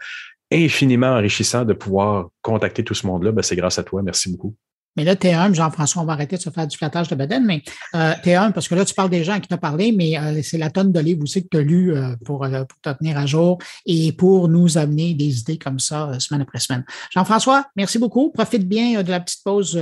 infiniment 0.53 1.09
enrichissant 1.09 1.65
de 1.65 1.73
pouvoir 1.73 2.29
contacter 2.43 2.85
tout 2.85 2.95
ce 2.95 3.07
monde-là. 3.07 3.33
Ben, 3.33 3.43
c'est 3.43 3.57
grâce 3.57 3.79
à 3.79 3.83
toi. 3.83 4.03
Merci 4.03 4.31
beaucoup. 4.31 4.55
Mais 4.97 5.05
là, 5.05 5.17
t'es 5.17 5.33
un, 5.33 5.53
Jean-François, 5.53 6.03
on 6.03 6.05
va 6.05 6.12
arrêter 6.12 6.37
de 6.37 6.43
se 6.43 6.51
faire 6.51 6.67
du 6.67 6.77
flattage 6.77 7.09
de 7.09 7.15
Baden, 7.15 7.45
mais 7.45 7.62
euh, 7.95 8.12
t'es 8.23 8.35
un, 8.35 8.51
parce 8.51 8.69
que 8.69 8.75
là, 8.75 8.85
tu 8.85 8.95
parles 8.95 9.11
des 9.11 9.25
gens 9.25 9.41
qui 9.41 9.49
t'ont 9.49 9.57
parlé, 9.57 9.93
mais 9.93 10.19
euh, 10.19 10.41
c'est 10.43 10.59
la 10.59 10.71
tonne 10.71 10.93
de 10.93 11.01
livres 11.01 11.23
aussi 11.23 11.43
que 11.43 11.49
tu 11.51 11.57
as 11.57 11.62
lu 11.62 11.95
euh, 11.95 12.15
pour, 12.25 12.45
euh, 12.45 12.65
pour, 12.65 12.79
te 12.83 12.99
tenir 12.99 13.17
à 13.17 13.25
jour 13.25 13.59
et 13.87 14.12
pour 14.12 14.49
nous 14.49 14.77
amener 14.77 15.15
des 15.15 15.41
idées 15.41 15.59
comme 15.59 15.79
ça 15.79 16.19
semaine 16.21 16.43
après 16.43 16.59
semaine. 16.59 16.85
Jean-François, 17.11 17.65
merci 17.75 17.99
beaucoup. 17.99 18.31
Profite 18.31 18.69
bien 18.69 19.03
de 19.03 19.11
la 19.11 19.21
petite 19.21 19.43
pause 19.45 19.81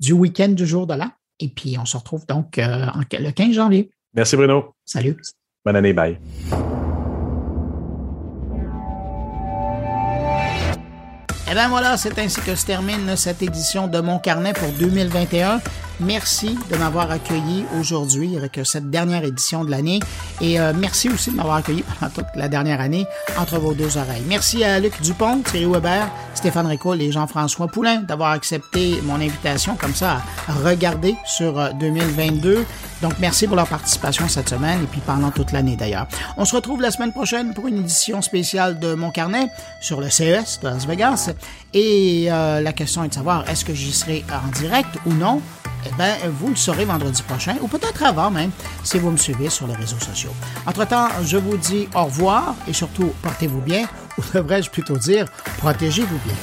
du 0.00 0.12
week-end 0.12 0.48
du 0.48 0.66
jour 0.66 0.86
de 0.86 0.94
l'an. 0.94 1.10
Et 1.40 1.48
puis, 1.48 1.76
on 1.78 1.86
se 1.86 1.96
retrouve 1.96 2.26
donc 2.26 2.56
le 2.58 3.30
15 3.30 3.52
janvier. 3.52 3.90
Merci, 4.14 4.36
Bruno. 4.36 4.74
Salut. 4.84 5.16
Bonne 5.64 5.76
année. 5.76 5.92
Bye. 5.92 6.18
Et 11.50 11.54
bien 11.54 11.68
voilà, 11.68 11.96
c'est 11.96 12.18
ainsi 12.18 12.42
que 12.42 12.54
se 12.54 12.66
termine 12.66 13.16
cette 13.16 13.42
édition 13.42 13.88
de 13.88 14.00
Mon 14.00 14.18
Carnet 14.18 14.52
pour 14.52 14.70
2021. 14.72 15.60
Merci 16.00 16.56
de 16.70 16.76
m'avoir 16.76 17.10
accueilli 17.10 17.64
aujourd'hui 17.80 18.36
avec 18.36 18.60
cette 18.62 18.88
dernière 18.88 19.24
édition 19.24 19.64
de 19.64 19.70
l'année 19.70 19.98
et 20.40 20.60
euh, 20.60 20.72
merci 20.72 21.08
aussi 21.08 21.32
de 21.32 21.36
m'avoir 21.36 21.56
accueilli 21.56 21.82
pendant 21.98 22.12
toute 22.12 22.26
la 22.36 22.46
dernière 22.48 22.80
année 22.80 23.04
entre 23.36 23.58
vos 23.58 23.74
deux 23.74 23.96
oreilles. 23.98 24.22
Merci 24.28 24.62
à 24.62 24.78
Luc 24.78 25.00
Dupont, 25.02 25.40
Thierry 25.42 25.66
Weber, 25.66 26.08
Stéphane 26.34 26.66
Ricoul 26.68 27.02
et 27.02 27.10
Jean-François 27.10 27.66
Poulain 27.66 28.02
d'avoir 28.02 28.30
accepté 28.30 29.00
mon 29.02 29.16
invitation 29.16 29.74
comme 29.74 29.94
ça 29.94 30.22
à 30.46 30.52
regarder 30.68 31.16
sur 31.26 31.74
2022. 31.74 32.48
Euh, 32.58 32.64
Donc 33.02 33.14
merci 33.18 33.46
pour 33.48 33.56
leur 33.56 33.66
participation 33.66 34.28
cette 34.28 34.48
semaine 34.48 34.82
et 34.82 34.86
puis 34.86 35.00
pendant 35.04 35.30
toute 35.32 35.50
l'année 35.50 35.74
d'ailleurs. 35.74 36.06
On 36.36 36.44
se 36.44 36.54
retrouve 36.54 36.80
la 36.80 36.92
semaine 36.92 37.12
prochaine 37.12 37.54
pour 37.54 37.66
une 37.66 37.78
édition 37.78 38.22
spéciale 38.22 38.78
de 38.78 38.94
Mon 38.94 39.10
Carnet 39.10 39.48
sur 39.80 40.00
le 40.00 40.10
CES 40.10 40.60
de 40.62 40.68
Las 40.68 40.86
Vegas 40.86 41.30
et 41.74 42.26
euh, 42.30 42.60
la 42.60 42.72
question 42.72 43.02
est 43.02 43.08
de 43.08 43.14
savoir 43.14 43.48
est-ce 43.50 43.64
que 43.64 43.74
j'y 43.74 43.92
serai 43.92 44.24
en 44.32 44.48
direct 44.52 44.90
ou 45.06 45.12
non? 45.12 45.40
Eh 45.88 45.94
bien, 45.96 46.16
vous 46.38 46.48
le 46.48 46.56
saurez 46.56 46.84
vendredi 46.84 47.22
prochain, 47.22 47.56
ou 47.60 47.68
peut-être 47.68 48.02
avant 48.04 48.30
même, 48.30 48.50
si 48.82 48.98
vous 48.98 49.10
me 49.10 49.16
suivez 49.16 49.48
sur 49.50 49.66
les 49.66 49.74
réseaux 49.74 49.98
sociaux. 49.98 50.32
Entre-temps, 50.66 51.08
je 51.24 51.36
vous 51.36 51.56
dis 51.56 51.88
au 51.94 52.04
revoir 52.04 52.54
et 52.66 52.72
surtout, 52.72 53.12
portez-vous 53.22 53.60
bien, 53.60 53.86
ou 54.18 54.22
devrais-je 54.34 54.70
plutôt 54.70 54.96
dire, 54.96 55.26
protégez-vous 55.58 56.18
bien. 56.24 56.34